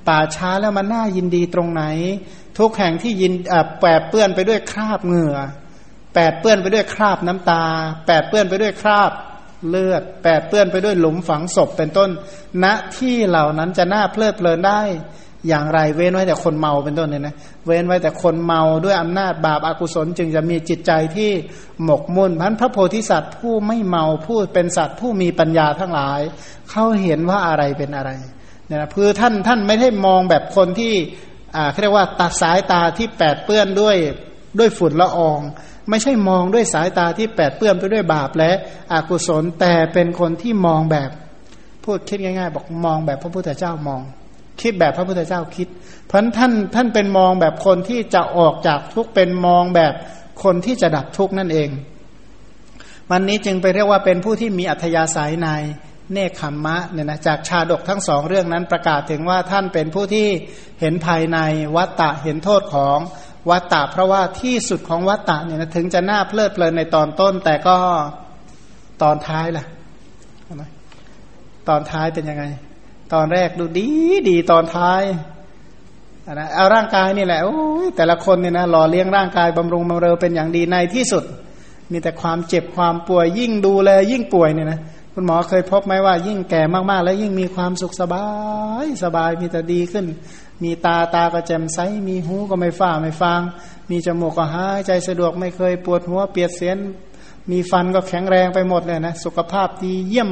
[0.10, 1.84] ป่าช้าแล้วมันน่ายินดีตรงไหน
[2.60, 3.34] ทุกแห่งที่ยิน
[3.82, 5.38] แปดเปื้อนไปด้วยคราบเหงื่อ
[6.16, 7.64] แปดเปื้อนไปด้วยคราบน้ำตา
[8.08, 9.12] แปดเปื้อนไปด้วยคราบ
[9.70, 12.10] เลือด แปดเปื้อนไปด้วยหลุมฝังศพเป็นต้น
[12.64, 12.66] ณ
[12.98, 14.82] ที่เหล่านั้นจะน่าเพลิดเพลินได้
[15.48, 17.36] อย่างไรเว้นไว้แต่คนเมาเป็นต้นเนี่ยนะ
[17.66, 21.32] เว้นไว้แต่คนเมาด้วยอำนาจบาปอากุศล จึงจะมีจิตใจที่
[21.84, 26.20] หมกมุ่นพันพระโพธิสัตว์ผู้ไม่เมาผู้เป็นสัตว์ผู้มีปัญญาทั้งหลาย
[26.70, 28.12] เขาเห็นว่าอะไรเป็นอะไร
[28.68, 30.94] เนี่ยนะคือท่านท่านไม่ได้มองแบบคนที่
[31.56, 33.98] อ่าเรียกว่าตัดสายตาที่แปดเปื้อนด้วย
[34.60, 35.40] ด้วยฝุ่นละออง
[35.90, 38.52] ไม่ใช่มองด้วยสายตาที่แปดเปื้อนไปด้วยบาปและ
[38.94, 41.10] อกุศลแต่เป็นคนที่มองแบบ
[41.84, 44.02] พูดคิดง่าย ๆ บอกมองแบบพระพุทธเจ้ามอง
[44.62, 45.68] คิดแบบพระพุทธเจ้าคิด
[46.08, 49.94] เพราะท่านท่านเป็นมองแบบคนที่จะออกจากทุกเป็นมองแบบ
[50.44, 51.70] คนที่จะดับทุกนั่นเอง
[53.12, 55.50] วันนี้จึงไปเรียกว่าเป็นผู้ที่มีอัธยาศัยใน
[56.14, 60.28] เนคขมมะเนี่ยนะจากชาดกทั้งสองเรื่องนั้นประกาศถึงว่าท่านเป็นผู้ที่
[60.80, 61.38] เห็นภายใน
[61.76, 62.98] วัตตะเห็นโทษของ
[63.50, 67.76] วัตตะเพราะว่าที่สุดของวัตตะเนี่ยนะถึงจะน่าเพลิดเพลินในตอนต้น แต่ก็
[69.02, 69.66] ตอนท้ายล่ะ
[71.70, 72.46] ตอนท้ายเป็นยังไง
[73.14, 73.88] ตอนแรกดูดี
[74.30, 75.02] ดีตอนท้าย
[76.34, 81.24] นะเอาร่างกายนี่แหละโอ้ยแต่ละคนเนี่ยนะหล่อเลี้ยงร่างกายบำรุงบำเรอเป็นอย่างดีในที่สุด
[81.92, 84.80] มีแต่ความเจ็บความป่วยยิ่งดูแลยิ่งป่วยเนี่ยนะ
[85.14, 88.26] คุณหมอเคยพบไหมว่า ยิ่งแก่มากๆ แล้วยิ่งมีความสุขสบา
[88.84, 90.06] ยสบายมีแต่ดีขึ้น
[90.64, 93.42] มีตาตาก็แจ่มใสมีหูก็ไม่ฝ้าไม่ฟาง
[93.90, 96.78] มีจมูกก็หายใจสะดวกไม่เคยปวดหัวเปียกเสียน
[97.52, 100.32] มีฟันก็แข็งแรงไปหมดเลยนะสุขภาพดีเยี่ยม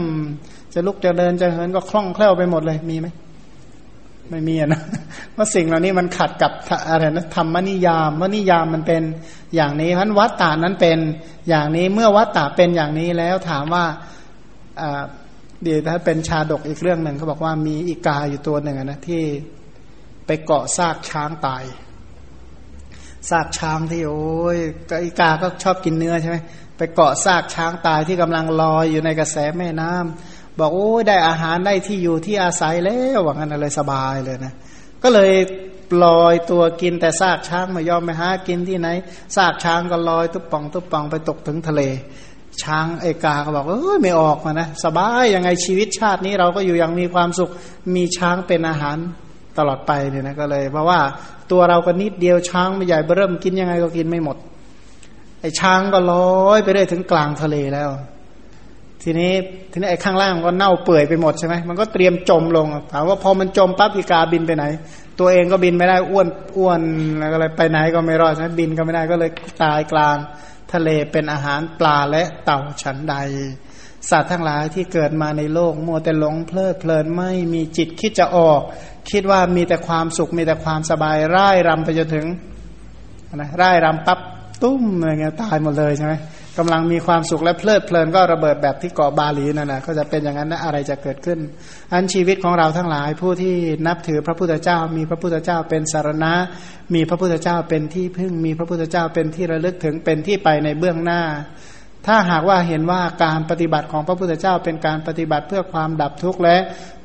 [0.73, 3.07] จะลุกจะเดินจะเหินก็คล่องแคล่วไปหมดเลยมีไหม
[4.29, 4.81] ไม่มีนะ
[5.35, 6.51] ว่าสิ่งเหล่านี้มันขัดกับ
[6.89, 9.03] อะไรนะธรรมนิยามว่านิยามมันเป็น
[9.55, 10.99] อย่างนี้พันวัตตานั้นเป็น
[11.49, 13.85] อย่างนี้เมื่อวัตตาเป็นอย่างนี้แล้วถามว่า
[15.63, 19.23] เดี๋ยวถ้าเป็นชาดกอีกเรื่องหนึ่งเขาบอกว่ามีอีกาอยู่ตัวหนึ่งนะที่
[20.25, 21.63] ไปเกาะซากช้างตาย
[23.29, 24.57] ซากช้างที่โอ้ย
[25.03, 26.37] อีกาก็ชอบกินเนื้อใช่ไหม
[26.77, 34.53] ไปเกาะซากช้างตายที่กำลังลอยอยู่ในกระแสแม่น้ำ บอกโอ้ได้อาหารได้ที่อยู่ที่อาศัยแล้วว่างั้นเลยสบายเลยนะ
[35.03, 35.31] ก็เลย
[35.91, 38.89] ปล่อยตัวกินแต่ซากช้างไม่ยอมไปหากินที่ไหน
[39.35, 41.81] ซากช้างก็ลอยตุ๊บป่องตุ๊บป่องไปตกถึงทะเล
[42.63, 47.49] ช้างเอกาก็บอกเอ้ยไม่ออกมานะสบายยังไงชีวิตชาตินี้เราก็อยู่อย่างมีความสุข
[47.95, 48.97] มีช้างเป็นอาหาร
[49.57, 50.99] ตลอดไปเนี่ยนะก็เลย เพราะว่า
[51.51, 54.37] ตัวเราก็นิดเดียวช้างไม่ใหญ่เริ่มกินยังไงก็กินไม่หมด
[55.41, 56.13] ไอ้ช้างก็ล
[56.45, 57.89] อยไปเรื่อยถึงกลางทะเลแล้ว
[59.03, 59.31] ทีนี้
[59.71, 64.65] ทีนี้ไอ้ข้างล่างก็เน่าเปื่อยไปหมดใช่ไหมมันก็เตรียมจมลงถามว่าพอมันจมปั๊บอีกาบินไปไหน
[65.19, 66.27] ตัวเองก็บินไม่ได้อ้วน
[66.57, 66.81] อ้วน
[67.33, 69.31] อะไรไปไหนก็ไม่รอดใช่ไหมบินก็ไม่ได้ก็เลย
[69.63, 70.17] ตายกลาง
[70.73, 73.15] ทะเลเป็นอาหารปลาและเต่าฉันใด
[74.09, 78.61] สัตว์ทั้งหลายที่เกิดมาในโลกมัวแต่หลงเพลิดเพลินไม่มีจิตคิดจะออก
[79.11, 82.25] คิดว่ามีแต่ความสุขมีแต่ความสบายร่ายรำไปจนถึง
[83.35, 84.19] นะร่ายรำปั๊บ
[84.63, 86.13] ตุ้มอะไรเงี้ยตายหมดเลยใช่ไหม
[86.59, 91.39] กำลังมีความสุขและเพลิดเพลินก็ระเบิดแบบที่เกาะบาหลีนั่นแหะก็จะเป็นอย่างนั้นนะอะไรจะเกิดขึ้น
[91.93, 93.55] อันชีวิตของเราทั้งหลายผู้ที่
[93.87, 96.33] นับถือพระพุทธเจ้า มีพระพุทธเจ้าเป็นสารณะ
[96.93, 101.21] มีพระพุทธเจ้าเป็นที่พึ่ง มีพระพุทธเจ้าเป็นที่ระลึกถึงเป็นที่ไปในเบื้องหน้า
[102.05, 106.57] ถ้าหากว่าเห็นว่าการปฏิบัติของพระพุทธเจ้าเป็นการปฏิบัติเพื่อความดับทุกข์และ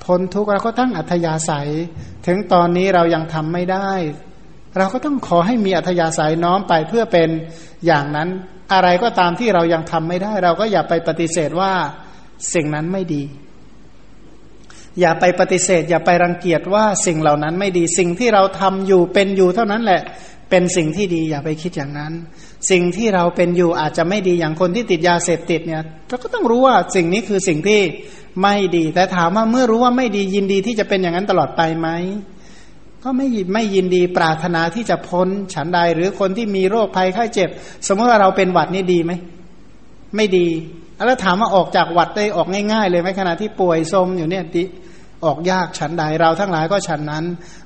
[0.05, 1.71] พ้นทุกข์เราก็ตั้งอัธยาศัย
[2.27, 3.91] ถึงตอนนี้เรายังทำไม่ได้
[4.79, 7.29] เราก็ต้องขอให้มีอัธยาศัยน้อมไปเพื่อเป็น
[7.87, 8.29] อย่างนั้น
[8.73, 11.73] อะไรก็ตามที่เรายังทำไม่ได้ เราก็อย่าไปปฏิเสธว่า
[12.55, 13.23] สิ่งนั้นไม่ดี
[15.01, 20.03] อย่าไปปฏิเสธ อย่าไปรังเกียจว่าสิ่งเหล่านั้นไม่ดี สิ่งที่เราทำอยู่เป็นอยู่เท่านั้นแหละ
[20.51, 22.13] เป็นสิ่งที่ดีอย่าไปคิดอย่างนั้น
[22.71, 27.81] สิ่งที่เราเป็นอยู่อาจจะไม่ดีอย่างคนที่ติดยาเสพติดเนี่ยเราก็ต้องรู้ว่าสิ่งนี้คือสิ่งที่
[28.43, 31.89] ไม่ดี แต่ถามว่าเมื่อรู้ว่าไม่ดียินดีที่จะเป็นอย่างนั้นตลอดไปไหม
[33.05, 37.49] ก็ไม่ไม่ยินดีปรารถนาที่จะพ้นฉันใดหรือคนที่มีโรคภัยไข้เจ็บ
[37.87, 39.13] สมมติว่าเราเป็นหวัดนี่ดีไหม
[40.17, 40.49] ไม่ดี
[41.07, 44.65] แล้วถามว่าออกจากหวัดได้ออกง่ายๆ เลยไหมขณะที่ป่วยทมอยู่เนี่ยดิ
[45.25, 47.25] ออกยากฉันใดเราทั้งหลายก็ฉันนั้น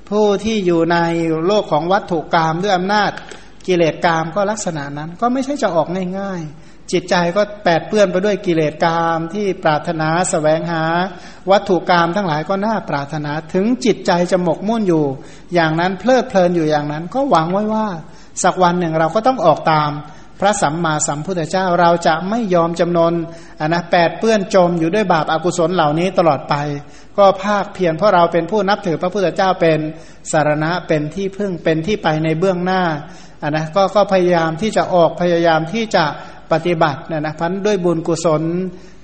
[0.09, 0.97] ผู้ที่อยู่ใน
[1.45, 3.11] โลกของวัตถุกรรมด้วยอำนาจ
[3.67, 5.87] กิเลสกรรมก็ลักษณะนั้น ก็ไม่ใช่จะออก
[6.19, 10.83] ง่ายๆ จิตใจก็แปดเปื้อนไปด้วยกิเลสกามที่ปรารถนาสแสวงหา
[11.51, 15.05] วัตถุกรรมทั้งหลายก็น่าปรารถนาถึงจิตใจจะหมกมุ่นอยู่
[15.53, 17.87] อย่างนั้นเพลิดเพลินอยู่อย่างนั้น ก็หวังไว้ว่า
[18.43, 19.91] สักวันหนึ่งเราก็ต้องออกตาม
[20.39, 23.13] พระสัมมาสัมพุทธเจ้าเราจะไม่ยอมจำนน
[23.59, 26.55] อันนะแปดเปื้อนจมอยู่ด้วยบาปอากุศลเหล่านี้ตลอดไป
[27.17, 29.79] ก็ภาคเพียรเพราะเราเป็นผู้นับถือพระพุทธเจ้าเป็น
[30.31, 32.83] สารณะเป็นที่พึ่งเป็นที่ไปในเบื้องหน้า
[33.41, 36.05] อันนะก็ก็พยายามที่จะออกพยายามที่จะ
[36.51, 38.43] ปฏิบัติเนี่ยนะพันด้วยบุญกุศล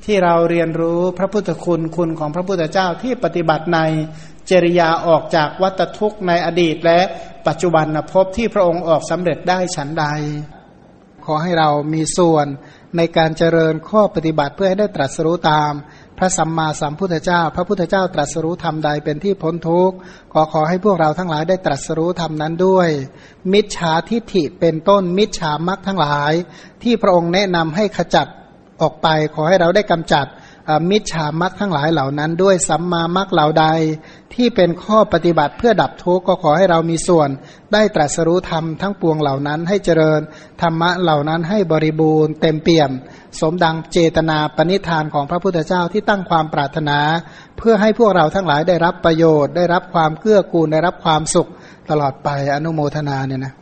[0.05, 3.79] ที่เราเรียนรู้พระพุทธคุณคุณของพระพุทธเจ้าที่ปฏิบัติใน
[4.49, 6.99] จริยาออกจากวัตทุกข์ในอดีต และ
[7.47, 10.05] ปัจจุบันนะพบที่พระองค์ออกสำเร็จได้ฉันใด
[11.25, 12.47] ขอให้เรามีส่วน
[12.97, 15.71] ในการเจริญข้อปฏิบัติเพื่อให้ได้ตรัสรู้ตาม
[16.17, 19.95] พระสัมมาสัมพุทธเจ้า พระพุทธเจ้าตรัสรู้ธรรมใดเป็นที่พ้นทุกข์
[20.33, 22.89] ขอขอให้พวกเราทั้งหลายได้ตรัสรู้ธรรมนั้นด้วย
[23.53, 26.33] มิจฉาทิฏฐิเป็นต้นมิจฉามักทั้งหลาย
[26.83, 28.27] ที่พระองค์แนะนำให้ขจัด
[28.81, 30.25] ออกไป ขอให้เราได้กำจัด
[30.89, 33.65] มิจฉามักทั้งหลายเหล่านั้น ด้วยสัมมามักเหล่าใด
[34.33, 37.29] ที่เป็นข้อปฏิบัติเพื่อดับทุกข์ก็ขอให้เรามีส่วน
[37.73, 40.21] ได้ตรัสรู้ธรรมทั้งปวงเหล่านั้นให้เจริญ
[40.61, 42.91] ธรรมะเหล่านั้นให้บริบูรณ์เต็มเปี่ยม
[43.39, 46.99] สมดังเจตนาปณิธานของพระพุทธเจ้าที่ตั้งความปรารถนา
[47.57, 51.49] เพื่อให้พวกเราทั้งหลายได้รับประโยชน์ ได้รับความเกื้อกูลได้รับความสุข
[51.89, 53.53] ตลอดไปอนุโมทนาเนี่ยนะ